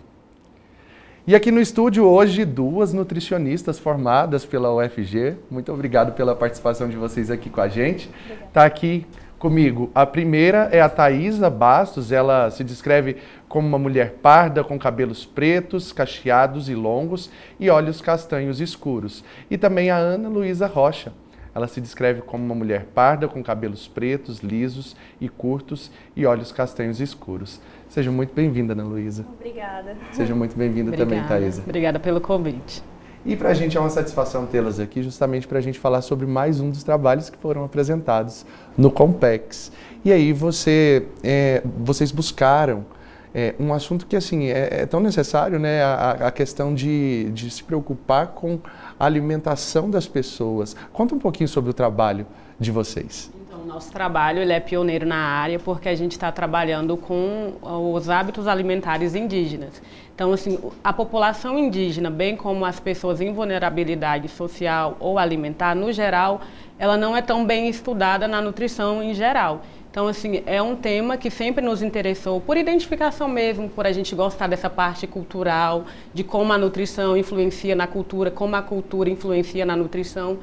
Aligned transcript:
E 1.26 1.34
aqui 1.34 1.50
no 1.52 1.60
estúdio 1.60 2.06
hoje, 2.06 2.46
duas 2.46 2.94
nutricionistas 2.94 3.78
formadas 3.78 4.46
pela 4.46 4.74
UFG. 4.74 5.36
Muito 5.50 5.70
obrigado 5.70 6.14
pela 6.14 6.34
participação 6.34 6.88
de 6.88 6.96
vocês 6.96 7.30
aqui 7.30 7.50
com 7.50 7.60
a 7.60 7.68
gente. 7.68 8.08
Está 8.46 8.64
aqui 8.64 9.06
comigo. 9.38 9.90
A 9.94 10.04
primeira 10.04 10.68
é 10.72 10.80
a 10.80 10.88
Thaisa 10.88 11.48
Bastos, 11.48 12.12
ela 12.12 12.50
se 12.50 12.64
descreve 12.64 13.16
como 13.48 13.66
uma 13.66 13.78
mulher 13.78 14.14
parda 14.22 14.64
com 14.64 14.78
cabelos 14.78 15.24
pretos, 15.24 15.92
cacheados 15.92 16.68
e 16.68 16.74
longos 16.74 17.30
e 17.58 17.70
olhos 17.70 18.00
castanhos 18.00 18.60
escuros. 18.60 19.24
E 19.50 19.56
também 19.56 19.90
a 19.90 19.96
Ana 19.96 20.28
Luísa 20.28 20.66
Rocha. 20.66 21.12
Ela 21.54 21.66
se 21.66 21.80
descreve 21.80 22.20
como 22.22 22.44
uma 22.44 22.54
mulher 22.54 22.86
parda 22.94 23.26
com 23.26 23.42
cabelos 23.42 23.88
pretos, 23.88 24.40
lisos 24.40 24.94
e 25.20 25.28
curtos 25.28 25.90
e 26.14 26.24
olhos 26.24 26.52
castanhos 26.52 27.00
escuros. 27.00 27.60
Seja 27.88 28.12
muito 28.12 28.32
bem-vinda, 28.34 28.74
Ana 28.74 28.84
Luísa. 28.84 29.24
Obrigada. 29.34 29.96
Seja 30.12 30.34
muito 30.34 30.56
bem-vinda 30.56 30.96
também, 30.96 31.22
Thaisa. 31.24 31.62
Obrigada 31.62 31.98
pelo 31.98 32.20
convite. 32.20 32.82
E 33.26 33.36
para 33.36 33.50
a 33.50 33.54
gente 33.54 33.76
é 33.76 33.80
uma 33.80 33.90
satisfação 33.90 34.46
tê-las 34.46 34.78
aqui, 34.78 35.02
justamente 35.02 35.46
para 35.46 35.58
a 35.58 35.60
gente 35.60 35.78
falar 35.78 36.02
sobre 36.02 36.26
mais 36.26 36.60
um 36.60 36.70
dos 36.70 36.82
trabalhos 36.82 37.28
que 37.28 37.36
foram 37.36 37.64
apresentados 37.64 38.46
no 38.76 38.90
Compex. 38.90 39.72
E 40.04 40.12
aí 40.12 40.32
você, 40.32 41.04
é, 41.22 41.62
vocês 41.78 42.12
buscaram 42.12 42.86
é, 43.34 43.54
um 43.58 43.74
assunto 43.74 44.06
que 44.06 44.16
assim 44.16 44.46
é, 44.46 44.82
é 44.82 44.86
tão 44.86 45.00
necessário, 45.00 45.58
né? 45.58 45.82
A, 45.82 46.10
a, 46.28 46.30
questão 46.30 46.74
de, 46.74 47.30
de 47.32 47.50
se 47.50 47.62
preocupar 47.62 48.28
com 48.28 48.58
a 48.98 49.04
alimentação 49.04 49.90
das 49.90 50.06
pessoas. 50.06 50.74
Conta 50.92 51.14
um 51.14 51.18
pouquinho 51.18 51.48
sobre 51.48 51.70
o 51.70 51.74
trabalho 51.74 52.26
de 52.58 52.70
vocês. 52.70 53.30
Nosso 53.68 53.92
trabalho 53.92 54.40
ele 54.40 54.50
é 54.54 54.60
pioneiro 54.60 55.04
na 55.04 55.18
área 55.18 55.58
porque 55.58 55.90
a 55.90 55.94
gente 55.94 56.12
está 56.12 56.32
trabalhando 56.32 56.96
com 56.96 57.52
os 57.60 58.08
hábitos 58.08 58.46
alimentares 58.46 59.14
indígenas. 59.14 59.82
Então, 60.14 60.32
assim, 60.32 60.58
a 60.82 60.90
população 60.90 61.58
indígena, 61.58 62.08
bem 62.08 62.34
como 62.34 62.64
as 62.64 62.80
pessoas 62.80 63.20
em 63.20 63.30
vulnerabilidade 63.30 64.26
social 64.26 64.96
ou 64.98 65.18
alimentar, 65.18 65.76
no 65.76 65.92
geral, 65.92 66.40
ela 66.78 66.96
não 66.96 67.14
é 67.14 67.20
tão 67.20 67.44
bem 67.44 67.68
estudada 67.68 68.26
na 68.26 68.40
nutrição 68.40 69.02
em 69.02 69.12
geral. 69.12 69.60
Então, 69.90 70.08
assim, 70.08 70.42
é 70.46 70.62
um 70.62 70.74
tema 70.74 71.18
que 71.18 71.30
sempre 71.30 71.62
nos 71.62 71.82
interessou, 71.82 72.40
por 72.40 72.56
identificação 72.56 73.28
mesmo, 73.28 73.68
por 73.68 73.86
a 73.86 73.92
gente 73.92 74.14
gostar 74.14 74.46
dessa 74.46 74.70
parte 74.70 75.06
cultural, 75.06 75.84
de 76.14 76.24
como 76.24 76.54
a 76.54 76.58
nutrição 76.58 77.18
influencia 77.18 77.76
na 77.76 77.86
cultura, 77.86 78.30
como 78.30 78.56
a 78.56 78.62
cultura 78.62 79.10
influencia 79.10 79.66
na 79.66 79.76
nutrição. 79.76 80.38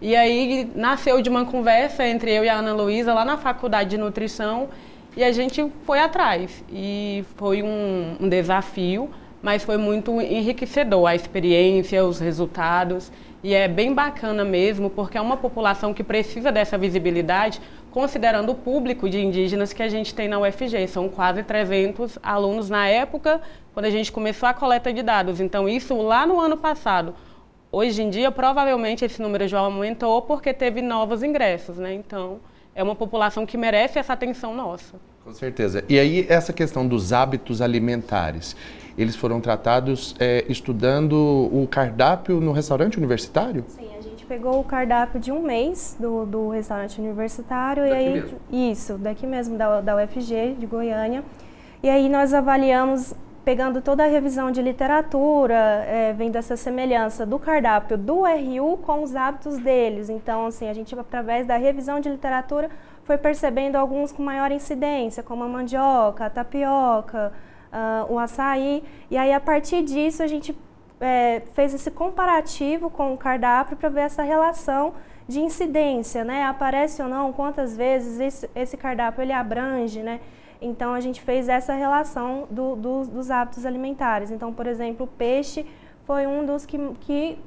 E 0.00 0.16
aí 0.16 0.70
nasceu 0.74 1.20
de 1.20 1.28
uma 1.28 1.44
conversa 1.44 2.06
entre 2.06 2.32
eu 2.32 2.42
e 2.42 2.48
a 2.48 2.54
Ana 2.54 2.72
Luísa 2.72 3.12
lá 3.12 3.24
na 3.24 3.36
faculdade 3.36 3.90
de 3.90 3.98
nutrição 3.98 4.68
e 5.14 5.22
a 5.22 5.30
gente 5.30 5.70
foi 5.84 5.98
atrás. 5.98 6.64
E 6.72 7.22
foi 7.36 7.62
um, 7.62 8.16
um 8.18 8.28
desafio, 8.28 9.10
mas 9.42 9.62
foi 9.62 9.76
muito 9.76 10.18
enriquecedor 10.20 11.06
a 11.06 11.14
experiência, 11.14 12.02
os 12.04 12.18
resultados. 12.18 13.12
E 13.42 13.54
é 13.54 13.68
bem 13.68 13.92
bacana 13.92 14.44
mesmo, 14.44 14.88
porque 14.88 15.18
é 15.18 15.20
uma 15.20 15.36
população 15.36 15.92
que 15.92 16.04
precisa 16.04 16.52
dessa 16.52 16.78
visibilidade, 16.78 17.60
considerando 17.90 18.52
o 18.52 18.54
público 18.54 19.08
de 19.08 19.20
indígenas 19.20 19.72
que 19.72 19.82
a 19.82 19.88
gente 19.88 20.14
tem 20.14 20.28
na 20.28 20.38
UFG. 20.38 20.86
São 20.88 21.08
quase 21.08 21.42
300 21.42 22.18
alunos 22.22 22.70
na 22.70 22.86
época, 22.86 23.40
quando 23.74 23.86
a 23.86 23.90
gente 23.90 24.10
começou 24.10 24.48
a 24.48 24.54
coleta 24.54 24.92
de 24.92 25.02
dados. 25.02 25.40
Então, 25.40 25.68
isso 25.68 25.94
lá 26.00 26.26
no 26.26 26.40
ano 26.40 26.56
passado. 26.56 27.14
Hoje 27.72 28.02
em 28.02 28.10
dia, 28.10 28.32
provavelmente, 28.32 29.04
esse 29.04 29.22
número 29.22 29.46
já 29.46 29.60
aumentou 29.60 30.22
porque 30.22 30.52
teve 30.52 30.82
novos 30.82 31.22
ingressos, 31.22 31.78
né? 31.78 31.94
Então, 31.94 32.40
é 32.74 32.82
uma 32.82 32.96
população 32.96 33.46
que 33.46 33.56
merece 33.56 33.98
essa 33.98 34.12
atenção 34.12 34.54
nossa. 34.54 34.96
Com 35.24 35.32
certeza. 35.32 35.84
E 35.88 35.96
aí, 35.96 36.26
essa 36.28 36.52
questão 36.52 36.86
dos 36.86 37.12
hábitos 37.12 37.62
alimentares, 37.62 38.56
eles 38.98 39.14
foram 39.14 39.40
tratados 39.40 40.16
é, 40.18 40.44
estudando 40.48 41.14
o 41.14 41.68
cardápio 41.70 42.40
no 42.40 42.50
restaurante 42.50 42.98
universitário? 42.98 43.64
Sim, 43.68 43.88
a 43.96 44.00
gente 44.00 44.24
pegou 44.26 44.58
o 44.58 44.64
cardápio 44.64 45.20
de 45.20 45.30
um 45.30 45.40
mês 45.40 45.96
do, 46.00 46.26
do 46.26 46.48
restaurante 46.48 47.00
universitário 47.00 47.84
daqui 47.84 47.94
e 47.94 47.96
aí 47.96 48.12
mesmo. 48.14 48.40
isso, 48.50 48.98
daqui 48.98 49.26
mesmo 49.26 49.56
da, 49.56 49.80
da 49.80 49.96
UFG 49.96 50.56
de 50.58 50.66
Goiânia. 50.66 51.22
E 51.82 51.88
aí 51.88 52.08
nós 52.08 52.34
avaliamos 52.34 53.14
pegando 53.44 53.80
toda 53.80 54.04
a 54.04 54.06
revisão 54.06 54.50
de 54.50 54.60
literatura, 54.60 55.54
é, 55.54 56.12
vendo 56.12 56.36
essa 56.36 56.56
semelhança 56.56 57.24
do 57.24 57.38
cardápio 57.38 57.96
do 57.96 58.22
RU 58.22 58.76
com 58.78 59.02
os 59.02 59.16
hábitos 59.16 59.58
deles. 59.58 60.10
Então, 60.10 60.46
assim, 60.46 60.68
a 60.68 60.74
gente, 60.74 60.98
através 60.98 61.46
da 61.46 61.56
revisão 61.56 62.00
de 62.00 62.08
literatura, 62.08 62.70
foi 63.04 63.16
percebendo 63.16 63.76
alguns 63.76 64.12
com 64.12 64.22
maior 64.22 64.52
incidência, 64.52 65.22
como 65.22 65.42
a 65.42 65.48
mandioca, 65.48 66.26
a 66.26 66.30
tapioca, 66.30 67.32
uh, 67.72 68.12
o 68.12 68.18
açaí. 68.18 68.84
E 69.10 69.16
aí, 69.16 69.32
a 69.32 69.40
partir 69.40 69.82
disso, 69.82 70.22
a 70.22 70.26
gente 70.26 70.56
é, 71.00 71.42
fez 71.54 71.72
esse 71.72 71.90
comparativo 71.90 72.90
com 72.90 73.14
o 73.14 73.16
cardápio 73.16 73.76
para 73.76 73.88
ver 73.88 74.02
essa 74.02 74.22
relação 74.22 74.92
de 75.26 75.40
incidência, 75.40 76.24
né? 76.24 76.44
Aparece 76.44 77.00
ou 77.00 77.08
não, 77.08 77.32
quantas 77.32 77.76
vezes 77.76 78.20
esse, 78.20 78.50
esse 78.54 78.76
cardápio 78.76 79.22
ele 79.22 79.32
abrange, 79.32 80.00
né? 80.02 80.20
Então, 80.60 80.92
a 80.92 81.00
gente 81.00 81.20
fez 81.20 81.48
essa 81.48 81.72
relação 81.72 82.46
do, 82.50 82.76
do, 82.76 83.06
dos 83.06 83.30
hábitos 83.30 83.64
alimentares. 83.64 84.30
Então, 84.30 84.52
por 84.52 84.66
exemplo, 84.66 85.04
o 85.04 85.08
peixe 85.08 85.66
foi 86.04 86.26
um 86.26 86.44
dos 86.44 86.66
que, 86.66 86.78
que 87.00 87.38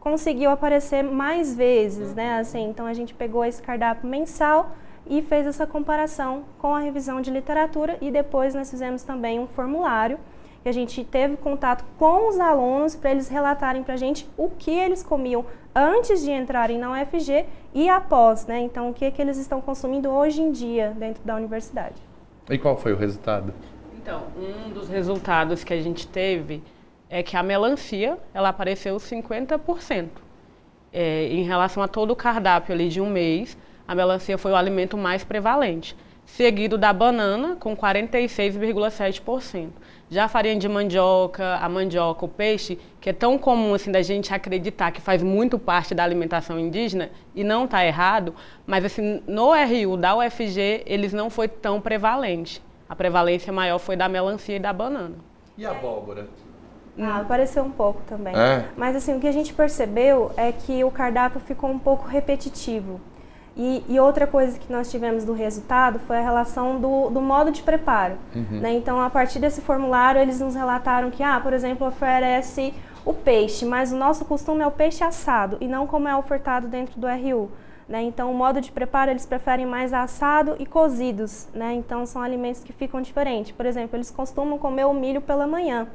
conseguiu 0.00 0.50
aparecer 0.50 1.02
mais 1.02 1.54
vezes, 1.54 2.14
né? 2.14 2.38
Assim, 2.38 2.64
então, 2.68 2.86
a 2.86 2.94
gente 2.94 3.14
pegou 3.14 3.44
esse 3.44 3.62
cardápio 3.62 4.08
mensal 4.08 4.72
e 5.08 5.22
fez 5.22 5.46
essa 5.46 5.66
comparação 5.66 6.44
com 6.58 6.74
a 6.74 6.80
revisão 6.80 7.20
de 7.20 7.30
literatura 7.30 7.96
e 8.00 8.10
depois 8.10 8.54
nós 8.54 8.70
fizemos 8.70 9.02
também 9.02 9.38
um 9.38 9.46
formulário 9.46 10.18
que 10.62 10.68
a 10.68 10.72
gente 10.72 11.04
teve 11.04 11.36
contato 11.36 11.84
com 11.96 12.28
os 12.28 12.40
alunos 12.40 12.96
para 12.96 13.12
eles 13.12 13.28
relatarem 13.28 13.84
para 13.84 13.94
a 13.94 13.96
gente 13.96 14.28
o 14.36 14.50
que 14.50 14.72
eles 14.72 15.00
comiam 15.00 15.44
antes 15.72 16.22
de 16.22 16.32
entrarem 16.32 16.76
na 16.76 16.90
UFG 16.90 17.46
e 17.72 17.88
após, 17.88 18.46
né? 18.46 18.60
Então, 18.60 18.90
o 18.90 18.94
que, 18.94 19.04
é 19.04 19.10
que 19.10 19.22
eles 19.22 19.36
estão 19.36 19.60
consumindo 19.60 20.08
hoje 20.08 20.42
em 20.42 20.50
dia 20.50 20.92
dentro 20.96 21.22
da 21.22 21.36
universidade. 21.36 22.05
E 22.48 22.58
qual 22.58 22.76
foi 22.76 22.92
o 22.92 22.96
resultado? 22.96 23.52
Então, 23.94 24.24
um 24.36 24.70
dos 24.70 24.88
resultados 24.88 25.64
que 25.64 25.74
a 25.74 25.82
gente 25.82 26.06
teve 26.06 26.62
é 27.10 27.22
que 27.22 27.36
a 27.36 27.42
melancia, 27.42 28.18
ela 28.32 28.50
apareceu 28.50 28.96
50%. 28.96 30.08
É, 30.92 31.26
em 31.26 31.42
relação 31.42 31.82
a 31.82 31.88
todo 31.88 32.12
o 32.12 32.16
cardápio 32.16 32.72
ali 32.72 32.88
de 32.88 33.00
um 33.00 33.10
mês, 33.10 33.58
a 33.86 33.94
melancia 33.94 34.38
foi 34.38 34.52
o 34.52 34.56
alimento 34.56 34.96
mais 34.96 35.24
prevalente, 35.24 35.96
seguido 36.24 36.78
da 36.78 36.92
banana, 36.92 37.56
com 37.56 37.76
46,7%. 37.76 39.70
Já 40.08 40.26
a 40.26 40.28
farinha 40.28 40.56
de 40.56 40.68
mandioca, 40.68 41.56
a 41.56 41.68
mandioca, 41.68 42.24
o 42.24 42.28
peixe, 42.28 42.78
que 43.00 43.10
é 43.10 43.12
tão 43.12 43.36
comum 43.36 43.74
assim 43.74 43.90
da 43.90 44.02
gente 44.02 44.32
acreditar 44.32 44.92
que 44.92 45.00
faz 45.00 45.20
muito 45.22 45.58
parte 45.58 45.94
da 45.94 46.04
alimentação 46.04 46.60
indígena, 46.60 47.10
e 47.34 47.42
não 47.42 47.64
está 47.64 47.84
errado, 47.84 48.34
mas 48.64 48.84
assim, 48.84 49.20
no 49.26 49.52
RU 49.52 49.96
da 49.96 50.16
UFG, 50.16 50.84
eles 50.86 51.12
não 51.12 51.28
foi 51.28 51.48
tão 51.48 51.80
prevalente. 51.80 52.62
A 52.88 52.94
prevalência 52.94 53.52
maior 53.52 53.78
foi 53.78 53.96
da 53.96 54.08
melancia 54.08 54.56
e 54.56 54.60
da 54.60 54.72
banana. 54.72 55.16
E 55.58 55.66
a 55.66 55.72
abóbora? 55.72 56.28
Ah, 56.98 57.20
apareceu 57.20 57.64
um 57.64 57.70
pouco 57.70 58.00
também. 58.06 58.34
É? 58.34 58.68
Mas 58.76 58.94
assim, 58.94 59.16
o 59.16 59.20
que 59.20 59.26
a 59.26 59.32
gente 59.32 59.52
percebeu 59.52 60.30
é 60.36 60.52
que 60.52 60.84
o 60.84 60.90
cardápio 60.90 61.40
ficou 61.40 61.68
um 61.68 61.78
pouco 61.78 62.06
repetitivo. 62.06 63.00
E, 63.56 63.82
e, 63.88 63.98
outra 63.98 64.26
coisa 64.26 64.58
que 64.58 64.70
nós 64.70 64.90
tivemos 64.90 65.24
do 65.24 65.32
resultado 65.32 65.98
foi 66.00 66.18
a 66.18 66.20
relação 66.20 66.78
do, 66.78 67.08
do 67.08 67.22
modo 67.22 67.50
de 67.50 67.62
preparo. 67.62 68.16
Uhum. 68.34 68.60
Né? 68.60 68.74
Então, 68.74 69.00
a 69.00 69.08
partir 69.08 69.38
desse 69.38 69.62
formulário, 69.62 70.20
eles 70.20 70.40
nos 70.40 70.54
relataram 70.54 71.10
que, 71.10 71.22
ah, 71.22 71.40
por 71.40 71.54
exemplo, 71.54 71.86
oferece 71.86 72.74
o 73.02 73.14
peixe, 73.14 73.64
mas 73.64 73.92
o 73.92 73.96
nosso 73.96 74.26
costume 74.26 74.60
é 74.60 74.66
o 74.66 74.70
peixe 74.70 75.02
assado 75.02 75.56
e 75.58 75.66
não 75.66 75.86
como 75.86 76.06
é 76.06 76.14
ofertado 76.14 76.68
dentro 76.68 77.00
do 77.00 77.06
RU. 77.06 77.50
Né? 77.88 78.02
Então, 78.02 78.30
o 78.30 78.34
modo 78.34 78.60
de 78.60 78.70
preparo, 78.70 79.10
eles 79.10 79.24
preferem 79.24 79.64
mais 79.64 79.94
assado 79.94 80.56
e 80.58 80.66
cozidos. 80.66 81.48
Né? 81.54 81.72
Então, 81.74 82.04
são 82.04 82.20
alimentos 82.20 82.62
que 82.62 82.72
ficam 82.72 83.00
diferentes. 83.00 83.52
Por 83.52 83.64
exemplo, 83.64 83.96
eles 83.96 84.10
costumam 84.10 84.58
comer 84.58 84.84
o 84.84 84.92
milho 84.92 85.22
pela 85.22 85.46
manhã. 85.46 85.86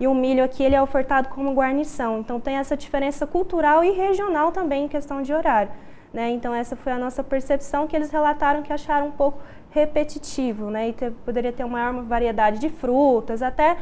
E 0.00 0.06
o 0.06 0.14
milho 0.14 0.44
aqui 0.44 0.62
ele 0.62 0.74
é 0.74 0.82
ofertado 0.82 1.28
como 1.28 1.54
guarnição. 1.54 2.18
Então, 2.18 2.38
tem 2.38 2.56
essa 2.56 2.76
diferença 2.76 3.26
cultural 3.26 3.82
e 3.82 3.92
regional 3.92 4.52
também 4.52 4.84
em 4.84 4.88
questão 4.88 5.22
de 5.22 5.32
horário. 5.32 5.70
Né? 6.12 6.30
Então, 6.30 6.54
essa 6.54 6.74
foi 6.74 6.92
a 6.92 6.98
nossa 6.98 7.22
percepção 7.22 7.86
que 7.86 7.94
eles 7.94 8.10
relataram 8.10 8.62
que 8.62 8.72
acharam 8.72 9.08
um 9.08 9.10
pouco 9.10 9.38
repetitivo, 9.70 10.70
né? 10.70 10.88
E 10.88 10.92
ter, 10.92 11.12
poderia 11.24 11.52
ter 11.52 11.64
uma 11.64 11.78
maior 11.78 12.02
variedade 12.04 12.58
de 12.58 12.70
frutas, 12.70 13.42
até 13.42 13.76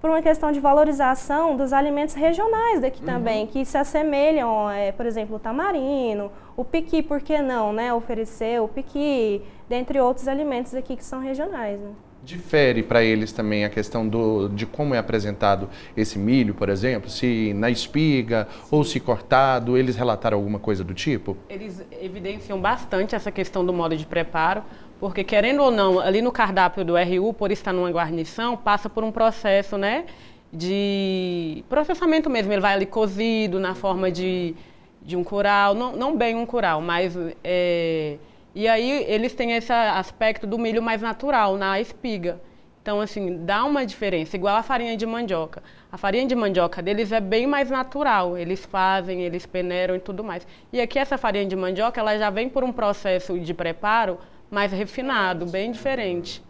por 0.00 0.10
uma 0.10 0.22
questão 0.22 0.50
de 0.50 0.58
valorização 0.58 1.56
dos 1.56 1.72
alimentos 1.72 2.14
regionais 2.14 2.80
daqui 2.80 3.00
uhum. 3.00 3.06
também, 3.06 3.46
que 3.46 3.64
se 3.64 3.78
assemelham, 3.78 4.68
é, 4.70 4.92
por 4.92 5.06
exemplo, 5.06 5.36
o 5.36 5.38
tamarino, 5.38 6.30
o 6.56 6.64
piqui, 6.64 7.02
por 7.02 7.20
que 7.20 7.40
não, 7.40 7.72
né? 7.72 7.92
Oferecer 7.92 8.60
o 8.60 8.68
piqui, 8.68 9.42
dentre 9.68 10.00
outros 10.00 10.28
alimentos 10.28 10.74
aqui 10.74 10.96
que 10.96 11.04
são 11.04 11.20
regionais. 11.20 11.80
Né? 11.80 11.90
Difere 12.24 12.82
para 12.84 13.02
eles 13.02 13.32
também 13.32 13.64
a 13.64 13.68
questão 13.68 14.06
do, 14.06 14.48
de 14.48 14.64
como 14.64 14.94
é 14.94 14.98
apresentado 14.98 15.68
esse 15.96 16.18
milho, 16.18 16.54
por 16.54 16.68
exemplo, 16.68 17.10
se 17.10 17.52
na 17.54 17.68
espiga 17.68 18.46
ou 18.70 18.84
se 18.84 19.00
cortado, 19.00 19.76
eles 19.76 19.96
relataram 19.96 20.38
alguma 20.38 20.60
coisa 20.60 20.84
do 20.84 20.94
tipo? 20.94 21.36
Eles 21.48 21.84
evidenciam 22.00 22.60
bastante 22.60 23.16
essa 23.16 23.32
questão 23.32 23.66
do 23.66 23.72
modo 23.72 23.96
de 23.96 24.06
preparo, 24.06 24.62
porque 25.00 25.24
querendo 25.24 25.64
ou 25.64 25.70
não, 25.72 25.98
ali 25.98 26.22
no 26.22 26.30
cardápio 26.30 26.84
do 26.84 26.94
RU, 26.96 27.34
por 27.34 27.50
estar 27.50 27.72
numa 27.72 27.90
guarnição, 27.90 28.56
passa 28.56 28.88
por 28.88 29.02
um 29.02 29.10
processo, 29.10 29.76
né, 29.76 30.04
de 30.52 31.64
processamento 31.68 32.30
mesmo. 32.30 32.52
Ele 32.52 32.60
vai 32.60 32.74
ali 32.74 32.86
cozido 32.86 33.58
na 33.58 33.74
forma 33.74 34.12
de, 34.12 34.54
de 35.02 35.16
um 35.16 35.24
curau, 35.24 35.74
não, 35.74 35.96
não 35.96 36.16
bem 36.16 36.36
um 36.36 36.46
curau, 36.46 36.80
mas 36.80 37.18
é, 37.42 38.16
e 38.54 38.68
aí 38.68 39.04
eles 39.08 39.34
têm 39.34 39.52
esse 39.52 39.72
aspecto 39.72 40.46
do 40.46 40.58
milho 40.58 40.82
mais 40.82 41.00
natural 41.00 41.56
na 41.56 41.80
espiga. 41.80 42.40
Então, 42.82 43.00
assim, 43.00 43.44
dá 43.44 43.64
uma 43.64 43.86
diferença, 43.86 44.36
igual 44.36 44.56
a 44.56 44.62
farinha 44.62 44.96
de 44.96 45.06
mandioca. 45.06 45.62
A 45.90 45.96
farinha 45.96 46.26
de 46.26 46.34
mandioca 46.34 46.82
deles 46.82 47.12
é 47.12 47.20
bem 47.20 47.46
mais 47.46 47.70
natural. 47.70 48.36
Eles 48.36 48.64
fazem, 48.64 49.22
eles 49.22 49.46
peneiram 49.46 49.94
e 49.94 50.00
tudo 50.00 50.24
mais. 50.24 50.46
E 50.72 50.80
aqui 50.80 50.98
essa 50.98 51.16
farinha 51.16 51.46
de 51.46 51.54
mandioca, 51.54 52.00
ela 52.00 52.18
já 52.18 52.28
vem 52.28 52.48
por 52.48 52.64
um 52.64 52.72
processo 52.72 53.38
de 53.38 53.54
preparo 53.54 54.18
mais 54.50 54.72
refinado, 54.72 55.46
bem 55.46 55.70
diferente 55.70 56.42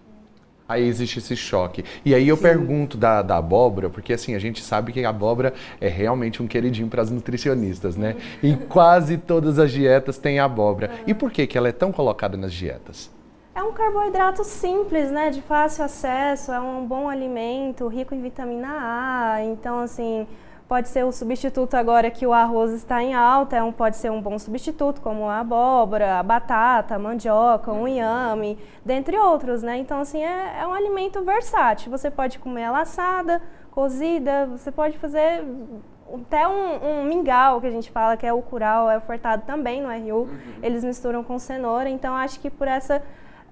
aí 0.72 0.86
existe 0.86 1.18
esse 1.18 1.36
choque. 1.36 1.84
E 2.04 2.14
aí 2.14 2.28
eu 2.28 2.36
Sim. 2.36 2.42
pergunto 2.42 2.96
da, 2.96 3.22
da 3.22 3.36
abóbora, 3.36 3.88
porque 3.88 4.12
assim, 4.12 4.34
a 4.34 4.38
gente 4.38 4.62
sabe 4.62 4.92
que 4.92 5.04
a 5.04 5.08
abóbora 5.08 5.52
é 5.80 5.88
realmente 5.88 6.42
um 6.42 6.46
queridinho 6.46 6.88
para 6.88 7.02
as 7.02 7.10
nutricionistas, 7.10 7.96
né? 7.96 8.16
Em 8.42 8.56
quase 8.56 9.16
todas 9.16 9.58
as 9.58 9.70
dietas 9.70 10.18
tem 10.18 10.38
abóbora. 10.38 10.90
E 11.06 11.14
por 11.14 11.30
que, 11.30 11.46
que 11.46 11.56
ela 11.56 11.68
é 11.68 11.72
tão 11.72 11.92
colocada 11.92 12.36
nas 12.36 12.52
dietas? 12.52 13.10
É 13.54 13.62
um 13.62 13.72
carboidrato 13.72 14.42
simples, 14.44 15.10
né? 15.10 15.28
De 15.28 15.42
fácil 15.42 15.84
acesso, 15.84 16.52
é 16.52 16.58
um 16.58 16.86
bom 16.86 17.08
alimento, 17.08 17.86
rico 17.86 18.14
em 18.14 18.22
vitamina 18.22 18.68
A. 18.70 19.44
Então, 19.44 19.80
assim, 19.80 20.26
pode 20.72 20.88
ser 20.88 21.04
o 21.04 21.12
substituto 21.12 21.74
agora 21.74 22.10
que 22.10 22.26
o 22.26 22.32
arroz 22.32 22.72
está 22.72 23.02
em 23.02 23.12
alta, 23.12 23.54
é 23.54 23.62
um, 23.62 23.70
pode 23.70 23.94
ser 23.98 24.10
um 24.10 24.22
bom 24.22 24.38
substituto, 24.38 25.02
como 25.02 25.28
a 25.28 25.40
abóbora, 25.40 26.18
a 26.18 26.22
batata, 26.22 26.94
a 26.94 26.98
mandioca, 26.98 27.70
um 27.70 27.86
inhame, 27.86 28.58
dentre 28.82 29.14
outros, 29.18 29.62
né? 29.62 29.76
Então, 29.76 30.00
assim, 30.00 30.24
é, 30.24 30.60
é 30.62 30.66
um 30.66 30.72
alimento 30.72 31.22
versátil. 31.22 31.90
Você 31.90 32.10
pode 32.10 32.38
comer 32.38 32.62
ela 32.62 32.80
assada, 32.80 33.42
cozida, 33.70 34.46
você 34.46 34.72
pode 34.72 34.96
fazer 34.96 35.44
até 36.10 36.48
um, 36.48 37.02
um, 37.02 37.04
mingau, 37.04 37.60
que 37.60 37.66
a 37.66 37.70
gente 37.70 37.90
fala, 37.90 38.16
que 38.16 38.26
é 38.26 38.32
o 38.32 38.40
curau, 38.40 38.90
é 38.90 38.96
ofertado 38.96 39.42
também 39.46 39.82
no 39.82 39.90
RU. 39.90 40.22
Uhum. 40.22 40.30
Eles 40.62 40.82
misturam 40.82 41.22
com 41.22 41.38
cenoura, 41.38 41.90
então 41.90 42.16
acho 42.16 42.40
que 42.40 42.48
por 42.48 42.66
essa 42.66 43.02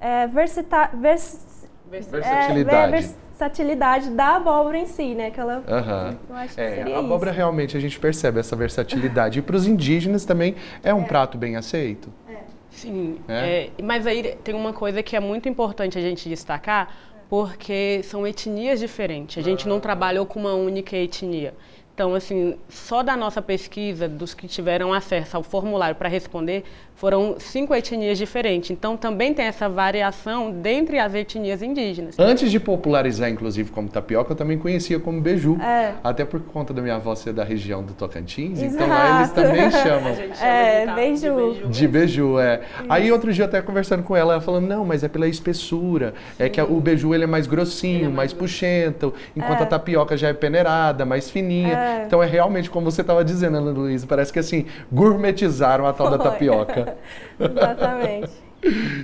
é, 0.00 0.26
versita, 0.26 0.88
vers, 0.94 1.49
versatilidade. 1.90 2.94
É, 2.94 3.00
versatilidade 3.00 4.10
da 4.10 4.36
abóbora 4.36 4.78
em 4.78 4.86
si, 4.86 5.14
né? 5.14 5.30
Que 5.30 5.40
ela, 5.40 5.64
uhum. 5.66 6.16
eu 6.28 6.36
acho 6.36 6.54
que 6.54 6.60
é, 6.60 6.74
seria 6.76 6.96
a 6.96 6.98
abóbora 7.00 7.30
isso. 7.30 7.36
realmente 7.36 7.76
a 7.76 7.80
gente 7.80 7.98
percebe 7.98 8.38
essa 8.38 8.54
versatilidade. 8.54 9.38
e 9.38 9.42
para 9.42 9.56
os 9.56 9.66
indígenas 9.66 10.24
também 10.24 10.54
é 10.82 10.92
um 10.94 11.02
é. 11.02 11.06
prato 11.06 11.36
bem 11.36 11.56
aceito. 11.56 12.12
É. 12.28 12.36
Sim, 12.70 13.18
é. 13.28 13.70
é. 13.78 13.82
mas 13.82 14.06
aí 14.06 14.36
tem 14.44 14.54
uma 14.54 14.72
coisa 14.72 15.02
que 15.02 15.16
é 15.16 15.20
muito 15.20 15.48
importante 15.48 15.98
a 15.98 16.00
gente 16.00 16.28
destacar, 16.28 16.94
porque 17.28 18.00
são 18.04 18.26
etnias 18.26 18.78
diferentes. 18.78 19.38
A 19.38 19.42
gente 19.42 19.66
não 19.66 19.78
ah. 19.78 19.80
trabalhou 19.80 20.26
com 20.26 20.38
uma 20.38 20.54
única 20.54 20.96
etnia. 20.96 21.54
Então, 22.00 22.14
assim, 22.14 22.56
só 22.68 23.02
da 23.02 23.14
nossa 23.14 23.42
pesquisa, 23.42 24.08
dos 24.08 24.32
que 24.32 24.48
tiveram 24.48 24.90
acesso 24.90 25.36
ao 25.36 25.42
formulário 25.42 25.94
para 25.96 26.08
responder, 26.08 26.64
foram 27.00 27.36
cinco 27.38 27.74
etnias 27.74 28.18
diferentes. 28.18 28.70
Então, 28.70 28.94
também 28.94 29.32
tem 29.32 29.46
essa 29.46 29.70
variação 29.70 30.50
dentre 30.50 30.98
as 30.98 31.14
etnias 31.14 31.62
indígenas. 31.62 32.14
Antes 32.18 32.50
de 32.50 32.60
popularizar, 32.60 33.30
inclusive, 33.30 33.70
como 33.70 33.88
tapioca, 33.88 34.32
eu 34.32 34.36
também 34.36 34.58
conhecia 34.58 35.00
como 35.00 35.18
beiju. 35.18 35.58
É. 35.62 35.94
Até 36.04 36.26
por 36.26 36.40
conta 36.40 36.74
da 36.74 36.82
minha 36.82 36.96
avó 36.96 37.14
ser 37.14 37.32
da 37.32 37.42
região 37.42 37.82
do 37.82 37.94
Tocantins. 37.94 38.60
Exato. 38.60 38.74
Então, 38.74 38.86
lá 38.86 39.16
eles 39.16 39.32
também 39.32 39.70
chamam. 39.72 40.14
chama 40.14 40.46
é, 40.46 40.86
de, 40.86 40.92
beiju. 40.92 41.20
de 41.20 41.30
beiju. 41.30 41.68
De 41.68 41.88
beiju, 41.88 42.38
é. 42.38 42.60
Aí, 42.86 43.10
outro 43.10 43.32
dia, 43.32 43.46
até 43.46 43.62
conversando 43.62 44.02
com 44.02 44.14
ela, 44.14 44.34
ela 44.34 44.42
falando, 44.42 44.68
não, 44.68 44.84
mas 44.84 45.02
é 45.02 45.08
pela 45.08 45.26
espessura. 45.26 46.12
Sim. 46.36 46.44
É 46.44 46.50
que 46.50 46.60
o 46.60 46.80
beiju, 46.82 47.14
ele 47.14 47.24
é 47.24 47.26
mais 47.26 47.46
grossinho, 47.46 48.00
é 48.00 48.08
mais, 48.08 48.16
mais 48.16 48.32
puxento, 48.34 49.14
enquanto 49.34 49.60
é. 49.60 49.62
a 49.62 49.66
tapioca 49.66 50.18
já 50.18 50.28
é 50.28 50.34
peneirada, 50.34 51.06
mais 51.06 51.30
fininha. 51.30 51.78
É. 51.78 52.04
Então, 52.06 52.22
é 52.22 52.26
realmente, 52.26 52.68
como 52.68 52.90
você 52.90 53.00
estava 53.00 53.24
dizendo, 53.24 53.56
Ana 53.56 53.70
Luísa, 53.70 54.06
parece 54.06 54.30
que, 54.30 54.38
assim, 54.38 54.66
gourmetizaram 54.92 55.86
a 55.86 55.94
tal 55.94 56.08
Foi. 56.08 56.18
da 56.18 56.24
tapioca. 56.24 56.89
Exatamente. 57.38 58.30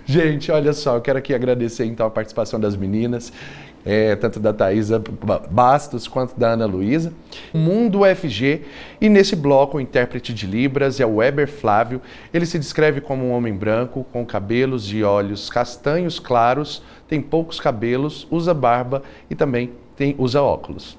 Gente, 0.04 0.52
olha 0.52 0.72
só, 0.72 0.96
eu 0.96 1.00
quero 1.00 1.18
aqui 1.18 1.34
agradecer 1.34 1.86
então 1.86 2.06
a 2.06 2.10
participação 2.10 2.60
das 2.60 2.76
meninas, 2.76 3.32
é, 3.84 4.14
tanto 4.16 4.38
da 4.38 4.52
Thaisa 4.52 5.02
Bastos 5.50 6.06
quanto 6.06 6.38
da 6.38 6.50
Ana 6.50 6.66
Luísa. 6.66 7.12
Mundo 7.54 8.02
UFG, 8.02 8.62
e 9.00 9.08
nesse 9.08 9.34
bloco 9.34 9.78
o 9.78 9.80
intérprete 9.80 10.34
de 10.34 10.46
Libras 10.46 11.00
é 11.00 11.06
o 11.06 11.16
Weber 11.16 11.48
Flávio. 11.48 12.02
Ele 12.34 12.44
se 12.44 12.58
descreve 12.58 13.00
como 13.00 13.24
um 13.24 13.32
homem 13.32 13.54
branco, 13.54 14.04
com 14.12 14.26
cabelos 14.26 14.92
e 14.92 15.02
olhos 15.02 15.48
castanhos 15.48 16.18
claros, 16.18 16.82
tem 17.08 17.20
poucos 17.22 17.58
cabelos, 17.58 18.26
usa 18.30 18.52
barba 18.52 19.02
e 19.30 19.34
também 19.34 19.72
tem, 19.96 20.14
usa 20.18 20.42
óculos. 20.42 20.98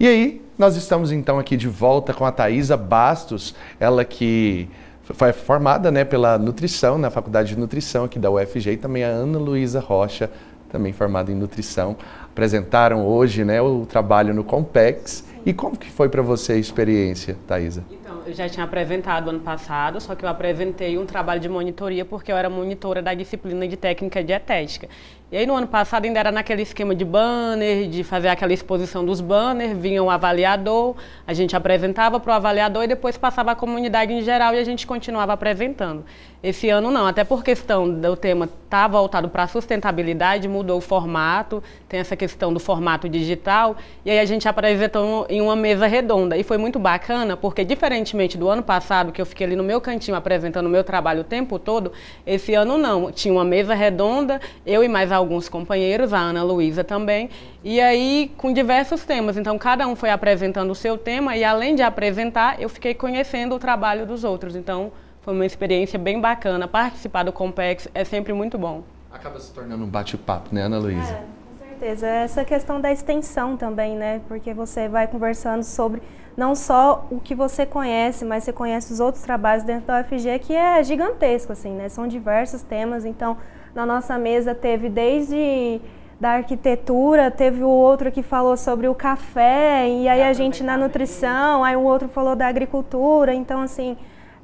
E 0.00 0.06
aí, 0.06 0.42
nós 0.58 0.76
estamos 0.76 1.12
então 1.12 1.38
aqui 1.38 1.56
de 1.56 1.68
volta 1.68 2.14
com 2.14 2.24
a 2.24 2.32
Thaisa 2.32 2.76
Bastos, 2.76 3.54
ela 3.78 4.04
que 4.04 4.68
foi 5.14 5.32
formada 5.32 5.90
né, 5.90 6.04
pela 6.04 6.38
nutrição, 6.38 6.98
na 6.98 7.10
Faculdade 7.10 7.50
de 7.50 7.58
Nutrição 7.58 8.04
aqui 8.04 8.18
da 8.18 8.30
UFG, 8.30 8.72
e 8.72 8.76
também 8.76 9.04
a 9.04 9.08
Ana 9.08 9.38
Luísa 9.38 9.80
Rocha, 9.80 10.30
também 10.68 10.92
formada 10.92 11.30
em 11.30 11.34
nutrição. 11.34 11.96
Apresentaram 12.24 13.06
hoje 13.06 13.44
né, 13.44 13.60
o 13.62 13.86
trabalho 13.86 14.34
no 14.34 14.42
Compex. 14.42 15.24
E 15.44 15.52
como 15.52 15.76
que 15.76 15.88
foi 15.88 16.08
para 16.08 16.22
você 16.22 16.54
a 16.54 16.56
experiência, 16.56 17.36
Thaisa? 17.46 17.84
Então, 17.88 18.22
eu 18.26 18.32
já 18.32 18.48
tinha 18.48 18.64
apresentado 18.64 19.30
ano 19.30 19.38
passado, 19.38 20.00
só 20.00 20.16
que 20.16 20.24
eu 20.24 20.28
apresentei 20.28 20.98
um 20.98 21.06
trabalho 21.06 21.40
de 21.40 21.48
monitoria 21.48 22.04
porque 22.04 22.32
eu 22.32 22.36
era 22.36 22.50
monitora 22.50 23.00
da 23.00 23.14
disciplina 23.14 23.66
de 23.68 23.76
técnica 23.76 24.24
dietética. 24.24 24.88
E 25.30 25.36
aí 25.36 25.44
no 25.44 25.56
ano 25.56 25.66
passado 25.66 26.04
ainda 26.04 26.20
era 26.20 26.30
naquele 26.30 26.62
esquema 26.62 26.94
de 26.94 27.04
banner, 27.04 27.88
de 27.88 28.04
fazer 28.04 28.28
aquela 28.28 28.52
exposição 28.52 29.04
dos 29.04 29.20
banners, 29.20 29.76
vinha 29.76 30.00
o 30.00 30.06
um 30.06 30.10
avaliador, 30.10 30.94
a 31.26 31.34
gente 31.34 31.56
apresentava 31.56 32.20
para 32.20 32.30
o 32.30 32.34
avaliador 32.34 32.84
e 32.84 32.86
depois 32.86 33.18
passava 33.18 33.50
a 33.50 33.54
comunidade 33.56 34.12
em 34.12 34.22
geral 34.22 34.54
e 34.54 34.58
a 34.60 34.64
gente 34.64 34.86
continuava 34.86 35.32
apresentando. 35.32 36.04
Esse 36.46 36.68
ano 36.70 36.92
não, 36.92 37.08
até 37.08 37.24
por 37.24 37.42
questão 37.42 37.90
do 37.90 38.14
tema 38.14 38.44
estar 38.44 38.82
tá 38.82 38.86
voltado 38.86 39.28
para 39.28 39.42
a 39.42 39.46
sustentabilidade, 39.48 40.46
mudou 40.46 40.78
o 40.78 40.80
formato, 40.80 41.60
tem 41.88 41.98
essa 41.98 42.14
questão 42.14 42.52
do 42.52 42.60
formato 42.60 43.08
digital, 43.08 43.76
e 44.04 44.12
aí 44.12 44.20
a 44.20 44.24
gente 44.24 44.46
apresentou 44.48 45.26
em 45.28 45.40
uma 45.40 45.56
mesa 45.56 45.88
redonda. 45.88 46.36
E 46.36 46.44
foi 46.44 46.56
muito 46.56 46.78
bacana, 46.78 47.36
porque 47.36 47.64
diferentemente 47.64 48.38
do 48.38 48.48
ano 48.48 48.62
passado, 48.62 49.10
que 49.10 49.20
eu 49.20 49.26
fiquei 49.26 49.44
ali 49.44 49.56
no 49.56 49.64
meu 49.64 49.80
cantinho 49.80 50.16
apresentando 50.16 50.66
o 50.66 50.70
meu 50.70 50.84
trabalho 50.84 51.22
o 51.22 51.24
tempo 51.24 51.58
todo, 51.58 51.90
esse 52.24 52.54
ano 52.54 52.78
não. 52.78 53.10
Tinha 53.10 53.34
uma 53.34 53.44
mesa 53.44 53.74
redonda, 53.74 54.40
eu 54.64 54.84
e 54.84 54.88
mais 54.88 55.10
alguns 55.16 55.48
companheiros, 55.48 56.12
a 56.12 56.18
Ana 56.18 56.42
Luísa 56.42 56.84
também, 56.84 57.30
e 57.64 57.80
aí 57.80 58.32
com 58.36 58.52
diversos 58.52 59.04
temas. 59.04 59.36
Então 59.36 59.58
cada 59.58 59.86
um 59.86 59.96
foi 59.96 60.10
apresentando 60.10 60.70
o 60.70 60.74
seu 60.74 60.96
tema, 60.96 61.36
e 61.36 61.44
além 61.44 61.74
de 61.74 61.82
apresentar, 61.82 62.60
eu 62.60 62.68
fiquei 62.68 62.94
conhecendo 62.94 63.54
o 63.54 63.58
trabalho 63.58 64.06
dos 64.06 64.24
outros. 64.24 64.54
Então, 64.56 64.92
foi 65.26 65.34
uma 65.34 65.44
experiência 65.44 65.98
bem 65.98 66.20
bacana. 66.20 66.68
Participar 66.68 67.24
do 67.24 67.32
Compex 67.32 67.88
é 67.92 68.04
sempre 68.04 68.32
muito 68.32 68.56
bom. 68.56 68.84
Acaba 69.10 69.40
se 69.40 69.52
tornando 69.52 69.84
um 69.84 69.88
bate-papo, 69.88 70.54
né, 70.54 70.62
Ana 70.62 70.78
Luísa? 70.78 71.12
É, 71.12 71.24
com 71.48 71.66
certeza. 71.66 72.06
Essa 72.06 72.44
questão 72.44 72.80
da 72.80 72.92
extensão 72.92 73.56
também, 73.56 73.96
né? 73.96 74.20
Porque 74.28 74.54
você 74.54 74.88
vai 74.88 75.08
conversando 75.08 75.64
sobre 75.64 76.00
não 76.36 76.54
só 76.54 77.06
o 77.10 77.18
que 77.18 77.34
você 77.34 77.66
conhece, 77.66 78.24
mas 78.24 78.44
você 78.44 78.52
conhece 78.52 78.92
os 78.92 79.00
outros 79.00 79.24
trabalhos 79.24 79.64
dentro 79.64 79.86
da 79.86 80.00
UFG, 80.00 80.38
que 80.38 80.54
é 80.54 80.84
gigantesco, 80.84 81.52
assim, 81.52 81.72
né? 81.72 81.88
São 81.88 82.06
diversos 82.06 82.62
temas. 82.62 83.04
Então, 83.04 83.36
na 83.76 83.84
nossa 83.84 84.18
mesa 84.18 84.54
teve 84.54 84.88
desde 84.88 85.78
da 86.18 86.30
arquitetura, 86.30 87.30
teve 87.30 87.62
o 87.62 87.68
outro 87.68 88.10
que 88.10 88.22
falou 88.22 88.56
sobre 88.56 88.88
o 88.88 88.94
café, 88.94 89.86
e 89.86 90.08
aí 90.08 90.22
a 90.22 90.32
gente 90.32 90.62
na 90.62 90.78
nutrição, 90.78 91.62
aí 91.62 91.76
o 91.76 91.82
outro 91.82 92.08
falou 92.08 92.34
da 92.34 92.46
agricultura. 92.46 93.34
Então, 93.34 93.60
assim, 93.60 93.94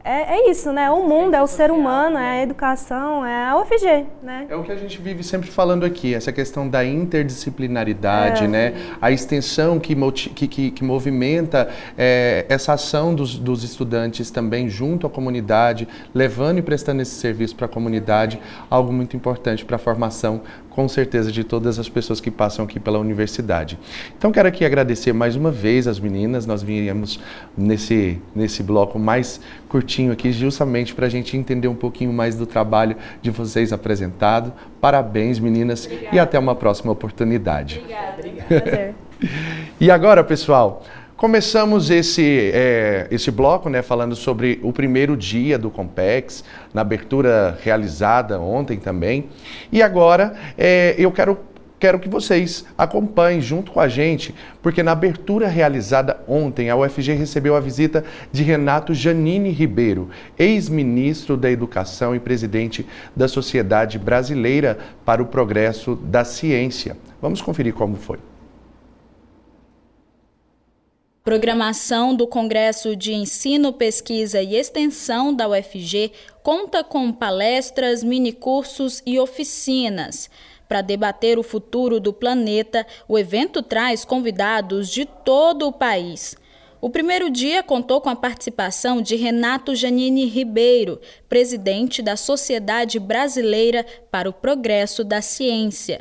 é, 0.04 0.36
é, 0.36 0.50
isso, 0.50 0.72
né? 0.72 0.90
O 0.90 1.06
mundo, 1.06 1.34
é 1.34 1.42
o 1.42 1.46
ser 1.46 1.70
humano, 1.70 2.18
é 2.18 2.40
a 2.40 2.42
educação, 2.42 3.24
é 3.24 3.48
a 3.48 3.56
UFG, 3.56 4.04
né? 4.22 4.46
É 4.48 4.56
o 4.56 4.64
que 4.64 4.72
a 4.72 4.76
gente 4.76 5.00
vive 5.00 5.22
sempre 5.22 5.48
falando 5.48 5.84
aqui, 5.84 6.12
essa 6.12 6.32
questão 6.32 6.68
da 6.68 6.84
interdisciplinaridade, 6.84 8.44
é. 8.44 8.48
né? 8.48 8.74
A 9.00 9.12
extensão 9.12 9.78
que, 9.78 9.94
que, 10.34 10.48
que, 10.48 10.70
que 10.72 10.84
movimenta 10.84 11.68
é, 11.96 12.44
essa 12.48 12.72
ação 12.72 13.14
dos, 13.14 13.38
dos 13.38 13.62
estudantes 13.62 14.30
também 14.30 14.68
junto 14.68 15.06
à 15.06 15.10
comunidade, 15.10 15.86
levando 16.12 16.58
e 16.58 16.62
prestando 16.62 17.00
esse 17.00 17.14
serviço 17.14 17.54
para 17.54 17.66
a 17.66 17.68
comunidade, 17.68 18.40
algo 18.68 18.92
muito 18.92 19.16
importante 19.16 19.64
para 19.64 19.76
a 19.76 19.78
formação 19.78 20.40
com 20.74 20.88
certeza, 20.88 21.30
de 21.30 21.44
todas 21.44 21.78
as 21.78 21.88
pessoas 21.88 22.20
que 22.20 22.30
passam 22.30 22.64
aqui 22.64 22.80
pela 22.80 22.98
universidade. 22.98 23.78
Então, 24.16 24.32
quero 24.32 24.48
aqui 24.48 24.64
agradecer 24.64 25.12
mais 25.12 25.36
uma 25.36 25.50
vez 25.50 25.86
as 25.86 26.00
meninas. 26.00 26.46
Nós 26.46 26.62
viemos 26.62 27.20
nesse, 27.56 28.18
nesse 28.34 28.62
bloco 28.62 28.98
mais 28.98 29.40
curtinho 29.68 30.12
aqui, 30.12 30.32
justamente 30.32 30.94
para 30.94 31.06
a 31.06 31.08
gente 31.10 31.36
entender 31.36 31.68
um 31.68 31.74
pouquinho 31.74 32.12
mais 32.12 32.36
do 32.36 32.46
trabalho 32.46 32.96
de 33.20 33.30
vocês 33.30 33.72
apresentado. 33.72 34.52
Parabéns, 34.80 35.38
meninas, 35.38 35.84
Obrigada. 35.84 36.16
e 36.16 36.18
até 36.18 36.38
uma 36.38 36.54
próxima 36.54 36.90
oportunidade. 36.90 37.78
Obrigada. 37.78 38.16
Obrigada. 38.18 38.94
e 39.78 39.90
agora, 39.90 40.24
pessoal. 40.24 40.82
Começamos 41.22 41.88
esse, 41.88 42.50
é, 42.52 43.06
esse 43.08 43.30
bloco 43.30 43.68
né, 43.68 43.80
falando 43.80 44.16
sobre 44.16 44.58
o 44.60 44.72
primeiro 44.72 45.16
dia 45.16 45.56
do 45.56 45.70
Compex, 45.70 46.42
na 46.74 46.80
abertura 46.80 47.56
realizada 47.62 48.40
ontem 48.40 48.76
também. 48.76 49.28
E 49.70 49.80
agora 49.80 50.34
é, 50.58 50.96
eu 50.98 51.12
quero, 51.12 51.38
quero 51.78 52.00
que 52.00 52.08
vocês 52.08 52.64
acompanhem 52.76 53.40
junto 53.40 53.70
com 53.70 53.78
a 53.78 53.86
gente, 53.86 54.34
porque 54.60 54.82
na 54.82 54.90
abertura 54.90 55.46
realizada 55.46 56.20
ontem, 56.26 56.70
a 56.70 56.74
UFG 56.74 57.12
recebeu 57.12 57.54
a 57.54 57.60
visita 57.60 58.02
de 58.32 58.42
Renato 58.42 58.92
Janine 58.92 59.50
Ribeiro, 59.50 60.10
ex-ministro 60.36 61.36
da 61.36 61.48
Educação 61.48 62.16
e 62.16 62.18
presidente 62.18 62.84
da 63.14 63.28
Sociedade 63.28 63.96
Brasileira 63.96 64.76
para 65.04 65.22
o 65.22 65.26
Progresso 65.26 65.94
da 65.94 66.24
Ciência. 66.24 66.96
Vamos 67.20 67.40
conferir 67.40 67.74
como 67.74 67.94
foi. 67.94 68.31
Programação 71.24 72.16
do 72.16 72.26
Congresso 72.26 72.96
de 72.96 73.14
Ensino, 73.14 73.72
Pesquisa 73.72 74.42
e 74.42 74.56
Extensão 74.56 75.32
da 75.32 75.48
UFG 75.48 76.10
conta 76.42 76.82
com 76.82 77.12
palestras, 77.12 78.02
minicursos 78.02 79.00
e 79.06 79.20
oficinas. 79.20 80.28
Para 80.68 80.82
debater 80.82 81.38
o 81.38 81.44
futuro 81.44 82.00
do 82.00 82.12
planeta, 82.12 82.84
o 83.06 83.16
evento 83.16 83.62
traz 83.62 84.04
convidados 84.04 84.90
de 84.90 85.04
todo 85.04 85.68
o 85.68 85.72
país. 85.72 86.34
O 86.80 86.90
primeiro 86.90 87.30
dia 87.30 87.62
contou 87.62 88.00
com 88.00 88.10
a 88.10 88.16
participação 88.16 89.00
de 89.00 89.14
Renato 89.14 89.76
Janine 89.76 90.26
Ribeiro, 90.26 91.00
presidente 91.28 92.02
da 92.02 92.16
Sociedade 92.16 92.98
Brasileira 92.98 93.86
para 94.10 94.28
o 94.28 94.32
Progresso 94.32 95.04
da 95.04 95.22
Ciência. 95.22 96.00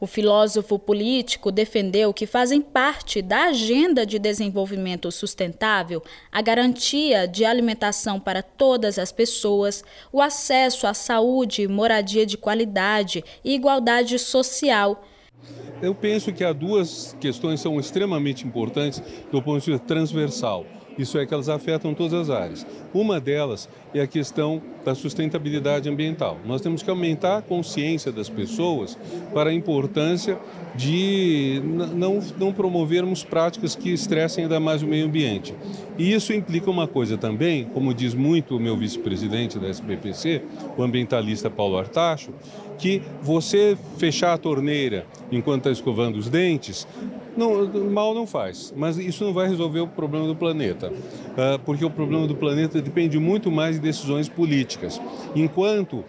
O 0.00 0.06
filósofo 0.06 0.78
político 0.78 1.52
defendeu 1.52 2.14
que 2.14 2.26
fazem 2.26 2.62
parte 2.62 3.20
da 3.20 3.48
agenda 3.48 4.06
de 4.06 4.18
desenvolvimento 4.18 5.12
sustentável 5.12 6.02
a 6.32 6.40
garantia 6.40 7.28
de 7.28 7.44
alimentação 7.44 8.18
para 8.18 8.42
todas 8.42 8.98
as 8.98 9.12
pessoas, 9.12 9.84
o 10.10 10.22
acesso 10.22 10.86
à 10.86 10.94
saúde, 10.94 11.68
moradia 11.68 12.24
de 12.24 12.38
qualidade 12.38 13.22
e 13.44 13.54
igualdade 13.54 14.18
social. 14.18 15.04
Eu 15.82 15.94
penso 15.94 16.32
que 16.32 16.44
há 16.44 16.52
duas 16.52 17.14
questões 17.20 17.60
que 17.60 17.64
são 17.64 17.78
extremamente 17.78 18.46
importantes 18.46 19.02
do 19.30 19.42
ponto 19.42 19.62
de 19.62 19.72
vista 19.72 19.86
transversal. 19.86 20.64
Isso 20.98 21.18
é 21.18 21.26
que 21.26 21.32
elas 21.32 21.48
afetam 21.48 21.94
todas 21.94 22.14
as 22.14 22.30
áreas. 22.30 22.66
Uma 22.92 23.20
delas 23.20 23.68
é 23.94 24.00
a 24.00 24.06
questão 24.06 24.60
da 24.84 24.94
sustentabilidade 24.94 25.88
ambiental. 25.88 26.38
Nós 26.44 26.60
temos 26.60 26.82
que 26.82 26.90
aumentar 26.90 27.38
a 27.38 27.42
consciência 27.42 28.10
das 28.10 28.28
pessoas 28.28 28.98
para 29.32 29.50
a 29.50 29.52
importância 29.52 30.38
de 30.74 31.60
não, 31.94 32.20
não 32.38 32.52
promovermos 32.52 33.24
práticas 33.24 33.74
que 33.74 33.90
estressem 33.92 34.44
ainda 34.44 34.60
mais 34.60 34.82
o 34.82 34.86
meio 34.86 35.06
ambiente. 35.06 35.54
E 35.98 36.12
isso 36.12 36.32
implica 36.32 36.70
uma 36.70 36.86
coisa 36.86 37.18
também, 37.18 37.64
como 37.64 37.92
diz 37.92 38.14
muito 38.14 38.56
o 38.56 38.60
meu 38.60 38.76
vice-presidente 38.76 39.58
da 39.58 39.68
SBPC, 39.68 40.42
o 40.76 40.82
ambientalista 40.82 41.50
Paulo 41.50 41.76
Artacho, 41.76 42.30
que 42.78 43.02
você 43.22 43.76
fechar 43.98 44.32
a 44.32 44.38
torneira 44.38 45.04
enquanto 45.30 45.60
está 45.60 45.70
escovando 45.70 46.16
os 46.16 46.28
dentes, 46.28 46.86
não, 47.36 47.66
mal 47.90 48.14
não 48.14 48.26
faz, 48.26 48.72
mas 48.76 48.98
isso 48.98 49.24
não 49.24 49.32
vai 49.32 49.48
resolver 49.48 49.80
o 49.80 49.86
problema 49.86 50.26
do 50.26 50.34
planeta, 50.34 50.92
ah, 51.36 51.58
porque 51.64 51.84
o 51.84 51.90
problema 51.90 52.26
do 52.26 52.34
planeta 52.34 52.80
depende 52.80 53.18
muito 53.18 53.50
mais 53.50 53.76
de 53.76 53.82
decisões 53.82 54.28
políticas. 54.28 55.00
Enquanto 55.34 56.04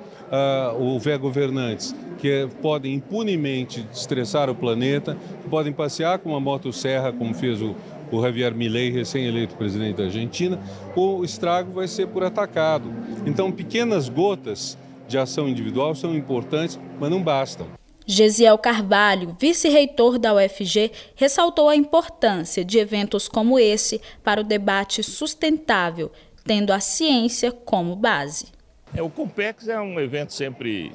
houver 0.79 1.17
governantes 1.17 1.93
que 2.17 2.47
podem 2.61 2.93
impunemente 2.95 3.85
estressar 3.91 4.49
o 4.49 4.55
planeta, 4.55 5.17
que 5.43 5.49
podem 5.49 5.73
passear 5.73 6.19
com 6.19 6.29
uma 6.29 6.39
motosserra, 6.39 7.11
como 7.11 7.33
fez 7.33 7.61
o, 7.61 7.75
o 8.11 8.21
Javier 8.21 8.55
Milei, 8.55 8.91
recém-eleito 8.91 9.55
presidente 9.55 9.97
da 9.97 10.03
Argentina, 10.03 10.59
o 10.95 11.23
estrago 11.25 11.73
vai 11.73 11.87
ser 11.87 12.07
por 12.07 12.23
atacado. 12.23 12.91
Então, 13.25 13.51
pequenas 13.51 14.07
gotas 14.07 14.77
de 15.07 15.17
ação 15.17 15.49
individual 15.49 15.93
são 15.95 16.15
importantes, 16.15 16.79
mas 16.99 17.09
não 17.09 17.21
bastam. 17.21 17.80
Gesiel 18.11 18.57
Carvalho, 18.57 19.37
vice-reitor 19.39 20.19
da 20.19 20.33
UFG, 20.35 20.91
ressaltou 21.15 21.69
a 21.69 21.77
importância 21.77 22.65
de 22.65 22.77
eventos 22.77 23.29
como 23.29 23.57
esse 23.57 24.01
para 24.21 24.41
o 24.41 24.43
debate 24.43 25.01
sustentável, 25.01 26.11
tendo 26.43 26.73
a 26.73 26.81
ciência 26.81 27.53
como 27.53 27.95
base. 27.95 28.47
É, 28.93 29.01
o 29.01 29.09
Compex 29.09 29.69
é 29.69 29.79
um 29.79 29.97
evento 29.97 30.33
sempre 30.33 30.91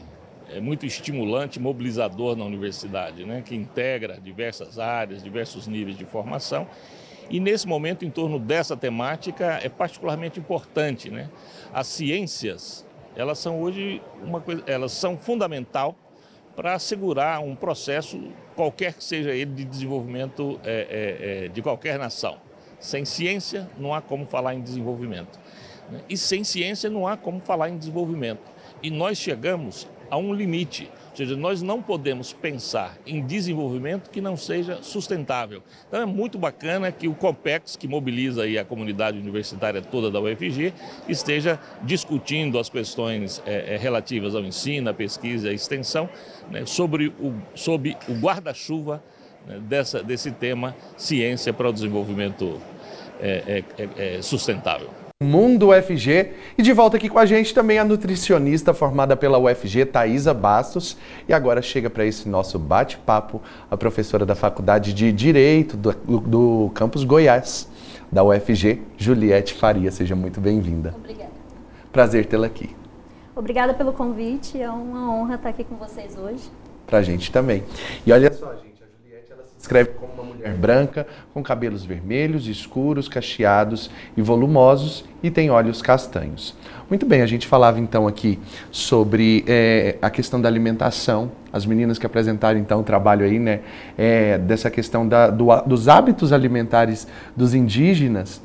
é, 0.51 0.61
muito 0.61 0.85
estimulante, 0.85 1.59
mobilizador 1.59 2.37
na 2.37 2.45
universidade, 2.45 3.25
né, 3.25 3.43
que 3.43 3.55
integra 3.55 4.21
diversas 4.23 4.79
áreas, 4.79 5.25
diversos 5.25 5.67
níveis 5.67 5.97
de 5.97 6.05
formação. 6.05 6.69
E 7.31 7.41
nesse 7.41 7.67
momento, 7.67 8.05
em 8.05 8.11
torno 8.11 8.39
dessa 8.39 8.77
temática, 8.77 9.59
é 9.63 9.71
particularmente 9.71 10.39
importante. 10.39 11.09
Né? 11.09 11.31
As 11.73 11.87
ciências, 11.87 12.87
elas 13.17 13.39
são 13.39 13.63
hoje 13.63 14.03
uma 14.23 14.43
coisa, 14.43 14.63
elas 14.67 14.93
são 14.93 15.17
fundamental 15.17 15.97
para 16.57 16.75
assegurar 16.75 17.41
um 17.41 17.55
processo, 17.55 18.19
qualquer 18.57 18.95
que 18.95 19.05
seja 19.05 19.31
ele, 19.31 19.53
de 19.53 19.65
desenvolvimento 19.65 20.59
é, 20.65 20.71
é, 20.73 21.45
é, 21.45 21.49
de 21.49 21.61
qualquer 21.61 21.99
nação. 21.99 22.39
Sem 22.81 23.05
ciência, 23.05 23.69
não 23.79 23.93
há 23.93 24.01
como 24.01 24.27
falar 24.27 24.55
em 24.55 24.63
desenvolvimento. 24.63 25.39
Né? 25.91 26.01
E 26.09 26.17
sem 26.17 26.43
ciência, 26.43 26.89
não 26.89 27.07
há 27.07 27.17
como 27.17 27.41
falar 27.41 27.69
em 27.69 27.77
desenvolvimento. 27.77 28.41
E 28.83 28.91
nós 28.91 29.19
chegamos 29.19 29.87
a 30.11 30.17
um 30.17 30.33
limite. 30.33 30.91
Ou 31.17 31.25
seja, 31.25 31.35
nós 31.35 31.63
não 31.63 31.81
podemos 31.81 32.35
pensar 32.35 32.99
em 33.07 33.25
desenvolvimento 33.25 34.11
que 34.11 34.21
não 34.21 34.37
seja 34.37 34.83
sustentável. 34.83 35.63
Então 35.89 36.03
é 36.03 36.05
muito 36.05 36.37
bacana 36.37 36.93
que 36.93 37.09
o 37.09 37.15
COPEX, 37.15 37.75
que 37.75 37.89
mobiliza 37.89 38.43
aí 38.43 38.59
a 38.59 38.65
comunidade 38.67 39.19
universitária 39.19 39.81
toda 39.81 40.11
da 40.11 40.21
UFG, 40.21 40.75
esteja 41.09 41.59
discutindo 41.83 42.59
as 42.59 42.69
questões 42.69 43.43
é, 43.47 43.79
relativas 43.81 44.35
ao 44.35 44.45
ensino, 44.45 44.91
à 44.91 44.93
pesquisa 44.93 45.47
e 45.47 45.53
à 45.53 45.55
extensão, 45.55 46.07
né, 46.51 46.67
sobre 46.67 47.07
o, 47.19 47.33
sob 47.55 47.97
o 48.07 48.13
guarda-chuva 48.13 49.03
né, 49.47 49.59
desse 50.05 50.31
tema 50.33 50.77
ciência 50.99 51.51
para 51.51 51.71
o 51.71 51.73
desenvolvimento 51.73 52.61
é, 53.19 53.65
é, 53.97 54.21
sustentável. 54.21 55.06
Mundo 55.23 55.71
UFG. 55.71 56.33
E 56.59 56.63
de 56.63 56.75
volta 56.75 56.99
aqui 56.99 57.09
com 57.09 57.19
a 57.19 57.25
gente 57.25 57.55
também 57.55 57.79
a 57.79 57.85
nutricionista 57.87 58.75
formada 58.75 59.17
pela 59.17 59.39
UFG, 59.39 59.87
Thaisa 59.87 60.35
Bastos. 60.35 60.95
E 61.27 61.33
agora 61.33 61.63
chega 61.63 61.89
para 61.89 62.05
esse 62.05 62.29
nosso 62.29 62.59
bate-papo 62.59 63.41
a 63.71 63.79
professora 63.79 64.27
da 64.27 64.35
Faculdade 64.35 64.93
de 64.93 65.11
Direito 65.13 65.75
do, 65.75 65.93
do 66.21 66.71
campus 66.75 67.03
Goiás, 67.03 67.67
da 68.13 68.23
UFG, 68.23 68.83
Juliette 68.99 69.55
Faria. 69.55 69.91
Seja 69.91 70.15
muito 70.15 70.39
bem-vinda. 70.39 70.95
Obrigada. 70.95 71.31
Prazer 71.91 72.27
tê-la 72.27 72.49
aqui. 72.49 72.77
Obrigada 73.35 73.73
pelo 73.73 73.95
convite, 73.95 74.61
é 74.61 74.71
uma 74.71 75.15
honra 75.15 75.37
estar 75.37 75.49
aqui 75.49 75.65
com 75.65 75.77
vocês 75.77 76.15
hoje. 76.19 76.43
Pra 76.87 77.01
gente 77.01 77.33
também. 77.33 77.65
E 78.05 78.13
olha 78.13 78.31
só, 78.31 78.55
gente 78.57 78.76
Escreve 79.67 79.91
como 79.99 80.13
uma 80.13 80.23
mulher 80.23 80.55
branca, 80.55 81.09
com 81.35 81.43
cabelos 81.43 81.85
vermelhos, 81.85 82.47
escuros, 82.47 83.09
cacheados 83.09 83.91
e 84.17 84.23
volumosos 84.23 85.05
e 85.25 85.29
tem 85.29 85.51
olhos 85.51 85.83
castanhos. 85.83 86.57
Muito 86.89 87.05
bem, 87.05 87.21
a 87.21 87.27
gente 87.27 87.49
falava 87.49 87.81
então 87.81 88.07
aqui 88.07 88.39
sobre 88.71 89.45
é, 89.49 89.97
a 90.01 90.09
questão 90.09 90.41
da 90.41 90.49
alimentação. 90.49 91.33
As 91.53 91.67
meninas 91.67 91.99
que 91.99 92.07
apresentaram 92.07 92.61
então 92.61 92.79
o 92.79 92.85
trabalho 92.85 93.27
aí, 93.27 93.41
né, 93.41 93.63
é, 93.99 94.39
dessa 94.39 94.71
questão 94.71 95.07
da, 95.07 95.31
do, 95.31 95.49
dos 95.67 95.89
hábitos 95.89 96.33
alimentares 96.33 97.09
dos 97.35 97.53
indígenas 97.53 98.41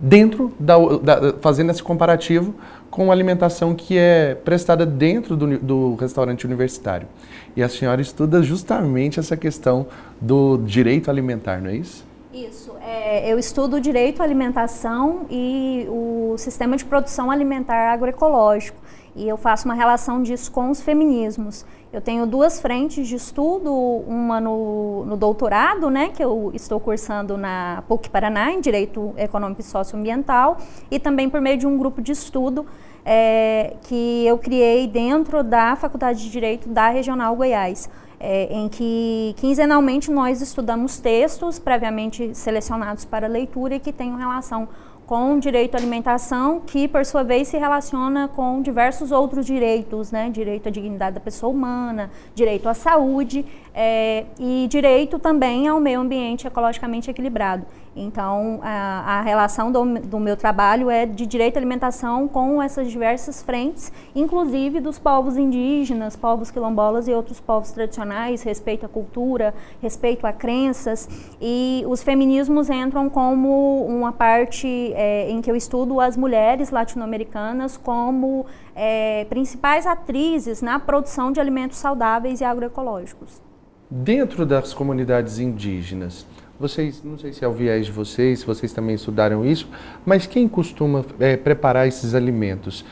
dentro 0.00 0.52
da, 0.58 0.76
da, 0.76 1.34
fazendo 1.40 1.70
esse 1.70 1.84
comparativo 1.84 2.52
com 2.96 3.12
alimentação 3.12 3.74
que 3.74 3.98
é 3.98 4.34
prestada 4.34 4.86
dentro 4.86 5.36
do, 5.36 5.58
do, 5.58 5.94
restaurante 5.96 6.46
universitário. 6.46 7.06
E 7.54 7.62
a 7.62 7.68
senhora 7.68 8.00
estuda 8.00 8.42
justamente 8.42 9.20
essa 9.20 9.36
questão 9.36 9.86
do 10.18 10.56
direito 10.56 11.10
alimentar, 11.10 11.60
não 11.60 11.68
é 11.68 11.76
isso? 11.76 12.06
Isso. 12.32 12.72
É, 12.80 13.30
eu 13.30 13.38
estudo 13.38 13.78
direito 13.82 14.22
à 14.22 14.24
alimentação 14.24 15.26
e 15.30 15.86
o 15.90 16.36
sistema 16.38 16.74
de 16.74 16.86
produção 16.86 17.30
alimentar 17.30 17.92
agroecológico. 17.92 18.78
E 19.16 19.26
eu 19.26 19.36
faço 19.38 19.64
uma 19.64 19.74
relação 19.74 20.22
disso 20.22 20.52
com 20.52 20.70
os 20.70 20.82
feminismos. 20.82 21.64
Eu 21.90 22.02
tenho 22.02 22.26
duas 22.26 22.60
frentes 22.60 23.08
de 23.08 23.16
estudo, 23.16 23.72
uma 24.06 24.38
no, 24.38 25.06
no, 25.06 25.16
doutorado, 25.16 25.88
né, 25.88 26.08
que 26.08 26.22
eu 26.22 26.50
estou 26.52 26.78
cursando 26.78 27.38
na 27.38 27.82
PUC 27.88 28.10
Paraná, 28.10 28.52
em 28.52 28.60
Direito 28.60 29.14
Econômico 29.16 29.62
e 29.62 29.64
Socioambiental, 29.64 30.58
e 30.90 30.98
também 30.98 31.30
por 31.30 31.40
meio 31.40 31.56
de 31.56 31.66
um 31.66 31.78
grupo 31.78 32.02
de 32.02 32.12
estudo 32.12 32.66
é, 33.02 33.76
que 33.82 34.26
eu 34.26 34.36
criei 34.36 34.86
dentro 34.86 35.42
da 35.42 35.76
Faculdade 35.76 36.22
de 36.22 36.28
Direito 36.28 36.68
da 36.68 36.88
Regional 36.90 37.34
Goiás. 37.34 37.88
É, 38.18 38.48
em 38.50 38.66
que 38.66 39.34
quinzenalmente 39.36 40.10
nós 40.10 40.40
estudamos 40.40 40.98
textos 40.98 41.58
previamente 41.58 42.34
selecionados 42.34 43.04
para 43.04 43.26
leitura 43.26 43.74
e 43.74 43.80
que 43.80 43.92
tenham 43.92 44.16
relação 44.16 44.66
com 45.06 45.38
direito 45.38 45.76
à 45.76 45.78
alimentação, 45.78 46.60
que 46.60 46.88
por 46.88 47.06
sua 47.06 47.22
vez 47.22 47.46
se 47.48 47.56
relaciona 47.56 48.28
com 48.28 48.60
diversos 48.60 49.12
outros 49.12 49.46
direitos, 49.46 50.10
né? 50.10 50.28
Direito 50.30 50.68
à 50.68 50.70
dignidade 50.70 51.14
da 51.14 51.20
pessoa 51.20 51.52
humana, 51.52 52.10
direito 52.34 52.68
à 52.68 52.74
saúde 52.74 53.44
é, 53.72 54.24
e 54.38 54.66
direito 54.68 55.18
também 55.18 55.68
ao 55.68 55.78
meio 55.78 56.00
ambiente 56.00 56.46
ecologicamente 56.46 57.10
equilibrado. 57.10 57.64
Então, 57.96 58.60
a, 58.62 59.18
a 59.18 59.22
relação 59.22 59.72
do, 59.72 59.82
do, 60.00 60.20
meu 60.20 60.36
trabalho 60.36 60.90
é 60.90 61.06
de 61.06 61.24
direito 61.24 61.56
à 61.56 61.58
alimentação 61.58 62.28
com 62.28 62.62
essas 62.62 62.90
diversas 62.90 63.42
frentes, 63.42 63.90
inclusive 64.14 64.80
dos 64.80 64.98
povos 64.98 65.38
indígenas, 65.38 66.14
povos 66.14 66.50
quilombolas 66.50 67.08
e 67.08 67.12
outros 67.12 67.40
povos 67.40 67.72
tradicionais, 67.72 68.42
respeito 68.42 68.84
à 68.84 68.88
cultura, 68.88 69.54
respeito 69.80 70.26
a 70.26 70.32
crenças. 70.32 71.08
E 71.40 71.84
os 71.88 72.02
feminismos 72.02 72.68
entram 72.68 73.08
como 73.08 73.86
uma 73.86 74.12
parte 74.12 74.92
é, 74.94 75.30
em 75.30 75.40
que 75.40 75.50
eu 75.50 75.56
estudo 75.56 75.98
as 75.98 76.18
mulheres 76.18 76.70
latino-americanas 76.70 77.78
como 77.78 78.44
é, 78.74 79.24
principais 79.30 79.86
atrizes 79.86 80.60
na 80.60 80.78
produção 80.78 81.32
de 81.32 81.40
alimentos 81.40 81.78
saudáveis 81.78 82.42
e 82.42 82.44
agroecológicos. 82.44 83.40
Dentro 83.88 84.44
das 84.44 84.74
comunidades 84.74 85.38
indígenas, 85.38 86.26
vocês, 86.58 87.02
não 87.04 87.18
sei 87.18 87.32
se 87.32 87.44
é 87.44 87.48
o 87.48 87.52
viés 87.52 87.86
de 87.86 87.92
vocês, 87.92 88.40
se 88.40 88.46
vocês 88.46 88.72
também 88.72 88.94
estudaram 88.94 89.44
isso, 89.44 89.68
mas 90.04 90.26
quem 90.26 90.48
costuma 90.48 91.04
é, 91.20 91.36
preparar 91.36 91.86
esses 91.86 92.14
alimentos? 92.14 92.84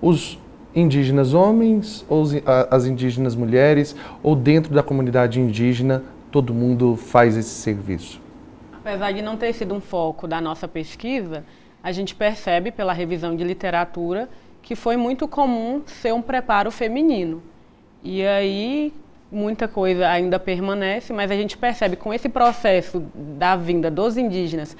Os 0.00 0.38
indígenas 0.74 1.34
homens 1.34 2.04
ou 2.08 2.24
as 2.70 2.86
indígenas 2.86 3.34
mulheres? 3.34 3.94
Ou 4.22 4.34
dentro 4.34 4.74
da 4.74 4.82
comunidade 4.82 5.40
indígena 5.40 6.02
todo 6.30 6.52
mundo 6.54 6.96
faz 6.96 7.36
esse 7.36 7.50
serviço? 7.50 8.20
Apesar 8.72 9.12
de 9.12 9.22
não 9.22 9.36
ter 9.36 9.52
sido 9.52 9.74
um 9.74 9.80
foco 9.80 10.26
da 10.26 10.40
nossa 10.40 10.66
pesquisa, 10.66 11.44
a 11.82 11.92
gente 11.92 12.14
percebe 12.14 12.72
pela 12.72 12.92
revisão 12.92 13.36
de 13.36 13.44
literatura 13.44 14.28
que 14.60 14.74
foi 14.74 14.96
muito 14.96 15.28
comum 15.28 15.82
ser 15.86 16.12
um 16.14 16.22
preparo 16.22 16.70
feminino. 16.70 17.42
E 18.02 18.24
aí, 18.26 18.92
muita 19.32 19.66
coisa 19.66 20.06
ainda 20.08 20.38
permanece, 20.38 21.12
mas 21.12 21.30
a 21.30 21.34
gente 21.34 21.56
percebe 21.56 21.96
com 21.96 22.12
esse 22.12 22.28
processo 22.28 23.02
da 23.14 23.56
vinda 23.56 23.90
dos 23.90 24.16
indígenas 24.16 24.76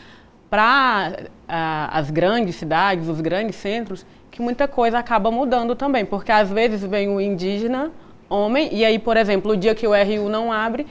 para 0.51 1.17
as 1.49 2.11
grandes 2.11 2.57
cidades, 2.57 3.09
os 3.09 3.21
grandes 3.21 3.57
centros, 3.57 4.05
que 4.31 4.43
muita 4.43 4.69
coisa 4.69 4.99
acaba 4.99 5.31
mudando 5.31 5.75
também, 5.75 6.05
porque 6.05 6.31
às 6.31 6.51
vezes 6.51 6.85
vem 6.85 7.09
o 7.09 7.21
indígena 7.21 7.91
homem 8.29 8.69
e 8.73 8.85
aí, 8.85 8.99
por 8.99 9.17
exemplo, 9.17 9.53
o 9.53 9.57
dia 9.57 9.75
que 9.75 9.87
o 9.87 9.93
RU 9.93 10.29
não 10.29 10.53
abre, 10.53 10.87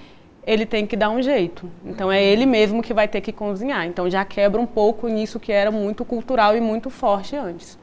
ele 0.45 0.65
tem 0.65 0.87
que 0.87 0.95
dar 0.95 1.09
um 1.09 1.21
jeito. 1.21 1.69
Então 1.85 2.11
é 2.11 2.23
ele 2.23 2.45
mesmo 2.45 2.81
que 2.81 2.93
vai 2.93 3.07
ter 3.07 3.21
que 3.21 3.31
cozinhar. 3.31 3.85
Então 3.85 4.09
já 4.09 4.25
quebra 4.25 4.59
um 4.59 4.65
pouco 4.65 5.07
nisso 5.07 5.39
que 5.39 5.51
era 5.51 5.71
muito 5.71 6.03
cultural 6.03 6.57
e 6.57 6.61
muito 6.61 6.89
forte 6.89 7.35
antes. 7.35 7.77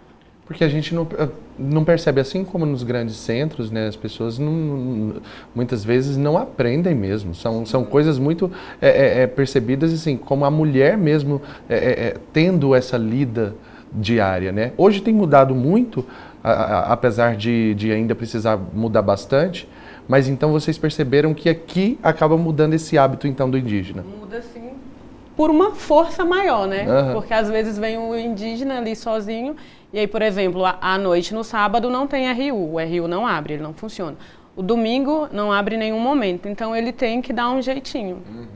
Porque 0.48 0.64
a 0.64 0.68
gente 0.68 0.94
não, 0.94 1.06
eh, 1.18 1.28
não 1.58 1.84
percebe, 1.84 2.22
assim 2.22 2.42
como 2.42 2.64
nos 2.64 2.82
grandes 2.82 3.16
centros, 3.16 3.70
né, 3.70 3.86
as 3.86 3.96
pessoas 3.96 4.38
não, 4.38 5.16
muitas 5.54 5.84
vezes 5.84 6.16
não 6.16 6.38
aprendem 6.38 6.94
mesmo. 6.94 7.34
São, 7.34 7.66
são 7.66 7.84
coisas 7.84 8.18
muito 8.18 8.50
é, 8.80 9.22
é, 9.22 9.26
percebidas 9.26 9.92
assim, 9.92 10.16
como 10.16 10.46
a 10.46 10.50
mulher 10.50 10.96
mesmo 10.96 11.42
é, 11.68 12.16
tendo 12.32 12.74
essa 12.74 12.96
lida 12.96 13.54
diária. 13.92 14.50
Né? 14.50 14.72
Hoje 14.78 15.02
tem 15.02 15.12
mudado 15.12 15.54
muito, 15.54 16.02
a, 16.42 16.50
a, 16.50 16.92
apesar 16.94 17.36
de, 17.36 17.74
de 17.74 17.92
ainda 17.92 18.14
precisar 18.14 18.58
mudar 18.72 19.02
bastante, 19.02 19.68
mas 20.08 20.28
então 20.28 20.50
vocês 20.50 20.78
perceberam 20.78 21.34
que 21.34 21.50
aqui 21.50 21.98
acaba 22.02 22.38
mudando 22.38 22.72
esse 22.72 22.96
hábito 22.96 23.26
então 23.26 23.50
do 23.50 23.58
indígena. 23.58 24.02
Muda 24.18 24.40
sim, 24.40 24.70
por 25.36 25.50
uma 25.50 25.72
força 25.72 26.24
maior, 26.24 26.66
né? 26.66 26.84
Uhum. 26.84 27.12
Porque 27.12 27.32
às 27.32 27.48
vezes 27.48 27.78
vem 27.78 27.98
um 27.98 28.16
indígena 28.18 28.78
ali 28.78 28.96
sozinho 28.96 29.54
e 29.92 29.98
aí, 29.98 30.06
por 30.06 30.20
exemplo, 30.20 30.62
à 30.64 30.98
noite 30.98 31.32
no 31.32 31.42
sábado 31.42 31.88
não 31.88 32.06
tem 32.06 32.30
RU, 32.30 32.74
o 32.74 32.78
RU 32.78 33.08
não 33.08 33.26
abre, 33.26 33.54
ele 33.54 33.62
não 33.62 33.72
funciona. 33.72 34.16
O 34.54 34.62
domingo 34.62 35.28
não 35.32 35.52
abre 35.52 35.76
em 35.76 35.78
nenhum 35.78 36.00
momento, 36.00 36.48
então 36.48 36.74
ele 36.76 36.92
tem 36.92 37.22
que 37.22 37.32
dar 37.32 37.50
um 37.50 37.62
jeitinho. 37.62 38.22
Uhum. 38.28 38.46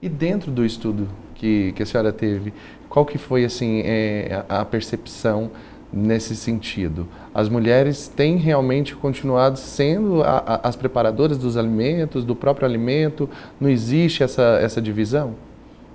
E 0.00 0.08
dentro 0.08 0.50
do 0.50 0.64
estudo 0.64 1.08
que, 1.34 1.72
que 1.72 1.82
a 1.82 1.86
senhora 1.86 2.12
teve, 2.12 2.54
qual 2.88 3.04
que 3.04 3.18
foi 3.18 3.44
assim 3.44 3.82
é, 3.84 4.44
a 4.48 4.64
percepção 4.64 5.50
nesse 5.92 6.34
sentido? 6.34 7.06
As 7.34 7.48
mulheres 7.48 8.08
têm 8.08 8.36
realmente 8.36 8.94
continuado 8.94 9.58
sendo 9.58 10.22
a, 10.22 10.38
a, 10.38 10.68
as 10.68 10.74
preparadoras 10.74 11.36
dos 11.36 11.56
alimentos, 11.56 12.24
do 12.24 12.34
próprio 12.34 12.66
alimento? 12.66 13.28
Não 13.60 13.68
existe 13.68 14.22
essa, 14.22 14.58
essa 14.62 14.80
divisão? 14.80 15.34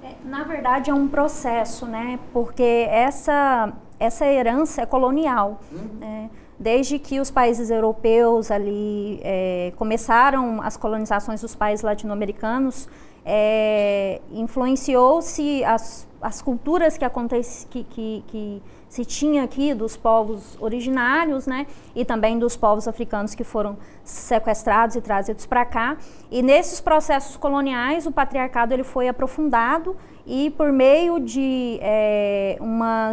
É, 0.04 0.10
na 0.24 0.44
verdade, 0.44 0.92
é 0.92 0.94
um 0.94 1.08
processo, 1.08 1.86
né? 1.86 2.20
Porque 2.32 2.62
essa 2.90 3.74
essa 4.00 4.26
herança 4.26 4.82
é 4.82 4.86
colonial. 4.86 5.60
Uhum. 5.72 6.00
Né? 6.00 6.30
Desde 6.58 6.98
que 7.00 7.20
os 7.20 7.30
países 7.30 7.70
europeus 7.70 8.50
ali 8.50 9.20
é, 9.24 9.74
começaram 9.76 10.62
as 10.62 10.78
colonizações 10.78 11.42
dos 11.42 11.54
países 11.54 11.84
latino-americanos, 11.84 12.88
é, 13.26 14.22
influenciou-se 14.32 15.64
as, 15.66 16.08
as 16.22 16.42
culturas 16.42 16.98
que, 16.98 17.04
acontece, 17.04 17.66
que, 17.68 17.84
que, 17.84 18.24
que 18.28 18.64
se 18.90 19.04
tinha 19.04 19.44
aqui 19.44 19.74
dos 19.74 19.98
povos 19.98 20.58
originários, 20.60 21.48
né, 21.48 21.68
e 21.96 22.06
também 22.06 22.40
dos 22.40 22.56
povos 22.56 22.88
africanos 22.88 23.36
que 23.36 23.44
foram 23.44 23.78
sequestrados 24.04 24.96
e 24.96 25.02
trazidos 25.02 25.46
para 25.46 25.66
cá. 25.66 25.98
E 26.32 26.42
nesses 26.42 26.80
processos 26.80 27.36
coloniais, 27.36 28.06
o 28.06 28.12
patriarcado 28.12 28.74
ele 28.74 28.84
foi 28.84 29.08
aprofundado 29.08 29.96
e 30.28 30.50
por 30.52 30.72
meio 30.72 31.20
de 31.20 31.78
é, 31.82 32.58
uma 32.60 33.12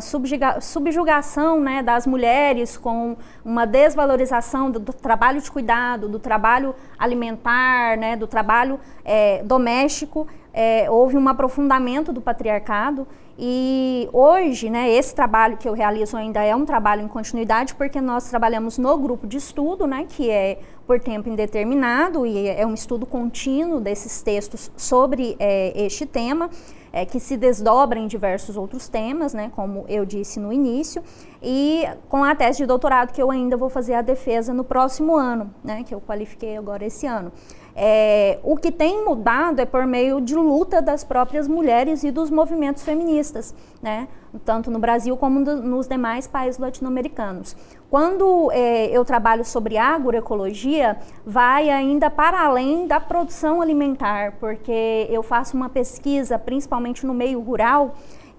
subjugação 0.61 1.61
né, 1.61 1.83
das 1.83 2.07
mulheres 2.07 2.79
com 2.79 3.17
uma 3.45 3.67
desvalorização 3.67 4.71
do, 4.71 4.79
do, 4.79 4.93
trabalho 4.95 5.41
de 5.41 5.51
cuidado, 5.51 6.09
do 6.09 6.19
trabalho 6.19 6.75
alimentar, 6.99 7.99
né, 7.99 8.17
do 8.17 8.27
trabalho 8.27 8.81
é, 9.05 9.43
doméstico, 9.43 10.27
é, 10.53 10.91
houve 10.91 11.17
um 11.17 11.29
aprofundamento 11.29 12.12
do 12.12 12.21
patriarcado 12.21 13.07
e 13.38 14.09
hoje, 14.12 14.69
né, 14.69 14.91
esse 14.91 15.15
trabalho 15.15 15.57
que 15.57 15.67
eu 15.67 15.73
realizo 15.73 16.17
ainda 16.17 16.43
é 16.43 16.55
um 16.55 16.67
trabalho 16.67 17.03
em 17.03 17.09
continuidade, 17.09 17.75
porque 17.75 18.01
nós 18.01 18.29
trabalhamos 18.29 18.77
no 18.77 18.97
grupo 18.99 19.27
de 19.27 19.38
estudo, 19.38 19.87
né, 19.87 20.07
que 20.09 20.31
é 20.31 20.59
por 20.87 21.01
tempo 21.01 21.29
indeterminado 21.29 22.27
e 22.27 22.49
é 22.49 22.67
um 22.67 22.75
estudo 22.75 23.07
contínuo 23.07 23.81
desses 23.81 24.21
textos 24.21 24.71
sobre 24.77 25.35
é, 25.38 25.73
este 25.83 26.05
tema 26.05 26.51
é, 26.93 27.07
que 27.07 27.19
se 27.19 27.37
desdobra 27.37 27.99
em 27.99 28.07
diversos 28.07 28.57
outros 28.57 28.87
temas, 28.87 29.33
né, 29.33 29.51
como 29.55 29.87
eu 29.88 30.05
disse 30.05 30.38
no 30.38 30.53
início, 30.53 31.03
e 31.43 31.85
com 32.09 32.23
a 32.23 32.35
tese 32.35 32.59
de 32.59 32.67
doutorado 32.67 33.12
que 33.12 33.23
eu 33.23 33.31
ainda 33.31 33.57
vou 33.57 33.71
fazer 33.71 33.95
a 33.95 34.03
defesa 34.03 34.53
no 34.53 34.62
próximo 34.62 35.17
ano, 35.17 35.53
né, 35.65 35.83
que 35.85 35.95
eu 35.95 36.01
qualifiquei 36.01 36.57
agora 36.57 36.85
esse 36.85 37.07
ano. 37.07 37.33
É, 37.75 38.39
o 38.43 38.57
que 38.57 38.71
tem 38.71 39.05
mudado 39.05 39.61
é 39.61 39.65
por 39.65 39.87
meio 39.87 40.21
de 40.21 40.35
luta 40.35 40.83
das 40.83 41.03
próprias 41.05 41.49
mulheres 41.49 42.05
e 42.05 42.11
dos 42.11 42.31
movimentos 42.31 42.83
feministas, 42.83 43.55
né? 43.81 44.09
tanto 44.45 44.71
no 44.71 44.79
Brasil 44.79 45.17
como 45.17 45.41
no, 45.41 45.57
nos 45.57 45.87
demais 45.87 46.27
países 46.27 46.59
latino-americanos. 46.59 47.57
Quando 47.91 48.51
é, 48.53 48.87
eu 48.87 49.05
trabalho 49.05 49.45
sobre 49.45 49.77
agroecologia, 49.77 50.97
vai 51.25 51.69
ainda 51.69 52.09
para 52.11 52.43
além 52.43 52.87
da 52.87 52.99
produção 52.99 53.61
alimentar, 53.61 54.33
porque 54.41 55.07
eu 55.11 55.23
faço 55.23 55.57
uma 55.57 55.69
pesquisa, 55.69 56.39
principalmente 56.39 57.05
no 57.07 57.13
meio 57.13 57.41
rural, 57.41 57.95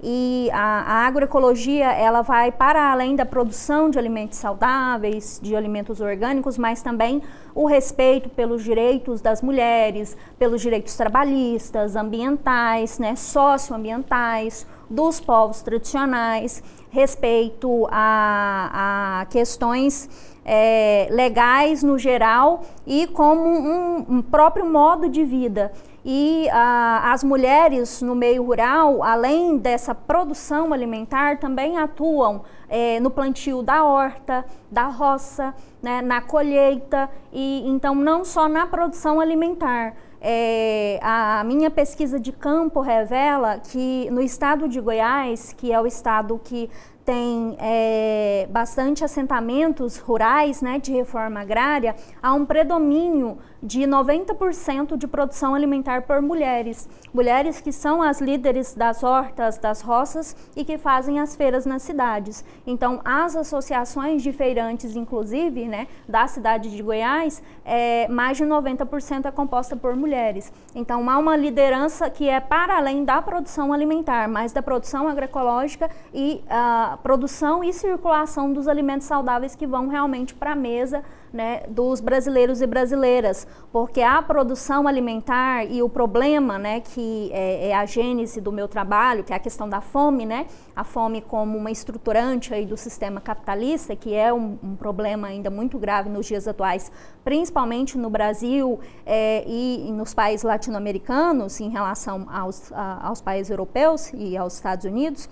e 0.05 0.49
a, 0.51 0.81
a, 0.81 1.07
agroecologia 1.07 1.89
ela 1.93 2.21
vai 2.21 2.51
para 2.51 2.91
além 2.91 3.15
da 3.15 3.25
produção 3.25 3.89
de 3.89 3.97
alimentos 3.97 4.37
saudáveis, 4.37 5.39
de 5.41 5.55
alimentos 5.55 6.01
orgânicos, 6.01 6.57
mas 6.57 6.81
também 6.83 7.21
o 7.55 7.65
respeito 7.65 8.27
pelos 8.27 8.63
direitos 8.63 9.21
das 9.21 9.41
mulheres, 9.41 10.17
pelos 10.37 10.61
direitos 10.61 10.95
trabalhistas, 10.97 11.95
ambientais, 11.95 12.99
né, 12.99 13.15
socioambientais, 13.15 14.67
dos 14.89 15.21
povos 15.21 15.61
tradicionais, 15.61 16.61
respeito 16.91 17.87
a, 17.89 19.21
a 19.21 19.25
questões 19.27 20.09
é, 20.45 21.07
legais 21.09 21.81
no 21.81 21.97
geral 21.97 22.63
e 22.85 23.07
como 23.07 23.41
um, 23.41 24.05
um 24.17 24.21
próprio 24.21 24.65
modo 24.69 25.07
de 25.07 25.23
vida. 25.23 25.71
E 26.05 26.49
ah, 26.51 27.11
as 27.13 27.23
mulheres 27.23 28.01
no 28.01 28.13
meio 28.13 28.43
rural, 28.43 29.01
além 29.01 29.57
dessa 29.57 29.95
produção 29.95 30.73
alimentar, 30.73 31.39
também 31.39 31.77
atuam 31.77 32.43
eh, 32.67 32.99
no 32.99 33.09
plantio 33.09 33.63
da 33.63 33.85
horta, 33.85 34.43
da 34.69 34.87
roça, 34.87 35.53
né, 35.81 36.01
na 36.01 36.19
colheita, 36.21 37.09
e 37.31 37.63
então 37.65 37.95
não 37.95 38.25
só 38.25 38.49
na 38.49 38.67
produção 38.67 39.21
alimentar. 39.21 39.95
É, 40.25 40.99
a 41.01 41.43
minha 41.43 41.69
pesquisa 41.69 42.17
de 42.17 42.31
campo 42.31 42.79
revela 42.79 43.59
que 43.59 44.09
no 44.09 44.21
estado 44.21 44.69
de 44.69 44.79
Goiás, 44.79 45.51
que 45.51 45.71
é 45.71 45.79
o 45.79 45.85
estado 45.85 46.39
que 46.41 46.69
tem 47.03 47.57
é, 47.59 48.47
bastante 48.49 49.03
assentamentos 49.03 49.97
rurais 49.97 50.61
né, 50.61 50.79
de 50.79 50.93
reforma 50.93 51.41
agrária, 51.41 51.95
há 52.21 52.33
um 52.33 52.45
predomínio 52.45 53.37
de 53.63 53.83
90% 53.83 54.97
de 54.97 55.07
produção 55.07 55.55
alimentar 55.55 56.01
por 56.01 56.21
mulheres. 56.21 56.89
Mulheres 57.13 57.61
que 57.61 57.71
são 57.71 58.01
as 58.01 58.19
líderes 58.19 58.75
das 58.75 59.03
hortas, 59.03 59.57
das 59.57 59.81
roças 59.81 60.35
e 60.53 60.65
que 60.65 60.77
fazem 60.77 61.21
as 61.21 61.33
feiras 61.33 61.65
nas 61.65 61.81
cidades. 61.81 62.43
Então, 62.67 62.99
as 63.05 63.37
associações 63.37 64.21
de 64.21 64.33
feirantes, 64.33 64.97
inclusive, 64.97 65.65
né, 65.65 65.87
da 66.07 66.27
cidade 66.27 66.69
de 66.75 66.83
Goiás, 66.83 67.41
é, 67.63 68.05
mais 68.09 68.35
de 68.35 68.43
90% 68.43 69.27
é 69.27 69.31
composta 69.31 69.77
por 69.77 69.95
mulheres. 69.95 70.51
Então, 70.75 71.09
há 71.09 71.17
uma 71.17 71.37
liderança 71.37 72.09
que 72.09 72.27
é 72.27 72.41
para 72.41 72.75
além 72.75 73.05
da 73.05 73.21
produção 73.21 73.71
alimentar, 73.71 74.27
mas 74.27 74.51
da 74.51 74.61
produção 74.61 75.07
agroecológica 75.07 75.89
e 76.13 76.43
a 76.49 76.95
uh, 76.95 76.97
produção 77.01 77.63
e 77.63 77.71
circulação 77.71 78.51
dos 78.51 78.67
alimentos 78.67 79.07
saudáveis 79.07 79.55
que 79.55 79.65
vão 79.65 79.87
realmente 79.87 80.35
para 80.35 80.51
a 80.51 80.55
mesa 80.55 81.01
né, 81.33 81.63
dos 81.67 81.99
brasileiros 81.99 82.61
e 82.61 82.67
brasileiras, 82.67 83.47
porque 83.71 84.01
a 84.01 84.21
produção 84.21 84.87
alimentar 84.87 85.65
e 85.65 85.81
o 85.81 85.89
problema, 85.89 86.59
né, 86.59 86.79
que 86.79 87.31
é, 87.33 87.69
é, 87.69 87.73
a 87.73 87.85
gênese 87.87 88.39
do 88.39 88.51
meu 88.51 88.67
trabalho, 88.67 89.23
que 89.23 89.33
é 89.33 89.35
a 89.35 89.39
questão 89.39 89.67
da 89.67 89.81
fome, 89.81 90.27
né, 90.27 90.45
a 90.75 90.83
fome 90.83 91.21
como 91.21 91.57
uma 91.57 91.71
estruturante 91.71 92.53
aí 92.53 92.67
do 92.67 92.77
sistema 92.77 93.19
capitalista, 93.19 93.95
que 93.95 94.13
é 94.13 94.31
um, 94.31 94.59
um 94.63 94.75
problema 94.75 95.27
ainda 95.27 95.49
muito 95.49 95.79
grave 95.79 96.07
nos 96.07 96.27
dias 96.27 96.47
atuais, 96.47 96.91
principalmente 97.23 97.97
no 97.97 98.11
Brasil 98.11 98.79
é, 99.03 99.43
e, 99.47 99.91
nos 99.91 100.13
países 100.13 100.43
latino-americanos, 100.43 101.59
em 101.59 101.69
relação 101.69 102.27
aos, 102.31 102.71
a, 102.71 103.07
aos 103.07 103.21
países 103.21 103.49
europeus 103.49 104.11
e 104.13 104.37
aos 104.37 104.53
Estados 104.53 104.85
Unidos. 104.85 105.27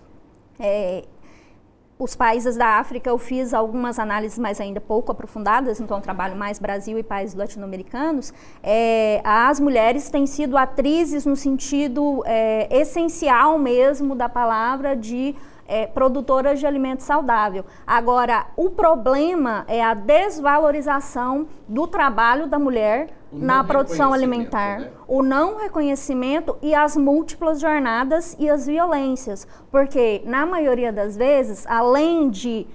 É, 0.60 1.06
os 2.04 2.16
países 2.16 2.58
da 2.58 2.80
África 2.80 3.12
eu 3.12 3.18
fiz 3.20 3.54
algumas 3.54 4.00
análises 4.00 4.40
mais 4.40 4.60
ainda 4.60 4.82
pouco 4.82 5.12
aprofundadas, 5.12 5.80
então 5.80 6.02
trabalho 6.02 6.36
mais 6.36 6.58
Brasil 6.58 6.98
e 6.98 7.04
países 7.04 7.36
latino-americanos. 7.36 8.34
É, 8.64 9.22
as 9.24 9.60
mulheres 9.60 10.10
têm 10.10 10.26
sido 10.26 10.58
atrizes 10.58 11.28
no 11.28 11.36
sentido 11.36 12.24
é, 12.26 12.68
essencial 12.76 13.60
mesmo 13.60 14.16
da 14.16 14.28
palavra 14.28 14.96
de 14.96 15.36
é, 15.68 15.88
produtoras 15.88 16.60
de 16.60 16.68
alimento 16.68 17.02
saudável. 17.02 17.66
Agora, 17.86 18.48
o 18.56 18.70
problema 18.70 19.66
é 19.68 19.84
a 19.84 19.94
desvalorização 19.94 21.48
do 21.68 21.88
trabalho 21.88 22.48
da 22.48 22.60
mulher 22.60 23.10
na 23.32 23.64
produção 23.64 24.12
alimentar, 24.14 24.80
né? 24.80 24.90
o 25.08 25.24
não 25.24 25.58
reconhecimento 25.58 26.58
e 26.62 26.76
as 26.76 26.98
múltiplas 26.98 27.62
jornadas 27.62 28.36
e 28.38 28.50
as 28.50 28.68
violências. 28.68 29.48
Porque, 29.72 30.22
na 30.26 30.46
maioria 30.46 30.92
das 30.92 31.16
vezes, 31.16 31.66
além 31.66 32.30
de 32.30 32.68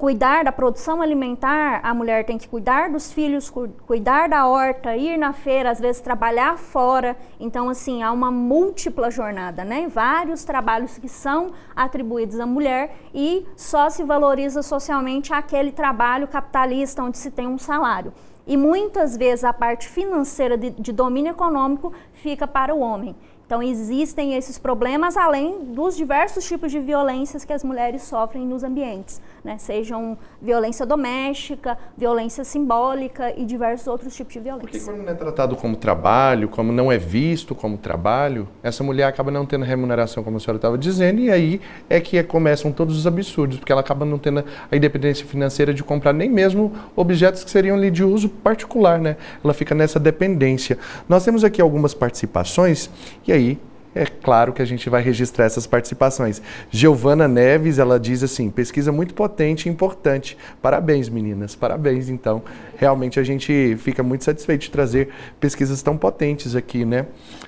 cuidar 0.00 0.44
da 0.44 0.50
produção 0.50 1.02
alimentar, 1.02 1.80
a 1.82 1.92
mulher 1.92 2.24
tem 2.24 2.38
que 2.38 2.48
cuidar 2.48 2.88
dos 2.88 3.12
filhos, 3.12 3.50
cu 3.50 3.68
cuidar 3.86 4.30
da 4.30 4.46
horta, 4.46 4.96
ir 4.96 5.18
na 5.18 5.34
feira, 5.34 5.70
às 5.70 5.78
vezes 5.78 6.00
trabalhar 6.00 6.56
fora. 6.56 7.14
Então, 7.38 7.68
assim, 7.68 8.02
há 8.02 8.10
uma 8.10 8.30
múltipla 8.30 9.10
jornada, 9.10 9.62
né? 9.62 9.88
Vários 9.88 10.42
trabalhos 10.42 10.96
que 10.96 11.06
são 11.06 11.52
atribuídos 11.76 12.40
à 12.40 12.46
mulher 12.46 12.96
e 13.14 13.46
só 13.54 13.90
se 13.90 14.02
valoriza 14.02 14.62
socialmente 14.62 15.34
aquele 15.34 15.70
trabalho 15.70 16.26
capitalista 16.26 17.02
onde 17.02 17.18
se 17.18 17.30
tem 17.30 17.46
um 17.46 17.58
salário. 17.58 18.10
E 18.46 18.56
muitas 18.56 19.18
vezes 19.18 19.44
a 19.44 19.52
parte 19.52 19.86
financeira 19.86 20.56
de, 20.56 20.70
de 20.70 20.92
domínio 20.92 21.32
econômico 21.32 21.92
fica 22.14 22.48
para 22.48 22.74
o 22.74 22.80
homem. 22.80 23.14
Então, 23.50 23.60
existem 23.60 24.36
esses 24.36 24.58
problemas, 24.58 25.16
além 25.16 25.64
dos 25.74 25.96
diversos 25.96 26.44
tipos 26.44 26.70
de 26.70 26.78
violências 26.78 27.44
que 27.44 27.52
as 27.52 27.64
mulheres 27.64 28.02
sofrem 28.02 28.46
nos 28.46 28.62
ambientes, 28.62 29.20
né? 29.44 29.58
sejam 29.58 30.16
violência 30.40 30.86
doméstica, 30.86 31.76
violência 31.98 32.44
simbólica 32.44 33.34
e 33.36 33.44
diversos 33.44 33.88
outros 33.88 34.14
tipos 34.14 34.34
de 34.34 34.38
violência. 34.38 34.70
Porque 34.70 34.78
quando 34.78 35.02
não 35.02 35.12
é 35.12 35.14
tratado 35.16 35.56
como 35.56 35.74
trabalho, 35.74 36.48
como 36.48 36.70
não 36.70 36.92
é 36.92 36.96
visto 36.96 37.52
como 37.52 37.76
trabalho, 37.76 38.46
essa 38.62 38.84
mulher 38.84 39.06
acaba 39.08 39.32
não 39.32 39.44
tendo 39.44 39.64
remuneração, 39.64 40.22
como 40.22 40.36
a 40.36 40.40
senhora 40.40 40.58
estava 40.58 40.78
dizendo, 40.78 41.20
e 41.20 41.28
aí 41.28 41.60
é 41.88 42.00
que 42.00 42.22
começam 42.22 42.70
todos 42.70 42.96
os 42.96 43.04
absurdos, 43.04 43.58
porque 43.58 43.72
ela 43.72 43.80
acaba 43.80 44.04
não 44.04 44.16
tendo 44.16 44.44
a 44.70 44.76
independência 44.76 45.26
financeira 45.26 45.74
de 45.74 45.82
comprar 45.82 46.12
nem 46.12 46.30
mesmo 46.30 46.72
objetos 46.94 47.42
que 47.42 47.50
seriam 47.50 47.76
ali 47.76 47.90
de 47.90 48.04
uso 48.04 48.28
particular, 48.28 49.00
né? 49.00 49.16
Ela 49.42 49.52
fica 49.52 49.74
nessa 49.74 49.98
dependência. 49.98 50.78
Nós 51.08 51.24
temos 51.24 51.42
aqui 51.42 51.60
algumas 51.60 51.94
participações, 51.94 52.88
e 53.26 53.32
aí 53.32 53.39
aí, 53.40 53.58
é 53.92 54.06
claro 54.06 54.52
que 54.52 54.62
a 54.62 54.64
gente 54.64 54.88
vai 54.88 55.02
registrar 55.02 55.46
essas 55.46 55.66
participações. 55.66 56.40
Giovana 56.70 57.26
Neves, 57.26 57.78
ela 57.78 57.98
diz 57.98 58.22
assim: 58.22 58.48
pesquisa 58.48 58.92
muito 58.92 59.14
potente 59.14 59.68
e 59.68 59.72
importante. 59.72 60.38
Parabéns, 60.62 61.08
meninas, 61.08 61.56
parabéns. 61.56 62.08
Então, 62.08 62.40
realmente 62.76 63.18
a 63.18 63.24
gente 63.24 63.76
fica 63.78 64.00
muito 64.00 64.22
satisfeito 64.22 64.62
de 64.62 64.70
trazer 64.70 65.08
pesquisas 65.40 65.82
tão 65.82 65.96
potentes 65.96 66.54
aqui, 66.54 66.84
né? 66.84 67.06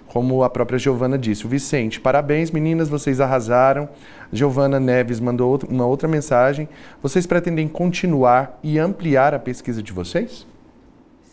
Como 0.08 0.42
a 0.42 0.50
própria 0.50 0.80
Giovana 0.80 1.16
disse. 1.16 1.46
O 1.46 1.48
Vicente, 1.48 2.00
parabéns, 2.00 2.50
meninas, 2.50 2.88
vocês 2.88 3.20
arrasaram. 3.20 3.88
Giovana 4.32 4.80
Neves 4.80 5.20
mandou 5.20 5.60
uma 5.68 5.86
outra 5.86 6.08
mensagem. 6.08 6.68
Vocês 7.00 7.24
pretendem 7.24 7.68
continuar 7.68 8.58
e 8.64 8.80
ampliar 8.80 9.32
a 9.32 9.38
pesquisa 9.38 9.80
de 9.80 9.92
vocês? 9.92 10.44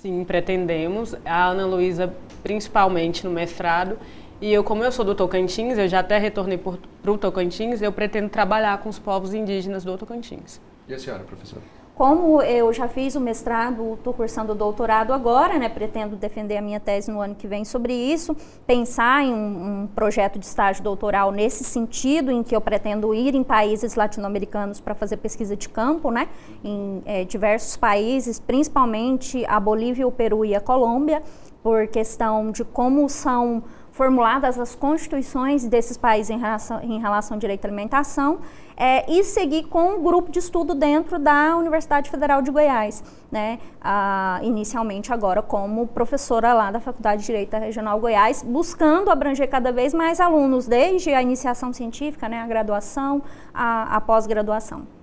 Sim, 0.01 0.23
pretendemos. 0.23 1.15
A 1.25 1.47
Ana 1.47 1.65
Luísa, 1.65 2.13
principalmente 2.43 3.25
no 3.25 3.31
mestrado, 3.31 3.97
e 4.41 4.51
eu, 4.51 4.63
como 4.63 4.83
eu 4.83 4.91
sou 4.91 5.03
do 5.03 5.13
Tocantins, 5.13 5.77
eu 5.77 5.87
já 5.87 5.99
até 5.99 6.17
retornei 6.17 6.57
para 6.57 7.11
o 7.11 7.17
Tocantins, 7.17 7.81
eu 7.81 7.91
pretendo 7.91 8.29
trabalhar 8.29 8.77
com 8.79 8.89
os 8.89 8.97
povos 8.97 9.33
indígenas 9.33 9.83
do 9.83 9.97
Tocantins. 9.97 10.61
E 10.87 10.93
a 10.93 10.99
senhora, 10.99 11.23
professora? 11.23 11.61
Como 11.99 12.41
eu 12.41 12.71
já 12.71 12.87
fiz 12.87 13.13
o 13.15 13.19
mestrado, 13.19 13.95
estou 13.95 14.13
cursando 14.13 14.53
o 14.53 14.55
doutorado 14.55 15.11
agora, 15.11 15.59
né, 15.59 15.67
pretendo 15.67 16.15
defender 16.15 16.55
a 16.55 16.61
minha 16.61 16.79
tese 16.79 17.11
no 17.11 17.19
ano 17.19 17.35
que 17.35 17.45
vem 17.45 17.65
sobre 17.65 17.91
isso, 17.93 18.33
pensar 18.65 19.25
em 19.25 19.33
um, 19.33 19.81
um 19.81 19.87
projeto 19.87 20.39
de 20.39 20.45
estágio 20.45 20.81
doutoral 20.81 21.29
nesse 21.29 21.65
sentido, 21.65 22.31
em 22.31 22.41
que 22.41 22.55
eu 22.55 22.61
pretendo 22.61 23.13
ir 23.13 23.35
em 23.35 23.43
países 23.43 23.95
latino-americanos 23.95 24.79
para 24.79 24.95
fazer 24.95 25.17
pesquisa 25.17 25.57
de 25.57 25.67
campo, 25.67 26.09
né, 26.09 26.29
em 26.63 27.03
é, 27.05 27.25
diversos 27.25 27.75
países, 27.75 28.39
principalmente 28.39 29.45
a 29.45 29.59
Bolívia, 29.59 30.07
o 30.07 30.11
Peru 30.11 30.45
e 30.45 30.55
a 30.55 30.61
Colômbia, 30.61 31.21
por 31.61 31.85
questão 31.87 32.49
de 32.51 32.63
como 32.63 33.09
são 33.09 33.61
formuladas 33.99 34.57
as 34.57 34.73
constituições 34.75 35.65
desses 35.65 35.97
países 35.97 36.29
em 36.29 36.39
relação, 36.39 36.81
em 36.81 36.99
relação 37.01 37.35
ao 37.35 37.39
direito 37.39 37.65
à 37.65 37.67
alimentação 37.67 38.39
é, 38.77 39.03
e 39.11 39.25
seguir 39.25 39.63
com 39.63 39.95
um 39.95 40.01
grupo 40.01 40.31
de 40.31 40.39
estudo 40.39 40.73
dentro 40.73 41.19
da 41.19 41.57
Universidade 41.57 42.09
Federal 42.09 42.41
de 42.41 42.49
Goiás, 42.49 43.03
né? 43.29 43.59
Ah, 43.81 44.39
inicialmente 44.41 45.11
agora 45.11 45.41
como 45.41 45.85
professora 45.85 46.53
lá 46.53 46.71
da 46.71 46.79
Faculdade 46.79 47.19
de 47.23 47.25
Direito 47.25 47.53
Regional 47.57 47.99
Goiás, 47.99 48.41
buscando 48.41 49.11
abranger 49.11 49.49
cada 49.49 49.69
vez 49.69 49.93
mais 49.93 50.21
alunos, 50.21 50.65
desde 50.65 51.13
a 51.13 51.21
iniciação 51.21 51.73
científica, 51.73 52.29
né, 52.29 52.39
a 52.39 52.47
graduação, 52.47 53.21
a, 53.53 53.97
a 53.97 53.99
pós-graduação. 53.99 54.98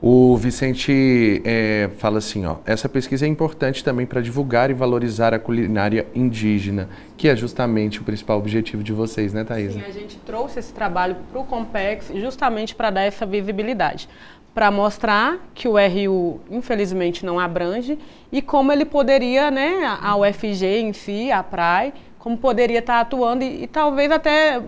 O 0.00 0.36
Vicente 0.36 1.42
é, 1.44 1.90
fala 1.98 2.18
assim, 2.18 2.46
ó, 2.46 2.58
essa 2.64 2.88
pesquisa 2.88 3.26
é 3.26 3.28
importante 3.28 3.82
também 3.82 4.06
para 4.06 4.20
divulgar 4.20 4.70
e 4.70 4.72
valorizar 4.72 5.34
a 5.34 5.40
culinária 5.40 6.06
indígena, 6.14 6.88
que 7.16 7.28
é 7.28 7.34
justamente 7.34 8.00
o 8.00 8.04
principal 8.04 8.38
objetivo 8.38 8.84
de 8.84 8.92
vocês, 8.92 9.34
né, 9.34 9.42
Thaisa? 9.42 9.72
Sim, 9.72 9.84
a 9.84 9.90
gente 9.90 10.16
trouxe 10.18 10.60
esse 10.60 10.72
trabalho 10.72 11.16
para 11.32 11.40
o 11.40 11.44
Compex 11.44 12.12
justamente 12.14 12.76
para 12.76 12.90
dar 12.90 13.02
essa 13.02 13.26
visibilidade, 13.26 14.08
para 14.54 14.70
mostrar 14.70 15.38
que 15.52 15.66
o 15.66 15.72
RU, 15.76 16.40
infelizmente, 16.48 17.26
não 17.26 17.40
abrange 17.40 17.98
e 18.30 18.40
como 18.40 18.70
ele 18.70 18.84
poderia, 18.84 19.50
né, 19.50 19.98
a 20.00 20.14
UFG 20.14 20.64
em 20.78 20.92
si, 20.92 21.32
a 21.32 21.42
PRAE, 21.42 21.92
como 22.20 22.38
poderia 22.38 22.78
estar 22.78 23.00
atuando 23.00 23.42
e, 23.42 23.64
e 23.64 23.66
talvez 23.66 24.12
até 24.12 24.62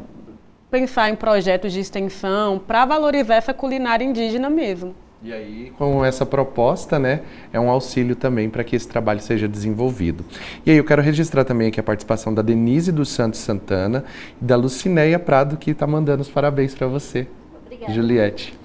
pensar 0.73 1.09
em 1.09 1.15
projetos 1.15 1.73
de 1.73 1.79
extensão 1.79 2.59
para 2.59 2.85
valorizar 2.85 3.37
essa 3.37 3.55
culinária 3.55 4.05
indígena 4.05 4.51
mesmo. 4.51 4.93
E 5.23 5.35
aí, 5.35 5.71
com 5.77 6.03
essa 6.03 6.25
proposta, 6.25 6.99
né, 6.99 7.21
é 7.53 7.61
um 7.61 7.69
auxílio 7.69 8.17
também 8.17 8.49
para 8.49 8.65
que 8.65 8.75
esse 8.75 8.89
trabalho 8.89 9.21
seja 9.21 9.47
desenvolvido. 9.47 10.25
E 10.65 10.71
aí 10.71 10.79
eu 10.79 10.85
quero 10.85 11.03
registrar 11.03 11.45
também 11.45 11.69
aqui 11.69 11.79
a 11.79 11.83
participação 11.83 12.33
da 12.33 12.41
Denise 12.41 12.91
dos 12.91 13.11
Santos 13.11 13.41
Santana 13.41 14.03
e 14.41 14.45
da 14.45 14.57
Lucinéia 14.57 15.19
Prado, 15.19 15.59
que 15.59 15.73
está 15.73 15.87
mandando 15.87 16.23
os 16.23 16.31
parabéns 16.31 16.75
para 16.75 16.87
você, 16.87 17.27
Obrigada. 17.67 17.93
Juliette. 17.93 18.59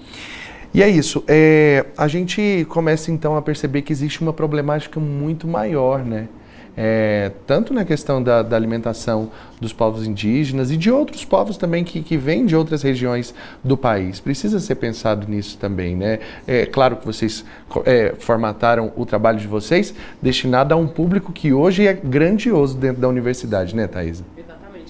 E 0.74 0.82
é 0.82 0.90
isso. 0.90 1.24
É, 1.28 1.86
a 1.98 2.08
gente 2.08 2.66
começa 2.70 3.12
então 3.12 3.36
a 3.36 3.42
perceber 3.42 3.82
que 3.82 3.92
existe 3.92 4.22
uma 4.22 4.32
problemática 4.32 4.98
muito 4.98 5.48
maior, 5.48 6.06
né? 6.06 6.30
É, 6.78 7.32
tanto 7.48 7.74
na 7.74 7.86
questão 7.86 8.22
da, 8.22 8.42
da, 8.42 8.56
alimentação 8.56 9.32
dos 9.60 9.72
povos 9.72 10.06
indígenas 10.06 10.72
e 10.72 10.78
de 10.78 10.92
outros 10.92 11.24
povos 11.24 11.58
também 11.58 11.84
que, 11.84 12.02
que 12.02 12.18
vêm 12.18 12.46
de 12.46 12.56
outras 12.56 12.82
regiões 12.82 13.34
do 13.64 13.78
país. 13.78 14.20
Precisa 14.20 14.60
ser 14.60 14.76
pensado 14.76 15.28
nisso 15.28 15.58
também, 15.58 15.96
né? 15.96 16.20
É 16.46 16.66
claro 16.66 16.98
que 16.98 17.06
vocês 17.06 17.46
é, 17.86 18.14
formataram 18.20 18.92
o 18.96 19.06
trabalho 19.06 19.40
de 19.40 19.48
vocês 19.48 19.94
destinado 20.22 20.74
a 20.74 20.78
um 20.78 20.88
público 20.88 21.32
que 21.32 21.54
hoje 21.54 21.88
é 21.88 21.94
grandioso 21.94 22.78
dentro 22.78 23.02
da 23.02 23.08
universidade, 23.08 23.76
né, 23.76 23.88
Thaisa? 23.88 24.35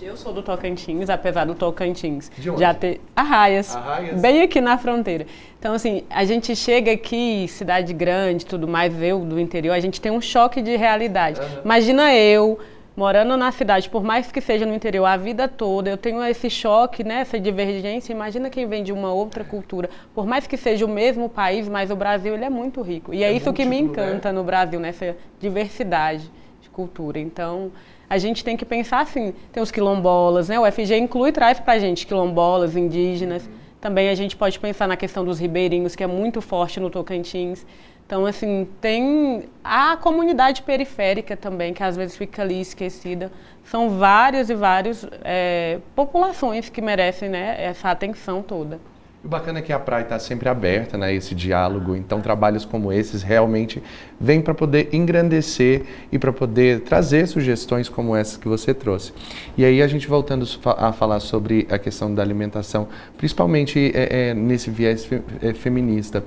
Eu 0.06 0.16
sou 0.16 0.32
do 0.32 0.44
Tocantins, 0.44 1.10
apesar 1.10 1.46
do 1.46 1.56
Tocantins 1.56 2.32
de 2.38 2.52
onde? 2.52 2.60
já 2.60 2.76
ter 2.76 3.02
Arraias, 3.16 3.76
Arraias, 3.76 4.22
bem 4.22 4.44
aqui 4.44 4.62
na 4.62 4.78
fronteira. 4.78 5.26
Então, 5.58 5.74
assim, 5.74 6.04
a 6.12 6.24
gente 6.24 6.56
chega 6.56 6.92
aqui, 6.92 7.48
cidade 7.48 7.92
grande, 7.92 8.46
tudo 8.46 8.68
mais, 8.68 9.02
eu 9.02 9.26
do 9.26 9.40
interior, 9.40 9.74
a 9.74 9.80
gente 9.80 10.00
tem 10.00 10.12
um 10.12 10.22
choque 10.22 10.62
de 10.62 10.76
realidade. 10.76 11.42
Uhum. 11.42 11.62
Imagina 11.66 12.14
eu 12.14 12.60
morando 12.96 13.36
na 13.36 13.52
cidade, 13.52 13.90
por 13.90 14.04
mais 14.04 14.32
que 14.32 14.40
seja 14.42 14.64
no 14.64 14.76
interior 14.76 15.06
a 15.06 15.18
vida 15.18 15.48
toda, 15.48 15.90
eu 15.90 15.98
tenho 15.98 16.24
esse 16.24 16.52
choque, 16.52 17.04
né, 17.04 17.22
essa 17.22 17.40
divergência. 17.40 18.14
Imagina 18.14 18.48
quem 18.48 18.68
vem 18.68 18.84
de 18.84 18.94
uma 18.94 19.12
outra 19.12 19.44
cultura, 19.44 19.90
por 20.14 20.28
mais 20.28 20.46
que 20.46 20.56
seja 20.56 20.86
o 20.86 20.90
mesmo 20.90 21.28
país, 21.28 21.68
mas 21.68 21.90
o 21.90 21.96
Brasil 21.96 22.36
ele 22.36 22.46
é 22.46 22.50
muito 22.50 22.80
rico. 22.84 23.12
E 23.12 23.24
é, 23.24 23.30
é 23.30 23.34
isso 23.34 23.52
que 23.52 23.66
me 23.66 23.82
né? 23.82 23.88
encanta 23.88 24.32
no 24.32 24.44
Brasil, 24.44 24.80
né, 24.80 24.94
diversidade 25.40 26.30
de 26.62 26.70
cultura. 26.70 27.18
Então, 27.18 27.72
a 28.10 28.18
gente 28.18 28.44
tem 28.44 28.56
que 28.56 28.66
pensar 28.66 29.02
assim, 29.02 29.34
tem 29.52 29.62
os 29.62 29.72
quilombolas, 29.72 30.50
né? 30.50 30.60
O 30.60 30.72
FG 30.72 30.96
inclui 30.98 31.32
traz 31.32 31.60
para 31.60 31.80
gente 31.80 32.06
quilombolas, 32.06 32.76
indígenas. 32.76 33.50
Também 33.82 34.10
a 34.10 34.16
gente 34.16 34.36
pode 34.36 34.60
pensar 34.60 34.88
na 34.88 34.98
questão 34.98 35.24
dos 35.24 35.40
ribeirinhos, 35.40 35.96
que 35.96 36.04
é 36.04 36.08
muito 36.08 36.42
forte 36.42 36.80
no 36.80 36.90
Tocantins. 36.90 37.66
Então, 38.06 38.26
assim, 38.26 38.68
tem 38.80 39.46
a 39.64 39.98
comunidade 39.98 40.62
periférica 40.62 41.36
também, 41.36 41.74
que 41.74 41.84
às 41.84 41.96
vezes 41.96 42.16
fica 42.16 42.44
ali 42.44 42.62
esquecida. 42.62 43.32
São 43.64 43.90
várias 43.90 44.50
e 44.50 44.56
várias 44.56 45.08
é, 45.24 45.80
populações 45.96 46.70
que 46.70 46.82
merecem 46.82 47.30
né, 47.30 47.56
essa 47.58 47.90
atenção 47.90 48.44
toda. 48.44 48.80
O 49.26 49.28
bacana 49.28 49.58
é 49.58 49.62
que 49.64 49.74
a 49.74 49.80
praia 49.80 50.04
está 50.04 50.20
sempre 50.20 50.48
aberta, 50.48 51.00
né, 51.00 51.12
esse 51.12 51.34
diálogo. 51.34 51.96
Então, 51.96 52.22
trabalhos 52.22 52.64
como 52.64 52.94
esses 52.94 53.24
realmente 53.24 53.82
vêm 54.22 54.40
para 54.40 54.54
poder 54.54 54.90
engrandecer 54.94 55.82
e 56.12 56.20
para 56.20 56.32
poder 56.32 56.82
trazer 56.82 57.28
sugestões 57.28 57.90
como 57.90 58.16
essas 58.16 58.38
que 58.38 58.48
você 58.48 58.72
trouxe. 58.72 59.14
E 59.58 59.66
aí, 59.66 59.82
a 59.82 59.88
gente 59.88 60.08
voltando 60.08 60.48
a 60.78 60.94
falar 60.94 61.20
sobre 61.22 61.66
a 61.72 61.80
questão 61.80 62.14
da 62.14 62.22
alimentação, 62.22 62.88
principalmente 63.18 63.92
é, 63.96 64.30
é, 64.30 64.34
nesse 64.36 64.70
viés 64.70 65.04
fe, 65.06 65.20
é, 65.42 65.56
feminista. 65.56 66.24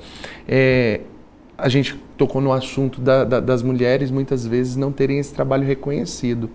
É, 0.48 1.02
a 1.56 1.68
gente 1.68 1.94
tocou 2.16 2.40
no 2.40 2.52
assunto 2.52 3.00
da, 3.00 3.22
da, 3.22 3.38
das 3.38 3.62
mulheres 3.62 4.10
muitas 4.10 4.44
vezes 4.44 4.74
não 4.74 4.90
terem 4.90 5.20
esse 5.20 5.32
trabalho 5.32 5.64
reconhecido. 5.64 6.50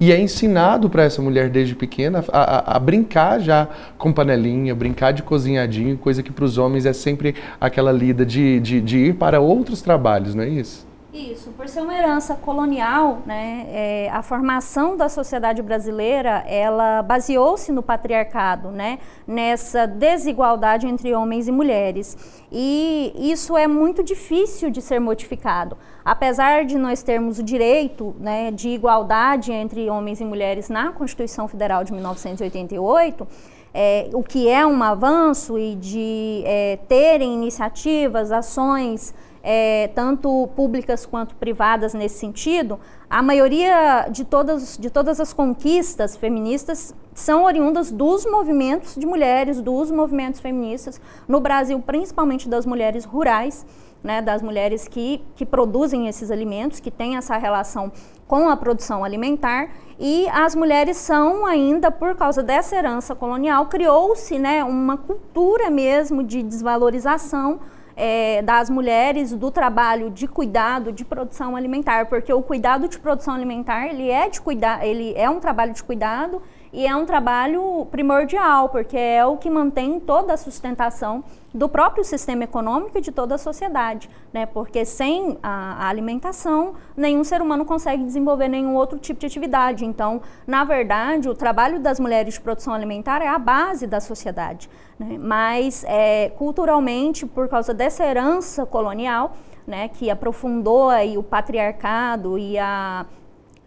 E 0.00 0.12
é 0.12 0.20
ensinado 0.20 0.90
para 0.90 1.04
essa 1.04 1.22
mulher 1.22 1.48
desde 1.48 1.74
pequena 1.74 2.24
a, 2.32 2.72
a, 2.72 2.76
a, 2.76 2.78
brincar 2.78 3.38
já 3.38 3.68
com 3.96 4.12
panelinha, 4.12 4.74
brincar 4.74 5.12
de 5.12 5.22
cozinhadinho, 5.22 5.96
coisa 5.96 6.22
que 6.22 6.32
para 6.32 6.44
os 6.44 6.58
homens 6.58 6.84
é 6.84 6.92
sempre 6.92 7.34
aquela 7.60 7.92
lida 7.92 8.26
de, 8.26 8.58
de, 8.60 8.80
de 8.80 8.98
ir 8.98 9.14
para 9.14 9.40
outros 9.40 9.80
trabalhos, 9.80 10.34
não 10.34 10.42
é 10.42 10.48
isso? 10.48 10.86
Isso, 11.14 11.52
por 11.52 11.68
ser 11.68 11.80
uma 11.80 11.96
herança 11.96 12.34
colonial, 12.34 13.22
né, 13.24 13.66
é, 13.68 14.10
a 14.12 14.20
formação 14.20 14.96
da 14.96 15.08
sociedade 15.08 15.62
brasileira, 15.62 16.44
ela 16.44 17.04
baseou-se 17.04 17.70
no 17.70 17.84
patriarcado, 17.84 18.70
né, 18.70 18.98
nessa 19.24 19.86
desigualdade 19.86 20.88
entre 20.88 21.14
homens 21.14 21.46
e 21.46 21.52
mulheres. 21.52 22.42
E 22.50 23.12
isso 23.16 23.56
é 23.56 23.68
muito 23.68 24.02
difícil 24.02 24.70
de 24.70 24.82
ser 24.82 24.98
modificado. 24.98 25.78
Apesar 26.04 26.64
de 26.64 26.76
nós 26.76 27.00
termos 27.04 27.38
o 27.38 27.44
direito 27.44 28.12
né, 28.18 28.50
de 28.50 28.70
igualdade 28.70 29.52
entre 29.52 29.88
homens 29.88 30.20
e 30.20 30.24
mulheres 30.24 30.68
na 30.68 30.90
Constituição 30.90 31.46
Federal 31.46 31.84
de 31.84 31.92
1988, 31.92 33.24
é, 33.72 34.10
o 34.12 34.22
que 34.24 34.48
é 34.48 34.66
um 34.66 34.82
avanço 34.82 35.56
e 35.56 35.76
de 35.76 36.42
é, 36.44 36.76
terem 36.88 37.34
iniciativas, 37.34 38.32
ações 38.32 39.14
é, 39.46 39.88
tanto 39.94 40.48
públicas 40.56 41.04
quanto 41.04 41.34
privadas 41.34 41.92
nesse 41.92 42.18
sentido, 42.18 42.80
a 43.10 43.22
maioria 43.22 44.08
de 44.10 44.24
todas, 44.24 44.78
de 44.78 44.88
todas 44.88 45.20
as 45.20 45.34
conquistas 45.34 46.16
feministas 46.16 46.94
são 47.12 47.44
oriundas 47.44 47.92
dos 47.92 48.24
movimentos 48.24 48.94
de 48.94 49.06
mulheres, 49.06 49.60
dos 49.60 49.90
movimentos 49.90 50.40
feministas 50.40 50.98
no 51.28 51.40
Brasil, 51.40 51.78
principalmente 51.78 52.48
das 52.48 52.64
mulheres 52.64 53.04
rurais, 53.04 53.66
né, 54.02 54.22
das 54.22 54.40
mulheres 54.40 54.88
que, 54.88 55.22
que 55.36 55.44
produzem 55.44 56.08
esses 56.08 56.30
alimentos, 56.30 56.80
que 56.80 56.90
têm 56.90 57.16
essa 57.16 57.36
relação 57.36 57.92
com 58.26 58.48
a 58.48 58.56
produção 58.56 59.04
alimentar. 59.04 59.68
E 59.98 60.26
as 60.28 60.54
mulheres 60.54 60.96
são 60.96 61.44
ainda, 61.44 61.90
por 61.90 62.14
causa 62.16 62.42
dessa 62.42 62.76
herança 62.76 63.14
colonial, 63.14 63.66
criou-se 63.66 64.38
né, 64.38 64.64
uma 64.64 64.96
cultura 64.96 65.70
mesmo 65.70 66.22
de 66.22 66.42
desvalorização 66.42 67.60
é, 67.96 68.42
das 68.42 68.68
mulheres 68.68 69.32
do 69.32 69.50
trabalho 69.50 70.10
de 70.10 70.26
cuidado 70.26 70.92
de 70.92 71.04
produção 71.04 71.56
alimentar, 71.56 72.06
porque 72.06 72.32
o 72.32 72.42
cuidado 72.42 72.88
de 72.88 72.98
produção 72.98 73.34
alimentar 73.34 73.86
ele 73.86 74.10
é 74.10 74.28
de 74.28 74.40
cuidar, 74.40 74.84
ele 74.84 75.12
é 75.16 75.28
um 75.28 75.40
trabalho 75.40 75.72
de 75.72 75.82
cuidado 75.82 76.42
e 76.74 76.88
é 76.88 76.96
um 76.96 77.06
trabalho 77.06 77.86
primordial, 77.92 78.68
porque 78.68 78.98
é 78.98 79.24
o 79.24 79.36
que 79.36 79.48
mantém 79.48 80.00
toda 80.00 80.34
a 80.34 80.36
sustentação 80.36 81.22
do 81.54 81.68
próprio 81.68 82.02
sistema 82.02 82.42
econômico 82.42 82.98
e 82.98 83.00
de 83.00 83.12
toda 83.12 83.36
a 83.36 83.38
sociedade, 83.38 84.10
né? 84.32 84.44
Porque 84.44 84.84
sem 84.84 85.38
a, 85.40 85.88
alimentação, 85.88 86.74
nenhum 86.96 87.22
ser 87.22 87.40
humano 87.40 87.64
consegue 87.64 88.02
desenvolver 88.02 88.48
nenhum 88.48 88.74
outro 88.74 88.98
tipo 88.98 89.20
de 89.20 89.26
atividade. 89.26 89.84
Então, 89.84 90.20
na 90.44 90.64
verdade, 90.64 91.28
o 91.28 91.34
trabalho 91.34 91.78
das 91.78 92.00
mulheres 92.00 92.34
de 92.34 92.40
produção 92.40 92.74
alimentar 92.74 93.22
é 93.22 93.28
a 93.28 93.38
base 93.38 93.86
da 93.86 94.00
sociedade. 94.00 94.68
Né? 94.98 95.16
Mas, 95.16 95.84
é, 95.86 96.30
culturalmente, 96.30 97.24
por 97.24 97.46
causa 97.48 97.72
dessa 97.72 98.04
herança 98.04 98.66
colonial, 98.66 99.36
né, 99.64 99.88
que 99.88 100.10
aprofundou 100.10 100.90
aí 100.90 101.16
o 101.16 101.22
patriarcado 101.22 102.36
e 102.36 102.58
a 102.58 103.06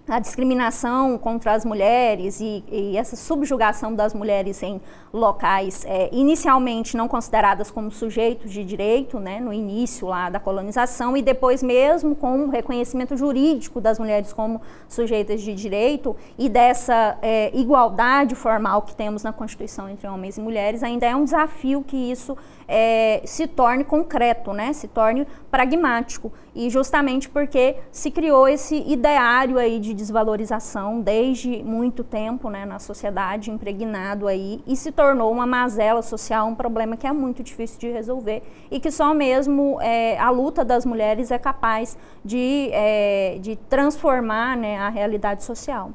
a 0.07 0.19
discriminação 0.19 1.17
contra 1.17 1.53
as 1.53 1.65
mulheres 1.65 2.39
e, 2.39 2.63
e, 2.71 2.97
essa 2.97 3.15
subjugação 3.15 3.93
das 3.93 4.13
mulheres 4.13 4.63
em 4.63 4.81
locais 5.11 5.83
é, 5.85 6.09
inicialmente 6.13 6.95
não 6.95 7.07
consideradas 7.07 7.69
como 7.69 7.91
sujeitos 7.91 8.51
de 8.51 8.63
direito, 8.63 9.19
né, 9.19 9.39
no 9.39 9.51
início 9.51 10.07
lá 10.07 10.29
da 10.29 10.39
colonização 10.39 11.17
e 11.17 11.21
depois 11.21 11.61
mesmo 11.61 12.15
com 12.15 12.45
o 12.45 12.49
reconhecimento 12.49 13.17
jurídico 13.17 13.81
das 13.81 13.99
mulheres 13.99 14.31
como 14.31 14.61
sujeitas 14.87 15.41
de 15.41 15.53
direito 15.53 16.15
e 16.37 16.47
dessa 16.47 17.17
é, 17.21 17.51
igualdade 17.53 18.33
formal 18.33 18.83
que 18.83 18.95
temos 18.95 19.23
na 19.23 19.33
Constituição 19.33 19.89
entre 19.89 20.07
homens 20.07 20.37
e 20.37 20.41
mulheres, 20.41 20.83
ainda 20.83 21.05
é 21.05 21.15
um 21.15 21.25
desafio 21.25 21.83
que 21.83 21.97
isso 21.97 22.37
é, 22.67 23.21
se 23.25 23.47
torne 23.47 23.83
concreto, 23.83 24.53
né? 24.53 24.73
se 24.73 24.87
torne 24.87 25.25
pragmático. 25.49 26.31
E 26.53 26.69
justamente 26.69 27.29
porque 27.29 27.75
se 27.91 28.09
criou 28.09 28.47
esse 28.47 28.75
ideário 28.87 29.57
aí 29.57 29.79
de 29.79 29.93
desvalorização 29.93 30.99
desde 30.99 31.63
muito 31.63 32.03
tempo 32.03 32.49
né, 32.49 32.65
na 32.65 32.79
sociedade, 32.79 33.51
impregnado 33.51 34.27
aí, 34.27 34.61
e 34.65 34.75
se 34.75 34.91
tornou 34.91 35.31
uma 35.31 35.45
mazela 35.45 36.01
social, 36.01 36.47
um 36.47 36.55
problema 36.55 36.97
que 36.97 37.05
é 37.05 37.13
muito 37.13 37.43
difícil 37.43 37.79
de 37.79 37.91
resolver 37.91 38.41
e 38.71 38.79
que 38.79 38.91
só 38.91 39.13
mesmo 39.13 39.79
é, 39.81 40.17
a 40.17 40.29
luta 40.29 40.65
das 40.65 40.85
mulheres 40.85 41.29
é 41.29 41.37
capaz 41.37 41.97
de, 42.25 42.69
é, 42.73 43.37
de 43.39 43.55
transformar 43.55 44.57
né, 44.57 44.77
a 44.79 44.89
realidade 44.89 45.43
social. 45.43 45.93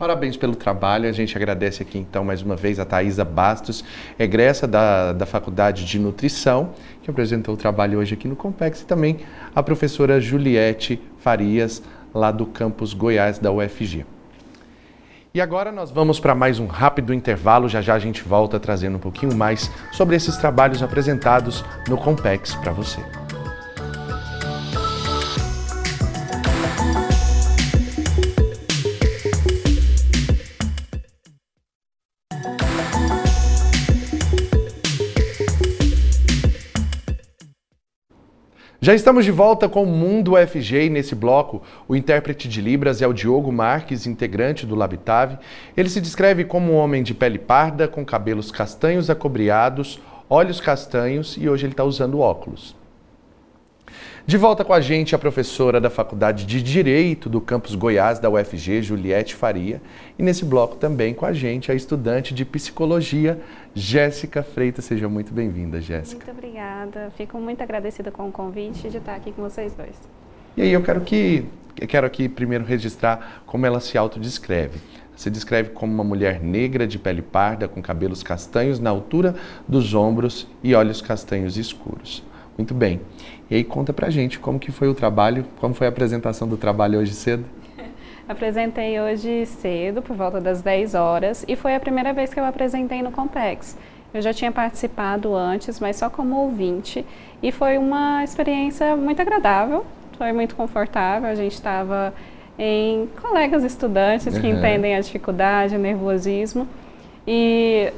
Parabéns 0.00 0.34
pelo 0.34 0.56
trabalho. 0.56 1.06
A 1.06 1.12
gente 1.12 1.36
agradece 1.36 1.82
aqui 1.82 1.98
então 1.98 2.24
mais 2.24 2.40
uma 2.40 2.56
vez 2.56 2.80
a 2.80 2.86
Thaisa 2.86 3.22
Bastos, 3.22 3.84
egressa 4.18 4.66
da, 4.66 5.12
da 5.12 5.26
Faculdade 5.26 5.84
de 5.84 5.98
Nutrição, 5.98 6.70
que 7.02 7.10
apresentou 7.10 7.52
o 7.52 7.56
trabalho 7.58 7.98
hoje 7.98 8.14
aqui 8.14 8.26
no 8.26 8.34
Compex, 8.34 8.80
e 8.80 8.86
também 8.86 9.18
a 9.54 9.62
professora 9.62 10.18
Juliette 10.18 10.98
Farias, 11.18 11.82
lá 12.14 12.30
do 12.30 12.46
campus 12.46 12.94
Goiás 12.94 13.38
da 13.38 13.52
UFG. 13.52 14.06
E 15.34 15.40
agora 15.40 15.70
nós 15.70 15.90
vamos 15.90 16.18
para 16.18 16.34
mais 16.34 16.58
um 16.58 16.66
rápido 16.66 17.12
intervalo. 17.12 17.68
Já 17.68 17.82
já 17.82 17.92
a 17.92 17.98
gente 17.98 18.22
volta 18.22 18.58
trazendo 18.58 18.96
um 18.96 19.00
pouquinho 19.00 19.36
mais 19.36 19.70
sobre 19.92 20.16
esses 20.16 20.38
trabalhos 20.38 20.82
apresentados 20.82 21.62
no 21.86 21.98
Compex 21.98 22.54
para 22.54 22.72
você. 22.72 23.19
Já 38.82 38.94
estamos 38.94 39.26
de 39.26 39.30
volta 39.30 39.68
com 39.68 39.82
o 39.82 39.86
Mundo 39.86 40.32
UFG 40.32 40.86
e 40.86 40.88
nesse 40.88 41.14
bloco 41.14 41.62
o 41.86 41.94
intérprete 41.94 42.48
de 42.48 42.62
Libras 42.62 43.02
é 43.02 43.06
o 43.06 43.12
Diogo 43.12 43.52
Marques, 43.52 44.06
integrante 44.06 44.64
do 44.64 44.74
Labitave. 44.74 45.36
Ele 45.76 45.90
se 45.90 46.00
descreve 46.00 46.46
como 46.46 46.72
um 46.72 46.76
homem 46.76 47.02
de 47.02 47.12
pele 47.12 47.38
parda, 47.38 47.86
com 47.86 48.02
cabelos 48.06 48.50
castanhos 48.50 49.10
acobreados, 49.10 50.00
olhos 50.30 50.62
castanhos 50.62 51.36
e 51.38 51.46
hoje 51.46 51.66
ele 51.66 51.74
está 51.74 51.84
usando 51.84 52.20
óculos. 52.20 52.79
De 54.30 54.36
volta 54.36 54.64
com 54.64 54.72
a 54.72 54.80
gente 54.80 55.12
a 55.12 55.18
professora 55.18 55.80
da 55.80 55.90
Faculdade 55.90 56.46
de 56.46 56.62
Direito 56.62 57.28
do 57.28 57.40
Campus 57.40 57.74
Goiás 57.74 58.20
da 58.20 58.30
UFG, 58.30 58.80
Juliette 58.80 59.34
Faria, 59.34 59.82
e 60.16 60.22
nesse 60.22 60.44
bloco 60.44 60.76
também 60.76 61.12
com 61.12 61.26
a 61.26 61.32
gente 61.32 61.72
a 61.72 61.74
estudante 61.74 62.32
de 62.32 62.44
Psicologia, 62.44 63.40
Jéssica 63.74 64.44
Freitas. 64.44 64.84
Seja 64.84 65.08
muito 65.08 65.34
bem-vinda, 65.34 65.80
Jéssica. 65.80 66.24
Muito 66.26 66.38
obrigada. 66.38 67.10
Fico 67.16 67.40
muito 67.40 67.60
agradecida 67.60 68.12
com 68.12 68.28
o 68.28 68.30
convite 68.30 68.88
de 68.88 68.98
estar 68.98 69.16
aqui 69.16 69.32
com 69.32 69.42
vocês 69.42 69.74
dois. 69.74 69.96
E 70.56 70.62
aí 70.62 70.72
eu 70.72 70.80
quero 70.80 71.00
que 71.00 71.44
eu 71.80 71.88
quero 71.88 72.06
aqui 72.06 72.28
primeiro 72.28 72.64
registrar 72.64 73.42
como 73.44 73.66
ela 73.66 73.80
se 73.80 73.98
autodescreve. 73.98 74.78
Se 75.16 75.28
descreve 75.28 75.70
como 75.70 75.92
uma 75.92 76.04
mulher 76.04 76.40
negra 76.40 76.86
de 76.86 77.00
pele 77.00 77.20
parda, 77.20 77.66
com 77.66 77.82
cabelos 77.82 78.22
castanhos 78.22 78.78
na 78.78 78.90
altura 78.90 79.34
dos 79.66 79.92
ombros 79.92 80.46
e 80.62 80.72
olhos 80.72 81.02
castanhos 81.02 81.56
escuros. 81.56 82.29
Muito 82.60 82.74
bem. 82.74 83.00
E 83.50 83.54
aí 83.54 83.64
conta 83.64 83.90
pra 83.90 84.10
gente 84.10 84.38
como 84.38 84.58
que 84.58 84.70
foi 84.70 84.86
o 84.86 84.92
trabalho, 84.92 85.46
como 85.58 85.72
foi 85.72 85.86
a 85.86 85.90
apresentação 85.90 86.46
do 86.46 86.58
trabalho 86.58 86.98
hoje 86.98 87.14
cedo? 87.14 87.42
Apresentei 88.28 89.00
hoje 89.00 89.46
cedo, 89.46 90.02
por 90.02 90.14
volta 90.14 90.42
das 90.42 90.60
10 90.60 90.94
horas, 90.94 91.42
e 91.48 91.56
foi 91.56 91.74
a 91.74 91.80
primeira 91.80 92.12
vez 92.12 92.34
que 92.34 92.38
eu 92.38 92.44
apresentei 92.44 93.00
no 93.00 93.10
Compex. 93.10 93.78
Eu 94.12 94.20
já 94.20 94.34
tinha 94.34 94.52
participado 94.52 95.34
antes, 95.34 95.80
mas 95.80 95.96
só 95.96 96.10
como 96.10 96.36
ouvinte, 96.36 97.02
e 97.42 97.50
foi 97.50 97.78
uma 97.78 98.22
experiência 98.22 98.94
muito 98.94 99.22
agradável, 99.22 99.86
foi 100.18 100.30
muito 100.32 100.54
confortável. 100.54 101.30
A 101.30 101.34
gente 101.34 101.54
estava 101.54 102.12
em 102.58 103.08
colegas 103.22 103.64
estudantes 103.64 104.36
que 104.36 104.46
uhum. 104.46 104.58
entendem 104.58 104.94
a 104.94 105.00
dificuldade, 105.00 105.76
o 105.76 105.78
nervosismo, 105.78 106.68
e 107.26 107.90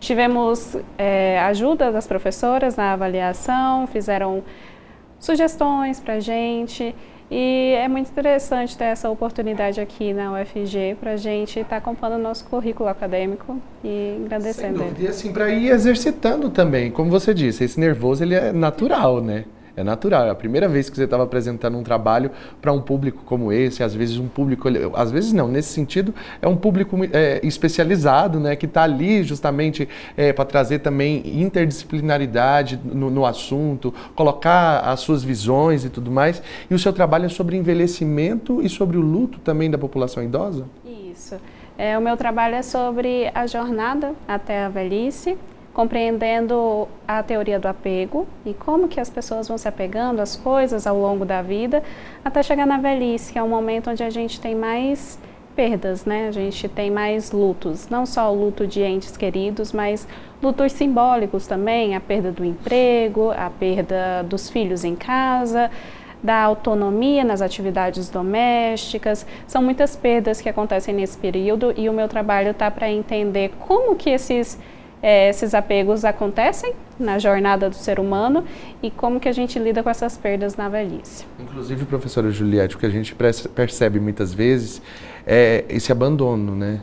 Tivemos 0.00 0.76
é, 0.98 1.38
ajuda 1.40 1.92
das 1.92 2.06
professoras 2.06 2.74
na 2.74 2.94
avaliação, 2.94 3.86
fizeram 3.86 4.42
sugestões 5.18 6.00
para 6.00 6.14
a 6.14 6.20
gente 6.20 6.94
e 7.30 7.74
é 7.76 7.86
muito 7.86 8.10
interessante 8.10 8.76
ter 8.76 8.86
essa 8.86 9.08
oportunidade 9.08 9.80
aqui 9.80 10.12
na 10.12 10.32
UFG 10.32 10.96
para 10.98 11.12
a 11.12 11.16
gente 11.16 11.60
estar 11.60 11.68
tá 11.68 11.76
acompanhando 11.76 12.18
o 12.18 12.22
nosso 12.22 12.44
currículo 12.46 12.88
acadêmico 12.88 13.60
e 13.84 14.22
agradecendo 14.24 14.82
ele. 14.82 15.04
E 15.04 15.06
assim, 15.06 15.32
para 15.32 15.48
ir 15.50 15.70
exercitando 15.70 16.50
também, 16.50 16.90
como 16.90 17.08
você 17.08 17.32
disse, 17.32 17.62
esse 17.62 17.78
nervoso 17.78 18.24
ele 18.24 18.34
é 18.34 18.52
natural, 18.52 19.20
né? 19.20 19.44
É 19.80 19.84
natural, 19.84 20.26
é 20.26 20.30
a 20.30 20.34
primeira 20.34 20.68
vez 20.68 20.90
que 20.90 20.96
você 20.96 21.04
estava 21.04 21.24
apresentando 21.24 21.76
um 21.78 21.82
trabalho 21.82 22.30
para 22.60 22.70
um 22.72 22.80
público 22.80 23.22
como 23.24 23.50
esse, 23.50 23.82
às 23.82 23.94
vezes 23.94 24.18
um 24.18 24.28
público, 24.28 24.68
às 24.94 25.10
vezes 25.10 25.32
não, 25.32 25.48
nesse 25.48 25.72
sentido 25.72 26.14
é 26.42 26.46
um 26.46 26.56
público 26.56 26.96
é, 27.12 27.40
especializado, 27.42 28.38
né, 28.38 28.54
que 28.56 28.66
está 28.66 28.82
ali 28.82 29.22
justamente 29.22 29.88
é, 30.16 30.32
para 30.32 30.44
trazer 30.44 30.80
também 30.80 31.22
interdisciplinaridade 31.40 32.78
no, 32.84 33.10
no, 33.10 33.24
assunto, 33.24 33.94
colocar 34.14 34.80
as 34.80 35.00
suas 35.00 35.24
visões 35.24 35.84
e 35.84 35.88
tudo 35.88 36.10
mais. 36.10 36.42
E 36.70 36.74
o 36.74 36.78
seu 36.78 36.92
trabalho 36.92 37.26
é 37.26 37.28
sobre 37.28 37.56
envelhecimento 37.56 38.60
e 38.62 38.68
sobre 38.68 38.98
o 38.98 39.00
luto 39.00 39.38
também 39.38 39.70
da 39.70 39.78
população 39.78 40.22
idosa? 40.22 40.66
Isso. 40.84 41.36
É, 41.78 41.96
o 41.96 42.02
meu 42.02 42.16
trabalho 42.16 42.56
é 42.56 42.62
sobre 42.62 43.30
a 43.34 43.46
jornada 43.46 44.12
até 44.28 44.64
a 44.64 44.68
velhice 44.68 45.38
compreendendo 45.72 46.88
a 47.06 47.22
teoria 47.22 47.58
do 47.58 47.68
apego 47.68 48.26
e 48.44 48.52
como 48.52 48.88
que 48.88 49.00
as 49.00 49.08
pessoas 49.08 49.48
vão 49.48 49.56
se 49.56 49.68
apegando 49.68 50.20
às 50.20 50.36
coisas 50.36 50.86
ao 50.86 50.98
longo 50.98 51.24
da 51.24 51.42
vida, 51.42 51.82
até 52.24 52.42
chegar 52.42 52.66
na 52.66 52.78
velhice, 52.78 53.32
que 53.32 53.38
é 53.38 53.42
o 53.42 53.48
momento 53.48 53.90
onde 53.90 54.02
a 54.02 54.10
gente 54.10 54.40
tem 54.40 54.54
mais 54.54 55.18
perdas, 55.54 56.04
né? 56.04 56.28
A 56.28 56.32
gente 56.32 56.68
tem 56.68 56.90
mais 56.90 57.32
lutos, 57.32 57.88
não 57.88 58.06
só 58.06 58.32
o 58.32 58.34
luto 58.34 58.66
de 58.66 58.82
entes 58.82 59.16
queridos, 59.16 59.72
mas 59.72 60.06
lutos 60.42 60.72
simbólicos 60.72 61.46
também, 61.46 61.94
a 61.94 62.00
perda 62.00 62.32
do 62.32 62.44
emprego, 62.44 63.30
a 63.30 63.50
perda 63.50 64.22
dos 64.22 64.48
filhos 64.48 64.84
em 64.84 64.96
casa, 64.96 65.70
da 66.22 66.42
autonomia 66.42 67.24
nas 67.24 67.42
atividades 67.42 68.08
domésticas. 68.08 69.26
São 69.46 69.62
muitas 69.62 69.96
perdas 69.96 70.40
que 70.40 70.48
acontecem 70.48 70.94
nesse 70.94 71.18
período 71.18 71.72
e 71.76 71.88
o 71.88 71.92
meu 71.92 72.08
trabalho 72.08 72.50
está 72.50 72.70
para 72.70 72.90
entender 72.90 73.52
como 73.60 73.96
que 73.96 74.10
esses 74.10 74.58
é, 75.02 75.30
esses 75.30 75.54
apegos 75.54 76.04
acontecem 76.04 76.74
na 76.98 77.18
jornada 77.18 77.68
do 77.68 77.76
ser 77.76 77.98
humano 77.98 78.44
e 78.82 78.90
como 78.90 79.18
que 79.18 79.28
a 79.28 79.32
gente 79.32 79.58
lida 79.58 79.82
com 79.82 79.90
essas 79.90 80.16
perdas 80.16 80.56
na 80.56 80.68
velhice. 80.68 81.24
Inclusive, 81.38 81.84
professora 81.86 82.30
Juliette, 82.30 82.76
o 82.76 82.78
que 82.78 82.86
a 82.86 82.90
gente 82.90 83.14
percebe 83.54 83.98
muitas 83.98 84.34
vezes 84.34 84.82
é 85.26 85.64
esse 85.68 85.90
abandono, 85.90 86.54
né? 86.54 86.80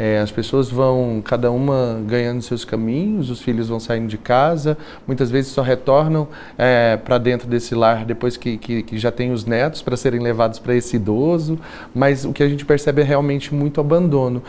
É, 0.00 0.20
as 0.20 0.30
pessoas 0.30 0.70
vão, 0.70 1.20
cada 1.24 1.50
uma 1.50 2.00
ganhando 2.06 2.40
seus 2.40 2.64
caminhos, 2.64 3.30
os 3.30 3.42
filhos 3.42 3.68
vão 3.68 3.80
saindo 3.80 4.06
de 4.06 4.16
casa, 4.16 4.78
muitas 5.04 5.28
vezes 5.28 5.50
só 5.50 5.60
retornam 5.60 6.28
é, 6.56 6.96
para 6.96 7.18
dentro 7.18 7.48
desse 7.48 7.74
lar 7.74 8.04
depois 8.04 8.36
que, 8.36 8.56
que, 8.58 8.84
que 8.84 8.96
já 8.96 9.10
tem 9.10 9.32
os 9.32 9.44
netos 9.44 9.82
para 9.82 9.96
serem 9.96 10.20
levados 10.20 10.60
para 10.60 10.72
esse 10.76 10.94
idoso, 10.94 11.58
mas 11.92 12.24
o 12.24 12.32
que 12.32 12.44
a 12.44 12.48
gente 12.48 12.64
percebe 12.64 13.02
é 13.02 13.04
realmente 13.04 13.52
muito 13.52 13.80
abandono. 13.80 14.40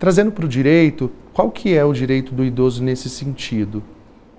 Trazendo 0.00 0.32
para 0.32 0.46
o 0.46 0.48
direito, 0.48 1.12
qual 1.34 1.50
que 1.50 1.76
é 1.76 1.84
o 1.84 1.92
direito 1.92 2.34
do 2.34 2.42
idoso 2.42 2.82
nesse 2.82 3.10
sentido? 3.10 3.82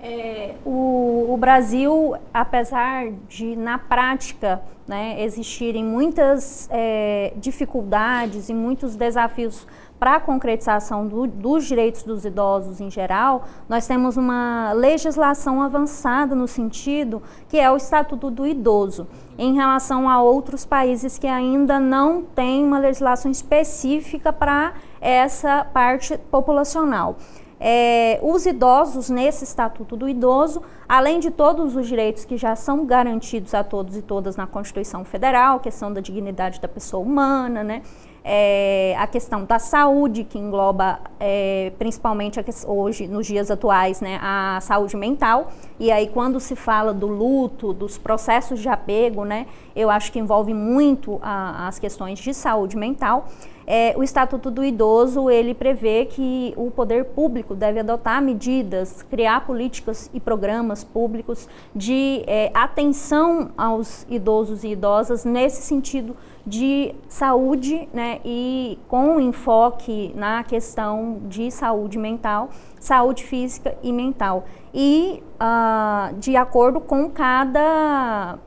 É, 0.01 0.55
o, 0.65 1.27
o, 1.29 1.37
Brasil, 1.37 2.15
apesar 2.33 3.11
de 3.29 3.55
na 3.55 3.77
prática 3.77 4.59
né, 4.87 5.23
existirem 5.23 5.85
muitas 5.85 6.67
é, 6.71 7.31
dificuldades 7.37 8.49
e 8.49 8.55
muitos 8.55 8.95
desafios 8.95 9.67
para 9.99 10.15
a 10.15 10.19
concretização 10.19 11.05
do, 11.05 11.27
dos 11.27 11.65
direitos 11.65 12.01
dos 12.01 12.25
idosos 12.25 12.81
em 12.81 12.89
geral, 12.89 13.45
nós 13.69 13.85
temos 13.85 14.17
uma 14.17 14.73
legislação 14.73 15.61
avançada 15.61 16.33
no 16.33 16.47
sentido 16.47 17.21
que 17.47 17.59
é 17.59 17.69
o 17.69 17.77
Estatuto 17.77 18.31
do 18.31 18.47
Idoso, 18.47 19.07
em 19.37 19.53
relação 19.53 20.09
a 20.09 20.23
outros 20.23 20.65
países 20.65 21.19
que 21.19 21.27
ainda 21.27 21.79
não 21.79 22.23
têm 22.23 22.63
uma 22.63 22.79
legislação 22.79 23.29
específica 23.29 24.33
para 24.33 24.73
essa 25.01 25.65
parte 25.65 26.17
populacional. 26.29 27.17
É, 27.63 28.19
os 28.23 28.47
idosos, 28.47 29.07
nesse 29.07 29.43
Estatuto 29.43 29.95
do 29.95 30.09
Idoso, 30.09 30.63
além 30.89 31.19
de 31.19 31.29
todos 31.29 31.75
os 31.75 31.87
direitos 31.87 32.25
que 32.25 32.35
já 32.35 32.55
são 32.55 32.87
garantidos 32.87 33.53
a 33.53 33.63
todos 33.63 33.95
e 33.95 34.01
todas 34.01 34.35
na 34.35 34.47
Constituição 34.47 35.05
Federal, 35.05 35.59
questão 35.59 35.93
da 35.93 36.01
dignidade 36.01 36.59
da 36.59 36.67
pessoa 36.67 37.03
humana, 37.03 37.63
né? 37.63 37.83
É, 38.23 38.95
a 38.99 39.07
questão 39.07 39.45
da 39.45 39.57
saúde, 39.57 40.23
que 40.23 40.37
engloba 40.37 40.99
é, 41.19 41.71
principalmente 41.77 42.39
a, 42.39 42.43
hoje, 42.67 43.07
nos 43.07 43.25
dias 43.25 43.49
atuais, 43.49 43.99
né, 43.99 44.19
a 44.21 44.59
saúde 44.61 44.95
mental. 44.95 45.51
E 45.79 45.91
aí, 45.91 46.07
quando 46.07 46.39
se 46.39 46.55
fala 46.55 46.93
do 46.93 47.07
luto, 47.07 47.73
dos 47.73 47.97
processos 47.97 48.59
de 48.59 48.69
apego, 48.69 49.23
né, 49.23 49.47
eu 49.75 49.89
acho 49.89 50.11
que 50.11 50.19
envolve 50.19 50.53
muito 50.53 51.19
a, 51.21 51.67
as 51.67 51.79
questões 51.79 52.19
de 52.19 52.31
saúde 52.31 52.77
mental. 52.77 53.27
É, 53.73 53.93
o 53.95 54.03
Estatuto 54.03 54.51
do 54.51 54.65
Idoso 54.65 55.29
ele 55.29 55.53
prevê 55.53 56.03
que 56.03 56.53
o 56.57 56.69
poder 56.69 57.05
público 57.05 57.55
deve 57.55 57.79
adotar 57.79 58.21
medidas, 58.21 59.01
criar 59.03 59.45
políticas 59.45 60.11
e 60.13 60.19
programas 60.19 60.83
públicos 60.83 61.47
de 61.73 62.21
é, 62.27 62.51
atenção 62.53 63.51
aos 63.57 64.05
idosos 64.09 64.65
e 64.65 64.71
idosas 64.71 65.23
nesse 65.23 65.61
sentido 65.61 66.17
de 66.45 66.93
saúde, 67.07 67.87
né, 67.93 68.19
e 68.25 68.77
com 68.89 69.21
enfoque 69.21 70.11
na 70.17 70.43
questão 70.43 71.21
de 71.29 71.49
saúde 71.49 71.97
mental, 71.97 72.49
saúde 72.77 73.23
física 73.23 73.73
e 73.81 73.93
mental, 73.93 74.43
e 74.73 75.23
uh, 75.35 76.13
de 76.17 76.35
acordo 76.35 76.81
com 76.81 77.09
cada 77.09 78.37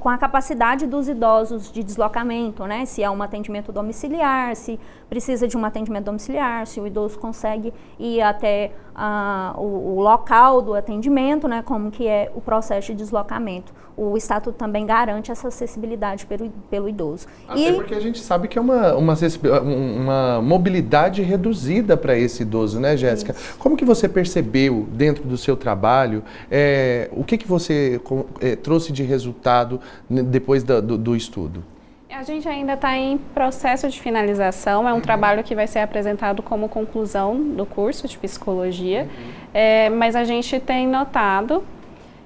com 0.00 0.08
a 0.08 0.16
capacidade 0.16 0.86
dos 0.86 1.08
idosos 1.08 1.72
de 1.72 1.82
deslocamento, 1.82 2.64
né? 2.66 2.84
Se 2.84 3.02
é 3.02 3.10
um 3.10 3.22
atendimento 3.22 3.72
domiciliar, 3.72 4.54
se 4.54 4.78
precisa 5.08 5.46
de 5.46 5.56
um 5.56 5.64
atendimento 5.64 6.04
domiciliar, 6.04 6.66
se 6.66 6.80
o 6.80 6.86
idoso 6.86 7.18
consegue 7.18 7.72
ir 7.98 8.20
até 8.20 8.72
uh, 8.94 9.60
o, 9.60 9.96
o, 9.96 10.00
local 10.00 10.60
do 10.60 10.74
atendimento, 10.74 11.46
né? 11.46 11.62
Como 11.62 11.90
que 11.90 12.06
é 12.06 12.30
o 12.34 12.40
processo 12.40 12.88
de 12.88 12.94
deslocamento. 12.94 13.72
O 13.96 14.16
Estatuto 14.16 14.58
também 14.58 14.84
garante 14.84 15.30
essa 15.30 15.48
acessibilidade 15.48 16.26
pelo, 16.26 16.50
pelo 16.70 16.88
idoso. 16.88 17.26
Até 17.48 17.70
e, 17.70 17.72
porque 17.72 17.94
a 17.94 18.00
gente 18.00 18.18
sabe 18.18 18.46
que 18.46 18.58
é 18.58 18.60
uma, 18.60 18.94
uma, 18.94 19.14
uma 19.60 20.42
mobilidade 20.42 21.22
reduzida 21.22 21.96
para 21.96 22.18
esse 22.18 22.42
idoso, 22.42 22.78
né, 22.78 22.96
Jéssica? 22.96 23.34
Como 23.58 23.76
que 23.76 23.84
você 23.84 24.08
percebeu 24.08 24.86
dentro 24.90 25.24
do 25.24 25.38
seu 25.38 25.56
trabalho, 25.56 26.22
é, 26.50 27.08
o 27.12 27.24
que, 27.24 27.38
que 27.38 27.46
você 27.46 28.00
é, 28.40 28.56
trouxe 28.56 28.92
de 28.92 29.02
resultado 29.02 29.80
depois 30.10 30.62
da, 30.62 30.80
do, 30.80 30.98
do 30.98 31.16
estudo? 31.16 31.75
A 32.16 32.22
gente 32.22 32.48
ainda 32.48 32.72
está 32.72 32.96
em 32.96 33.18
processo 33.18 33.90
de 33.90 34.00
finalização, 34.00 34.88
é 34.88 34.92
um 34.92 34.96
uhum. 34.96 35.00
trabalho 35.02 35.44
que 35.44 35.54
vai 35.54 35.66
ser 35.66 35.80
apresentado 35.80 36.42
como 36.42 36.66
conclusão 36.66 37.38
do 37.38 37.66
curso 37.66 38.08
de 38.08 38.16
psicologia, 38.16 39.02
uhum. 39.02 39.32
é, 39.52 39.90
mas 39.90 40.16
a 40.16 40.24
gente 40.24 40.58
tem 40.58 40.88
notado 40.88 41.62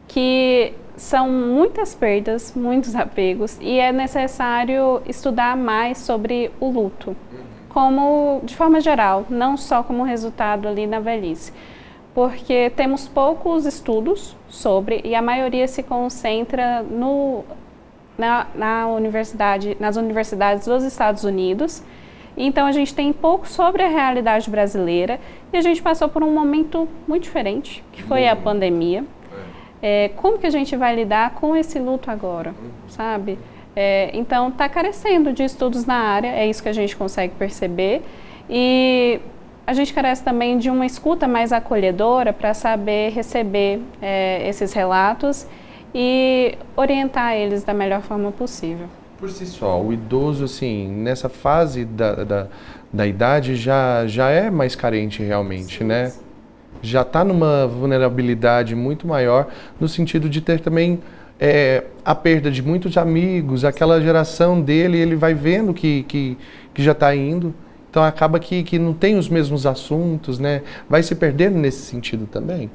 que 0.06 0.74
são 0.96 1.28
muitas 1.28 1.92
perdas, 1.92 2.54
muitos 2.54 2.94
apegos 2.94 3.58
e 3.60 3.80
é 3.80 3.90
necessário 3.90 5.02
estudar 5.06 5.56
mais 5.56 5.98
sobre 5.98 6.52
o 6.60 6.70
luto, 6.70 7.10
uhum. 7.10 7.38
como 7.68 8.40
de 8.44 8.54
forma 8.54 8.80
geral, 8.80 9.26
não 9.28 9.56
só 9.56 9.82
como 9.82 10.04
resultado 10.04 10.68
ali 10.68 10.86
na 10.86 11.00
velhice 11.00 11.52
porque 12.14 12.70
temos 12.70 13.06
poucos 13.06 13.64
estudos 13.64 14.36
sobre 14.48 15.00
e 15.04 15.14
a 15.14 15.22
maioria 15.22 15.68
se 15.68 15.82
concentra 15.82 16.82
no 16.82 17.44
na, 18.20 18.46
na 18.54 18.86
universidade, 18.86 19.76
nas 19.80 19.96
universidades 19.96 20.66
dos 20.66 20.84
Estados 20.84 21.24
Unidos. 21.24 21.82
Então 22.36 22.66
a 22.66 22.72
gente 22.72 22.94
tem 22.94 23.12
pouco 23.12 23.48
sobre 23.48 23.82
a 23.82 23.88
realidade 23.88 24.48
brasileira 24.48 25.18
e 25.52 25.56
a 25.56 25.60
gente 25.60 25.82
passou 25.82 26.08
por 26.08 26.22
um 26.22 26.32
momento 26.32 26.88
muito 27.08 27.24
diferente, 27.24 27.82
que 27.90 28.02
foi 28.02 28.28
a 28.28 28.36
pandemia. 28.36 29.04
É, 29.82 30.10
como 30.16 30.38
que 30.38 30.46
a 30.46 30.50
gente 30.50 30.76
vai 30.76 30.94
lidar 30.94 31.30
com 31.30 31.56
esse 31.56 31.78
luto 31.78 32.10
agora, 32.10 32.54
sabe? 32.86 33.38
É, 33.74 34.10
então 34.12 34.48
está 34.48 34.68
carecendo 34.68 35.32
de 35.32 35.42
estudos 35.42 35.86
na 35.86 35.94
área, 35.96 36.28
é 36.28 36.46
isso 36.46 36.62
que 36.62 36.68
a 36.68 36.72
gente 36.72 36.94
consegue 36.96 37.34
perceber 37.34 38.02
e 38.48 39.20
a 39.66 39.72
gente 39.72 39.94
carece 39.94 40.22
também 40.22 40.58
de 40.58 40.68
uma 40.68 40.84
escuta 40.84 41.26
mais 41.26 41.52
acolhedora 41.52 42.32
para 42.32 42.52
saber 42.52 43.10
receber 43.10 43.80
é, 44.02 44.46
esses 44.48 44.72
relatos 44.72 45.46
e 45.94 46.56
orientar 46.76 47.34
eles 47.34 47.64
da 47.64 47.74
melhor 47.74 48.02
forma 48.02 48.30
possível. 48.32 48.86
Por 49.18 49.28
si 49.30 49.44
só, 49.46 49.80
o 49.80 49.92
idoso, 49.92 50.44
assim, 50.44 50.88
nessa 50.88 51.28
fase 51.28 51.84
da, 51.84 52.24
da, 52.24 52.46
da 52.92 53.06
idade 53.06 53.54
já, 53.54 54.06
já 54.06 54.30
é 54.30 54.50
mais 54.50 54.74
carente 54.74 55.22
realmente, 55.22 55.78
sim, 55.78 55.84
né? 55.84 56.08
Sim. 56.08 56.20
Já 56.82 57.02
está 57.02 57.22
numa 57.22 57.66
vulnerabilidade 57.66 58.74
muito 58.74 59.06
maior, 59.06 59.48
no 59.78 59.86
sentido 59.86 60.28
de 60.30 60.40
ter 60.40 60.60
também 60.60 61.00
é, 61.38 61.84
a 62.04 62.14
perda 62.14 62.50
de 62.50 62.62
muitos 62.62 62.96
amigos, 62.96 63.64
aquela 63.64 64.00
geração 64.00 64.60
dele, 64.60 64.98
ele 64.98 65.16
vai 65.16 65.34
vendo 65.34 65.72
que, 65.72 66.02
que, 66.04 66.38
que 66.72 66.82
já 66.82 66.92
está 66.92 67.14
indo. 67.14 67.54
Então 67.90 68.04
acaba 68.04 68.38
que, 68.38 68.62
que 68.62 68.78
não 68.78 68.92
tem 68.92 69.18
os 69.18 69.28
mesmos 69.28 69.66
assuntos, 69.66 70.38
né? 70.38 70.62
Vai 70.88 71.02
se 71.02 71.14
perdendo 71.14 71.58
nesse 71.58 71.80
sentido 71.80 72.26
também. 72.26 72.70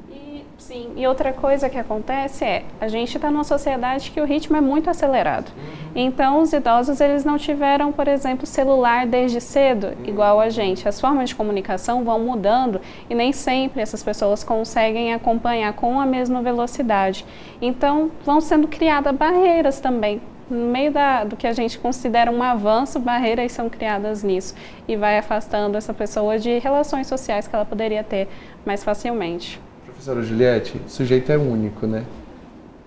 Sim, 0.75 0.91
e 0.97 1.07
outra 1.07 1.31
coisa 1.31 1.69
que 1.69 1.77
acontece 1.77 2.43
é, 2.43 2.65
a 2.81 2.89
gente 2.89 3.15
está 3.15 3.31
numa 3.31 3.45
sociedade 3.45 4.11
que 4.11 4.19
o 4.19 4.25
ritmo 4.25 4.57
é 4.57 4.61
muito 4.61 4.89
acelerado. 4.89 5.49
Uhum. 5.55 5.63
Então, 5.95 6.41
os 6.41 6.51
idosos, 6.51 6.99
eles 6.99 7.23
não 7.23 7.37
tiveram, 7.37 7.93
por 7.93 8.09
exemplo, 8.09 8.45
celular 8.45 9.07
desde 9.07 9.39
cedo, 9.39 9.87
uhum. 9.87 10.05
igual 10.05 10.37
a 10.37 10.49
gente. 10.49 10.85
As 10.85 10.99
formas 10.99 11.29
de 11.29 11.35
comunicação 11.35 12.03
vão 12.03 12.19
mudando 12.19 12.81
e 13.09 13.15
nem 13.15 13.31
sempre 13.31 13.81
essas 13.81 14.03
pessoas 14.03 14.43
conseguem 14.43 15.13
acompanhar 15.13 15.71
com 15.71 15.97
a 15.97 16.05
mesma 16.05 16.41
velocidade. 16.41 17.25
Então, 17.61 18.11
vão 18.25 18.41
sendo 18.41 18.67
criadas 18.67 19.15
barreiras 19.15 19.79
também 19.79 20.21
no 20.49 20.67
meio 20.67 20.91
da, 20.91 21.23
do 21.23 21.37
que 21.37 21.47
a 21.47 21.53
gente 21.53 21.79
considera 21.79 22.29
um 22.29 22.43
avanço, 22.43 22.99
barreiras 22.99 23.51
são 23.53 23.69
criadas 23.69 24.23
nisso 24.23 24.53
e 24.87 24.95
vai 24.95 25.17
afastando 25.17 25.77
essa 25.77 25.93
pessoa 25.93 26.37
de 26.37 26.59
relações 26.59 27.07
sociais 27.07 27.47
que 27.47 27.55
ela 27.55 27.65
poderia 27.65 28.03
ter 28.03 28.27
mais 28.63 28.83
facilmente. 28.83 29.59
Professora 29.95 30.21
Juliette, 30.21 30.79
o 30.85 30.89
sujeito 30.89 31.31
é 31.31 31.37
único, 31.37 31.87
né? 31.87 32.03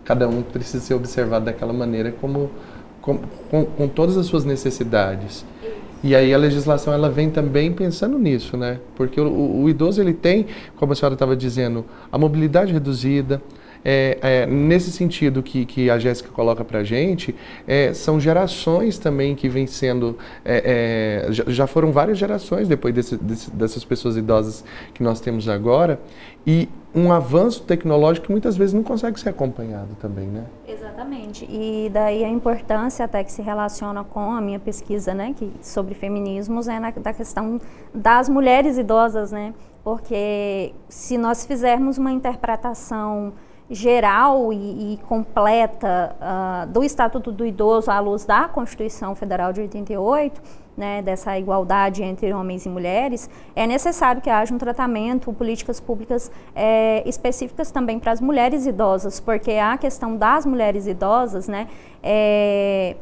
Cada 0.05 0.29
um 0.29 0.43
precisa 0.43 0.85
ser 0.85 0.93
observado 0.93 1.47
daquela 1.47 1.73
maneira 1.73 2.13
como 2.13 2.51
com, 3.01 3.19
com, 3.65 3.89
todas 3.89 4.19
as 4.19 4.27
suas 4.27 4.45
necessidades. 4.45 5.45
E 6.05 6.15
aí 6.15 6.33
a 6.35 6.39
legislação 6.39 6.93
ela 6.93 7.09
vem 7.09 7.31
também 7.31 7.73
pensando 7.73 8.19
nisso, 8.19 8.59
né? 8.59 8.79
Porque 8.95 9.19
o, 9.19 9.63
o 9.63 9.69
idoso 9.71 10.03
ele 10.03 10.13
tem, 10.13 10.47
como 10.77 10.93
a 10.93 10.95
senhora 10.95 11.15
estava 11.15 11.35
dizendo, 11.35 11.87
a 12.13 12.19
mobilidade 12.19 12.75
reduzida, 12.75 13.43
é, 13.83 14.19
é, 14.21 14.47
nesse 14.47 14.93
sentido 14.93 15.43
que, 15.43 15.65
que 15.65 15.89
a 15.89 15.99
Jéssica 15.99 16.29
coloca 16.31 16.63
para 16.63 16.81
a 16.81 16.85
gente, 16.85 17.35
é, 17.67 17.95
são 17.95 18.21
gerações 18.21 18.99
também 18.99 19.35
que 19.35 19.49
vêm 19.49 19.67
sendo. 19.67 20.19
É, 20.45 21.25
é, 21.27 21.33
já, 21.33 21.45
já, 21.47 21.67
foram 21.67 21.91
várias 21.91 22.19
gerações 22.19 22.69
depois 22.69 22.95
desse, 22.95 23.17
desse, 23.17 23.51
dessas 23.51 23.85
pessoas 23.85 24.17
idosas 24.17 24.63
que 24.93 25.03
nós 25.03 25.21
temos 25.21 25.49
agora, 25.49 25.99
e 26.47 26.69
um 26.95 27.13
avanço 27.13 27.63
tecnológico 27.63 28.27
que 28.27 28.33
muitas 28.33 28.57
vezes 28.57 28.73
não 28.73 28.83
consegue 28.83 29.21
ser 29.21 29.29
acompanhado 29.29 29.95
também, 30.01 30.27
né? 30.27 30.45
Exatamente. 30.67 31.47
E 31.49 31.91
daí 31.93 32.25
a 32.25 32.29
importância 32.29 33.05
até 33.05 33.23
que 33.23 33.31
se 33.31 33.43
relaciona 33.43 34.03
com 34.05 34.33
a 34.33 34.41
minha 34.41 34.59
pesquisa, 34.59 35.13
né, 35.13 35.35
que 35.37 35.53
sobre 35.61 35.95
feminismos 35.95 36.67
é 36.67 36.81
na, 36.81 36.91
da 36.91 37.13
questão 37.13 37.61
das 37.95 38.29
mulheres 38.29 38.79
idosas, 38.79 39.33
né? 39.33 39.55
Porque 39.85 40.75
se 40.89 41.19
nós 41.19 41.47
fizermos 41.47 41.99
uma 41.99 42.11
interpretação 42.11 43.33
geral 43.71 44.53
e, 44.53 44.95
e 44.95 44.97
completa 45.07 46.17
uh, 46.17 46.67
do 46.73 46.83
Estatuto 46.83 47.31
do 47.31 47.45
Idoso 47.45 47.91
à 47.91 48.01
luz 48.01 48.25
da 48.25 48.49
Constituição 48.49 49.15
Federal 49.15 49.53
de 49.53 49.61
88, 49.61 50.41
né, 50.79 51.03
dessa 51.03 51.37
igualdade 51.37 52.05
entre 52.05 52.33
homens 52.33 52.65
e 52.65 52.69
mulheres, 52.69 53.29
é 53.57 53.67
necessário 53.67 54.23
que 54.23 54.31
haja 54.31 54.55
um 54.55 54.59
tratamento, 54.59 55.33
políticas 55.33 55.81
públicas 55.81 56.31
é, 56.55 57.03
específicas 57.05 57.73
também 57.73 57.99
para 57.99 58.13
as 58.13 58.21
mulheres 58.21 58.65
idosas, 58.65 59.19
porque 59.19 59.53
a 59.53 59.77
questão 59.77 60.17
das 60.17 60.47
mulheres 60.47 60.87
idosas, 60.87 61.49
né, 61.49 61.67
é, 62.01 62.95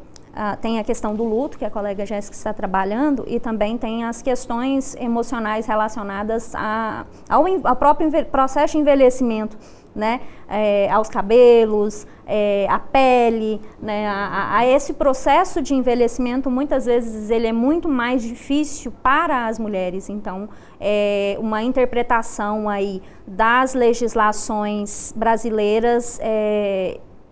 tem 0.61 0.79
a 0.79 0.85
questão 0.85 1.15
do 1.15 1.25
luto, 1.25 1.59
que 1.59 1.65
a 1.65 1.71
colega 1.71 2.05
Jéssica 2.05 2.35
está 2.35 2.53
trabalhando, 2.53 3.25
e 3.27 3.39
também 3.39 3.77
tem 3.77 4.05
as 4.05 4.23
questões 4.23 4.95
emocionais 4.97 5.67
relacionadas 5.67 6.55
a, 6.55 7.05
ao, 7.29 7.45
ao 7.63 7.77
próprio 7.77 8.11
processo 8.27 8.73
de 8.73 8.79
envelhecimento 8.79 9.57
né, 9.97 10.21
é, 10.49 10.91
aos 10.91 11.09
cabelos, 11.09 12.07
é, 12.27 12.67
à 12.69 12.79
pele, 12.79 13.61
né, 13.81 14.07
a, 14.07 14.59
a, 14.59 14.67
esse 14.67 14.93
processo 14.93 15.63
de 15.63 15.75
envelhecimento, 15.75 16.51
muitas 16.51 16.85
vezes 16.85 17.31
ele 17.31 17.47
é 17.47 17.53
muito 17.53 17.89
mais 17.89 18.23
difícil 18.23 18.93
para 19.03 19.47
as 19.47 19.59
mulheres. 19.59 20.11
Então, 20.11 20.49
é, 20.79 21.37
uma 21.41 21.63
interpretação 21.63 22.69
aí 22.69 23.03
das 23.27 23.75
legislações 23.75 25.13
brasileiras 25.17 26.21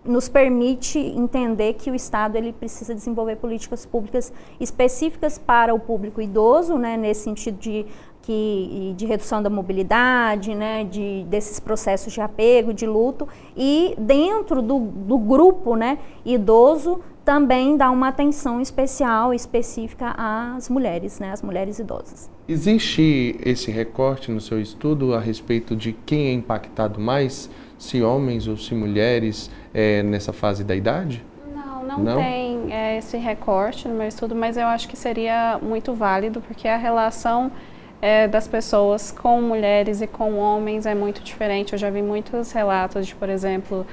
nos 0.05 0.29
permite 0.29 0.99
entender 0.99 1.73
que 1.73 1.89
o 1.89 1.95
Estado 1.95 2.35
ele 2.35 2.53
precisa 2.53 2.93
desenvolver 2.93 3.37
políticas 3.37 3.85
públicas 3.85 4.31
específicas 4.59 5.37
para 5.39 5.73
o 5.73 5.79
público 5.79 6.21
idoso, 6.21 6.77
né, 6.77 6.95
nesse 6.95 7.21
sentido 7.21 7.57
de 7.57 7.85
que, 8.25 8.93
de 8.97 9.05
redução 9.05 9.41
da 9.41 9.49
mobilidade, 9.49 10.55
né, 10.55 10.83
de, 10.83 11.23
desses 11.29 11.59
processos 11.59 12.11
de 12.11 12.19
apego, 12.19 12.73
de 12.73 12.87
luto, 12.87 13.27
e 13.55 13.93
dentro 13.99 14.63
do, 14.63 14.79
do 14.79 15.17
grupo 15.17 15.75
né, 15.75 15.99
idoso 16.25 16.99
também 17.23 17.77
dá 17.77 17.89
uma 17.91 18.07
atenção 18.07 18.59
especial, 18.59 19.33
específica 19.33 20.13
às 20.17 20.69
mulheres, 20.69 21.19
né, 21.19 21.31
às 21.31 21.41
mulheres 21.41 21.77
idosas. 21.77 22.29
Existe 22.47 23.35
esse 23.43 23.69
recorte 23.71 24.31
no 24.31 24.41
seu 24.41 24.59
estudo 24.59 25.13
a 25.13 25.19
respeito 25.19 25.75
de 25.75 25.93
quem 25.93 26.27
é 26.27 26.33
impactado 26.33 26.99
mais, 26.99 27.49
se 27.77 28.01
homens 28.01 28.47
ou 28.47 28.57
se 28.57 28.73
mulheres, 28.73 29.51
é, 29.73 30.01
nessa 30.01 30.33
fase 30.33 30.63
da 30.63 30.75
idade? 30.75 31.23
Não, 31.87 31.99
não, 32.03 32.17
tem 32.17 32.73
é, 32.73 32.97
esse 32.97 33.17
recorte 33.17 33.87
no 33.87 33.93
meu 33.93 34.07
estudo, 34.07 34.35
mas 34.35 34.57
eu 34.57 34.65
acho 34.65 34.87
que 34.87 34.97
seria 34.97 35.59
muito 35.61 35.93
válido, 35.93 36.41
porque 36.41 36.67
a 36.67 36.77
relação 36.77 37.51
é, 38.05 38.27
das 38.27 38.47
pessoas 38.47 39.09
com 39.09 39.41
mulheres 39.41 39.99
e 39.99 40.05
com 40.05 40.37
homens 40.37 40.85
é 40.85 40.93
muito 40.93 41.23
diferente. 41.23 41.73
Eu 41.73 41.79
já 41.79 41.89
vi 41.89 42.03
muitos 42.03 42.51
relatos 42.51 43.07
de, 43.07 43.15
por 43.15 43.29
exemplo, 43.29 43.83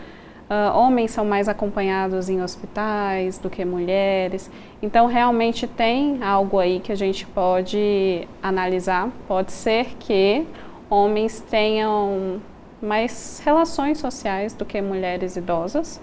uh, 0.50 0.76
homens 0.76 1.12
são 1.12 1.24
mais 1.24 1.48
acompanhados 1.48 2.28
em 2.28 2.42
hospitais 2.42 3.38
do 3.38 3.48
que 3.48 3.64
mulheres. 3.64 4.50
Então, 4.82 5.06
realmente 5.06 5.66
tem 5.66 6.22
algo 6.22 6.58
aí 6.58 6.78
que 6.78 6.92
a 6.92 6.94
gente 6.94 7.26
pode 7.26 8.28
analisar. 8.42 9.08
Pode 9.26 9.50
ser 9.50 9.86
que 9.98 10.46
homens 10.90 11.40
tenham 11.40 12.38
mais 12.82 13.40
relações 13.42 13.96
sociais 13.96 14.52
do 14.52 14.66
que 14.66 14.82
mulheres 14.82 15.36
idosas. 15.36 15.98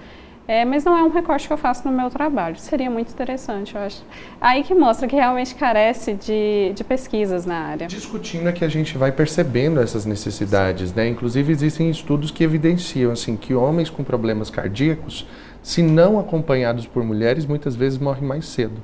É, 0.50 0.66
mas 0.66 0.84
não 0.84 0.98
é 0.98 1.04
um 1.04 1.12
recorte 1.12 1.46
que 1.46 1.54
eu 1.54 1.58
faço 1.58 1.88
no 1.88 1.96
meu 1.96 2.10
trabalho. 2.10 2.56
Seria 2.58 2.90
muito 2.90 3.12
interessante, 3.12 3.76
eu 3.76 3.82
acho. 3.82 4.02
Aí 4.42 4.64
que 4.64 4.74
mostra 4.74 5.08
que 5.08 5.16
realmente 5.16 5.54
carece 5.54 6.16
de, 6.16 6.74
de 6.74 6.84
pesquisas 6.84 7.46
na 7.46 7.56
área. 7.56 7.86
Discutindo 7.86 8.50
é 8.50 8.52
que 8.52 8.66
a 8.66 8.68
gente 8.68 8.98
vai 8.98 9.12
percebendo 9.12 9.80
essas 9.80 10.08
necessidades, 10.08 10.92
né? 10.92 11.08
Inclusive 11.08 11.52
existem 11.52 11.88
estudos 11.92 12.32
que 12.32 12.44
evidenciam 12.44 13.12
assim 13.12 13.38
que 13.38 13.54
homens 13.54 13.92
com 13.92 14.04
problemas 14.04 14.50
cardíacos, 14.50 15.28
se 15.62 15.84
não 15.84 16.18
acompanhados 16.18 16.88
por 16.88 17.04
mulheres, 17.04 17.46
muitas 17.46 17.76
vezes 17.76 18.00
morrem 18.00 18.24
mais 18.24 18.48
cedo. 18.48 18.82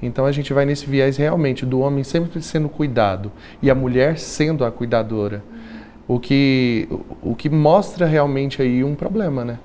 Então 0.00 0.24
a 0.24 0.32
gente 0.32 0.50
vai 0.54 0.64
nesse 0.64 0.86
viés 0.86 1.18
realmente 1.18 1.66
do 1.66 1.80
homem 1.80 2.04
sempre 2.04 2.40
sendo 2.40 2.70
cuidado 2.70 3.30
e 3.60 3.70
a 3.70 3.74
mulher 3.74 4.18
sendo 4.18 4.64
a 4.64 4.70
cuidadora. 4.70 5.44
O 6.08 6.18
que, 6.18 6.88
o 7.22 7.34
que 7.34 7.50
mostra 7.50 8.06
realmente 8.06 8.62
aí 8.62 8.82
um 8.82 8.94
problema, 8.94 9.44
né? 9.44 9.58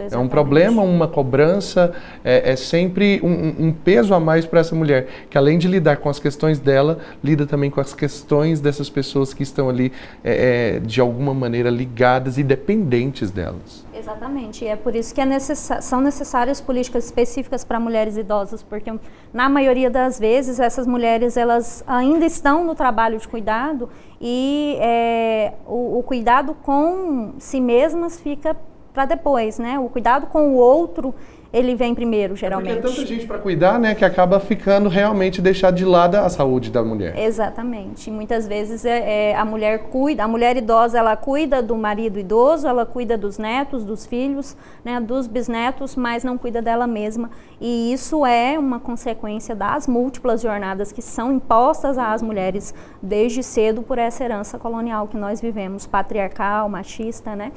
Isso, 0.00 0.14
é 0.14 0.18
um 0.18 0.28
problema, 0.28 0.82
uma 0.82 1.08
cobrança, 1.08 1.92
é, 2.24 2.52
é 2.52 2.56
sempre 2.56 3.20
um, 3.22 3.66
um, 3.66 3.72
peso 3.72 4.14
a 4.14 4.20
mais 4.20 4.46
para 4.46 4.60
essa 4.60 4.74
mulher, 4.74 5.06
que 5.28 5.36
além 5.36 5.58
de 5.58 5.68
lidar 5.68 5.96
com 5.96 6.08
as 6.08 6.18
questões 6.18 6.58
dela, 6.58 6.98
lida 7.22 7.46
também 7.46 7.70
com 7.70 7.80
as 7.80 7.94
questões 7.94 8.60
dessas 8.60 8.88
pessoas 8.88 9.34
que 9.34 9.42
estão 9.42 9.68
ali 9.68 9.92
é, 10.22 10.76
é, 10.76 10.80
de 10.80 11.00
alguma 11.00 11.34
maneira 11.34 11.70
ligadas 11.70 12.38
e 12.38 12.42
dependentes 12.42 13.30
delas. 13.30 13.84
Exatamente, 13.94 14.64
e 14.64 14.68
é 14.68 14.76
por 14.76 14.96
isso 14.96 15.14
que 15.14 15.20
é 15.20 15.26
necess... 15.26 15.70
são 15.80 16.00
necessárias 16.00 16.60
políticas 16.60 17.04
específicas 17.04 17.64
para 17.64 17.78
mulheres 17.78 18.16
idosas, 18.16 18.62
porque 18.62 18.92
na 19.32 19.48
maioria 19.48 19.90
das 19.90 20.18
vezes 20.18 20.58
essas 20.58 20.86
mulheres 20.86 21.36
elas 21.36 21.84
ainda 21.86 22.24
estão 22.24 22.64
no 22.64 22.74
trabalho 22.74 23.18
de 23.18 23.28
cuidado 23.28 23.88
e 24.20 24.76
é, 24.80 25.52
o, 25.66 25.98
o 25.98 26.02
cuidado 26.02 26.54
com 26.62 27.34
si 27.38 27.60
mesmas 27.60 28.20
fica 28.20 28.56
para 28.92 29.06
depois, 29.06 29.58
né? 29.58 29.78
O 29.78 29.88
cuidado 29.88 30.26
com 30.26 30.50
o 30.50 30.54
outro 30.54 31.14
ele 31.52 31.74
vem 31.74 31.94
primeiro, 31.94 32.34
geralmente. 32.34 32.70
É 32.70 32.74
porque 32.76 32.88
é 32.88 32.90
tanta 32.90 33.06
gente 33.06 33.26
para 33.26 33.38
cuidar, 33.38 33.78
né, 33.78 33.94
que 33.94 34.04
acaba 34.04 34.40
ficando 34.40 34.88
realmente 34.88 35.42
deixar 35.42 35.70
de 35.70 35.84
lado 35.84 36.14
a 36.14 36.28
saúde 36.30 36.70
da 36.70 36.82
mulher. 36.82 37.16
Exatamente. 37.18 38.10
Muitas 38.10 38.48
vezes 38.48 38.84
é, 38.86 39.32
é, 39.32 39.36
a 39.36 39.44
mulher 39.44 39.90
cuida, 39.90 40.24
a 40.24 40.28
mulher 40.28 40.56
idosa, 40.56 40.98
ela 40.98 41.14
cuida 41.14 41.62
do 41.62 41.76
marido 41.76 42.18
idoso, 42.18 42.66
ela 42.66 42.86
cuida 42.86 43.18
dos 43.18 43.36
netos, 43.36 43.84
dos 43.84 44.06
filhos, 44.06 44.56
né, 44.82 44.98
dos 44.98 45.26
bisnetos, 45.26 45.94
mas 45.94 46.24
não 46.24 46.38
cuida 46.38 46.62
dela 46.62 46.86
mesma. 46.86 47.30
E 47.60 47.92
isso 47.92 48.24
é 48.24 48.58
uma 48.58 48.80
consequência 48.80 49.54
das 49.54 49.86
múltiplas 49.86 50.40
jornadas 50.40 50.90
que 50.90 51.02
são 51.02 51.32
impostas 51.32 51.98
às 51.98 52.22
mulheres 52.22 52.74
desde 53.02 53.42
cedo 53.42 53.82
por 53.82 53.98
essa 53.98 54.24
herança 54.24 54.58
colonial 54.58 55.06
que 55.06 55.18
nós 55.18 55.40
vivemos, 55.40 55.86
patriarcal, 55.86 56.66
machista, 56.68 57.36
né? 57.36 57.52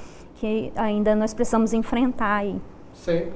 Que 0.46 0.72
ainda 0.76 1.16
nós 1.16 1.34
precisamos 1.34 1.74
enfrentar 1.74 2.38
aí. 2.38 2.56
Sempre. 2.94 3.34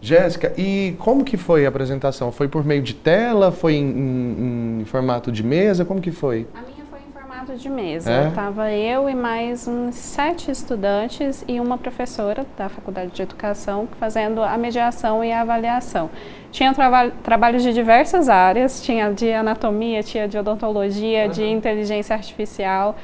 Jéssica, 0.00 0.52
e 0.56 0.96
como 0.98 1.24
que 1.24 1.36
foi 1.36 1.64
a 1.64 1.68
apresentação? 1.68 2.32
Foi 2.32 2.48
por 2.48 2.64
meio 2.64 2.82
de 2.82 2.94
tela? 2.94 3.52
Foi 3.52 3.74
em, 3.74 3.88
em, 3.88 4.80
em 4.80 4.84
formato 4.84 5.30
de 5.30 5.44
mesa? 5.44 5.84
Como 5.84 6.00
que 6.00 6.10
foi? 6.10 6.46
A 6.54 6.60
minha 6.62 6.84
foi 6.90 6.98
em 6.98 7.12
formato 7.12 7.54
de 7.54 7.68
mesa. 7.68 8.10
É? 8.10 8.30
Tava 8.30 8.72
eu 8.72 9.08
e 9.08 9.14
mais 9.14 9.68
uns 9.68 9.94
sete 9.94 10.50
estudantes 10.50 11.44
e 11.46 11.60
uma 11.60 11.78
professora 11.78 12.44
da 12.58 12.68
Faculdade 12.68 13.12
de 13.12 13.22
Educação 13.22 13.88
fazendo 14.00 14.42
a 14.42 14.56
mediação 14.58 15.22
e 15.22 15.30
a 15.30 15.40
avaliação. 15.40 16.10
Tinha 16.50 16.74
traba 16.74 17.10
trabalhos 17.22 17.62
de 17.62 17.72
diversas 17.72 18.28
áreas, 18.28 18.82
tinha 18.82 19.12
de 19.12 19.32
anatomia, 19.32 20.02
tinha 20.02 20.26
de 20.26 20.36
odontologia, 20.36 21.26
uhum. 21.26 21.30
de 21.30 21.44
inteligência 21.44 22.14
artificial 22.14 22.96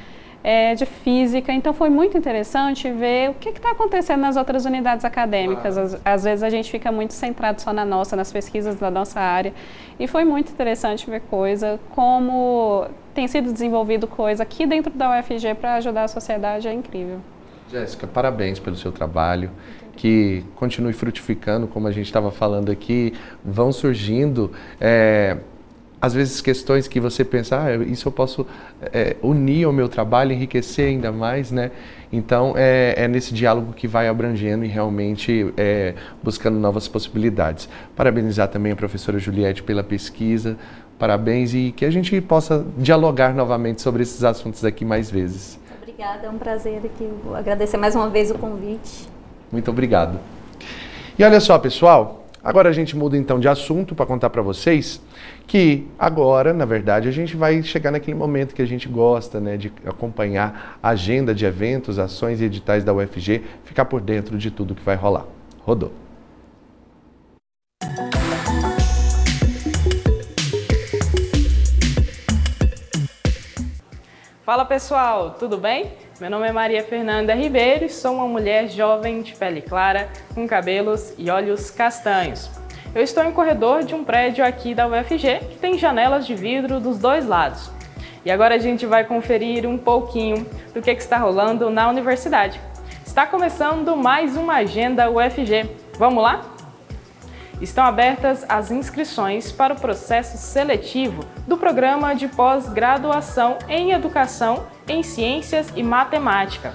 é, 0.43 0.73
de 0.75 0.85
física. 0.85 1.51
Então 1.51 1.73
foi 1.73 1.89
muito 1.89 2.17
interessante 2.17 2.89
ver 2.91 3.31
o 3.31 3.33
que 3.33 3.49
está 3.49 3.71
acontecendo 3.71 4.21
nas 4.21 4.37
outras 4.37 4.65
unidades 4.65 5.05
acadêmicas. 5.05 5.77
Às, 5.77 6.01
às, 6.03 6.23
vezes 6.23 6.43
a 6.43 6.49
gente 6.49 6.71
fica 6.71 6.91
muito 6.91 7.13
centrado 7.13 7.61
só 7.61 7.73
na 7.73 7.85
nossa, 7.85 8.15
nas 8.15 8.31
pesquisas 8.31 8.75
da 8.75 8.89
nossa 8.89 9.19
área. 9.19 9.53
E 9.99 10.07
foi 10.07 10.23
muito 10.23 10.51
interessante 10.51 11.09
ver 11.09 11.21
coisa, 11.21 11.79
como 11.91 12.87
tem 13.13 13.27
sido 13.27 13.51
desenvolvido 13.51 14.07
coisa 14.07 14.43
aqui 14.43 14.65
dentro 14.65 14.91
da 14.93 15.19
UFG 15.19 15.55
para 15.55 15.75
ajudar 15.75 16.03
a 16.03 16.07
sociedade, 16.07 16.67
é 16.67 16.73
incrível. 16.73 17.19
Jéssica, 17.69 18.07
parabéns 18.07 18.59
pelo 18.59 18.75
seu 18.75 18.91
trabalho, 18.91 19.51
que 19.95 20.43
continue 20.55 20.93
frutificando, 20.93 21.67
como 21.67 21.87
a 21.87 21.91
gente 21.91 22.05
estava 22.05 22.31
falando 22.31 22.71
aqui, 22.71 23.13
vão 23.43 23.71
surgindo. 23.71 24.51
É 24.79 25.37
às 26.01 26.13
vezes 26.13 26.39
questões 26.41 26.87
que 26.87 26.99
você 26.99 27.25
pensa, 27.25 27.61
ah, 27.61 27.75
isso 27.75 28.07
eu 28.07 28.11
posso 28.11 28.47
é, 28.93 29.17
unir 29.21 29.65
ao 29.65 29.73
meu 29.73 29.89
trabalho, 29.89 30.31
enriquecer 30.31 30.87
ainda 30.87 31.11
mais, 31.11 31.51
né? 31.51 31.71
Então 32.11 32.53
é, 32.55 32.93
é 32.97 33.07
nesse 33.07 33.33
diálogo 33.33 33.73
que 33.73 33.87
vai 33.87 34.07
abrangendo 34.07 34.63
e 34.63 34.67
realmente 34.67 35.53
é, 35.57 35.93
buscando 36.23 36.57
novas 36.57 36.87
possibilidades. 36.87 37.67
Parabenizar 37.95 38.47
também 38.47 38.71
a 38.71 38.75
professora 38.75 39.19
Juliette 39.19 39.61
pela 39.61 39.83
pesquisa, 39.83 40.57
parabéns 40.97 41.53
e 41.53 41.73
que 41.75 41.85
a 41.85 41.91
gente 41.91 42.19
possa 42.21 42.65
dialogar 42.77 43.33
novamente 43.33 43.81
sobre 43.81 44.01
esses 44.01 44.23
assuntos 44.23 44.63
aqui 44.63 44.85
mais 44.85 45.11
vezes. 45.11 45.59
Obrigada, 45.81 46.27
é 46.27 46.29
um 46.29 46.37
prazer 46.37 46.77
aqui. 46.77 47.09
Vou 47.23 47.35
agradecer 47.35 47.77
mais 47.77 47.93
uma 47.93 48.09
vez 48.09 48.31
o 48.31 48.35
convite. 48.35 49.09
Muito 49.51 49.69
obrigado. 49.69 50.19
E 51.17 51.23
olha 51.23 51.41
só, 51.41 51.59
pessoal, 51.59 52.18
agora 52.43 52.69
a 52.69 52.71
gente 52.71 52.95
muda 52.95 53.17
então 53.17 53.39
de 53.39 53.47
assunto 53.47 53.93
para 53.93 54.05
contar 54.05 54.29
para 54.29 54.41
vocês 54.41 55.01
que 55.47 55.87
agora, 55.97 56.53
na 56.53 56.65
verdade, 56.65 57.07
a 57.07 57.11
gente 57.11 57.35
vai 57.35 57.61
chegar 57.63 57.91
naquele 57.91 58.15
momento 58.15 58.53
que 58.53 58.61
a 58.61 58.67
gente 58.67 58.87
gosta, 58.87 59.39
né, 59.39 59.57
de 59.57 59.71
acompanhar 59.85 60.79
a 60.81 60.89
agenda 60.89 61.33
de 61.33 61.45
eventos, 61.45 61.99
ações 61.99 62.41
e 62.41 62.45
editais 62.45 62.83
da 62.83 62.93
UFG, 62.93 63.43
ficar 63.63 63.85
por 63.85 64.01
dentro 64.01 64.37
de 64.37 64.51
tudo 64.51 64.75
que 64.75 64.83
vai 64.83 64.95
rolar. 64.95 65.25
Rodou. 65.61 65.91
Fala 74.43 74.65
pessoal, 74.65 75.35
tudo 75.39 75.57
bem? 75.57 75.91
Meu 76.19 76.29
nome 76.29 76.49
é 76.49 76.51
Maria 76.51 76.83
Fernanda 76.83 77.33
Ribeiro 77.33 77.85
e 77.85 77.89
sou 77.89 78.13
uma 78.15 78.27
mulher 78.27 78.67
jovem 78.67 79.21
de 79.21 79.33
pele 79.37 79.61
clara, 79.61 80.09
com 80.35 80.45
cabelos 80.45 81.13
e 81.17 81.29
olhos 81.29 81.71
castanhos. 81.71 82.51
Eu 82.93 83.01
estou 83.01 83.23
em 83.23 83.31
corredor 83.31 83.83
de 83.83 83.95
um 83.95 84.03
prédio 84.03 84.43
aqui 84.43 84.75
da 84.75 84.85
UFG 84.85 85.39
que 85.49 85.57
tem 85.61 85.77
janelas 85.77 86.27
de 86.27 86.35
vidro 86.35 86.81
dos 86.81 86.99
dois 86.99 87.25
lados. 87.25 87.71
E 88.25 88.29
agora 88.29 88.55
a 88.55 88.57
gente 88.57 88.85
vai 88.85 89.05
conferir 89.05 89.65
um 89.65 89.77
pouquinho 89.77 90.45
do 90.73 90.81
que, 90.81 90.93
que 90.93 91.01
está 91.01 91.17
rolando 91.17 91.69
na 91.69 91.87
universidade. 91.87 92.59
Está 93.05 93.25
começando 93.25 93.95
mais 93.95 94.35
uma 94.35 94.55
agenda 94.55 95.09
UFG. 95.09 95.69
Vamos 95.97 96.21
lá? 96.21 96.41
Estão 97.61 97.83
abertas 97.83 98.45
as 98.47 98.71
inscrições 98.71 99.51
para 99.51 99.73
o 99.73 99.79
processo 99.79 100.37
seletivo 100.37 101.23
do 101.47 101.57
programa 101.57 102.13
de 102.13 102.27
pós-graduação 102.27 103.57
em 103.67 103.91
Educação 103.91 104.65
em 104.87 105.03
Ciências 105.03 105.67
e 105.75 105.83
Matemática. 105.83 106.73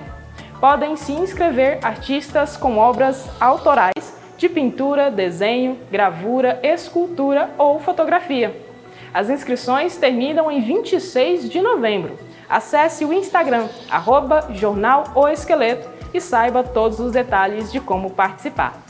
Podem 0.61 0.95
se 0.95 1.13
inscrever 1.13 1.79
artistas 1.83 2.59
com 2.59 2.77
obras 2.77 3.27
autorais 3.41 3.95
de 4.37 4.51
pintura, 4.51 5.11
desenho, 5.11 5.79
gravura, 5.91 6.61
escultura 6.63 7.49
ou 7.57 7.81
fotografia. 7.81 8.55
As 9.15 9.31
inscrições 9.31 9.97
terminam 9.97 10.53
em 10.53 10.61
26 10.61 11.49
de 11.49 11.63
novembro. 11.63 12.19
Acesse 12.51 13.03
o 13.03 13.15
Instagram, 13.15 13.67
arroba 13.91 14.49
Jornal 14.51 15.05
O 15.15 15.27
Esqueleto 15.27 15.89
e 16.13 16.21
saiba 16.21 16.63
todos 16.63 17.01
os 17.01 17.13
detalhes 17.13 17.73
de 17.73 17.81
como 17.81 18.11
participar. 18.11 18.86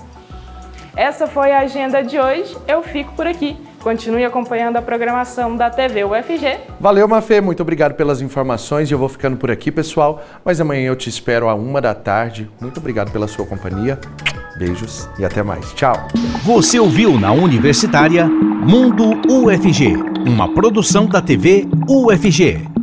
Essa 0.97 1.27
foi 1.27 1.53
a 1.53 1.61
agenda 1.61 2.03
de 2.03 2.19
hoje, 2.19 2.57
eu 2.67 2.83
fico 2.83 3.13
por 3.13 3.27
aqui. 3.27 3.55
Continue 3.83 4.25
acompanhando 4.25 4.79
a 4.79 4.83
programação 4.83 5.55
da 5.55 5.69
TV 5.69 6.03
UFG. 6.05 6.59
Valeu, 6.81 7.07
Mafê. 7.07 7.41
Muito 7.41 7.61
obrigado 7.61 7.95
pelas 7.95 8.23
informações. 8.23 8.91
Eu 8.91 8.99
vou 8.99 9.09
ficando 9.09 9.37
por 9.37 9.51
aqui, 9.51 9.71
pessoal. 9.71 10.25
Mas 10.45 10.61
amanhã 10.61 10.89
eu 10.89 10.97
te 10.97 11.09
espero 11.09 11.49
a 11.49 11.55
uma 11.55 11.81
da 11.81 11.95
tarde. 11.95 12.51
Muito 12.61 12.81
obrigado 12.81 13.13
pela 13.13 13.29
sua 13.29 13.47
companhia. 13.47 13.99
Beijos 14.59 15.09
e 15.19 15.25
até 15.25 15.43
mais. 15.43 15.73
Tchau. 15.75 16.09
Você 16.43 16.81
ouviu 16.81 17.21
na 17.21 17.31
Universitária 17.31 18.27
Mundo 18.27 19.21
UFG, 19.31 19.95
uma 20.27 20.53
produção 20.53 21.07
da 21.07 21.21
TV 21.21 21.69
UFG. 21.87 22.76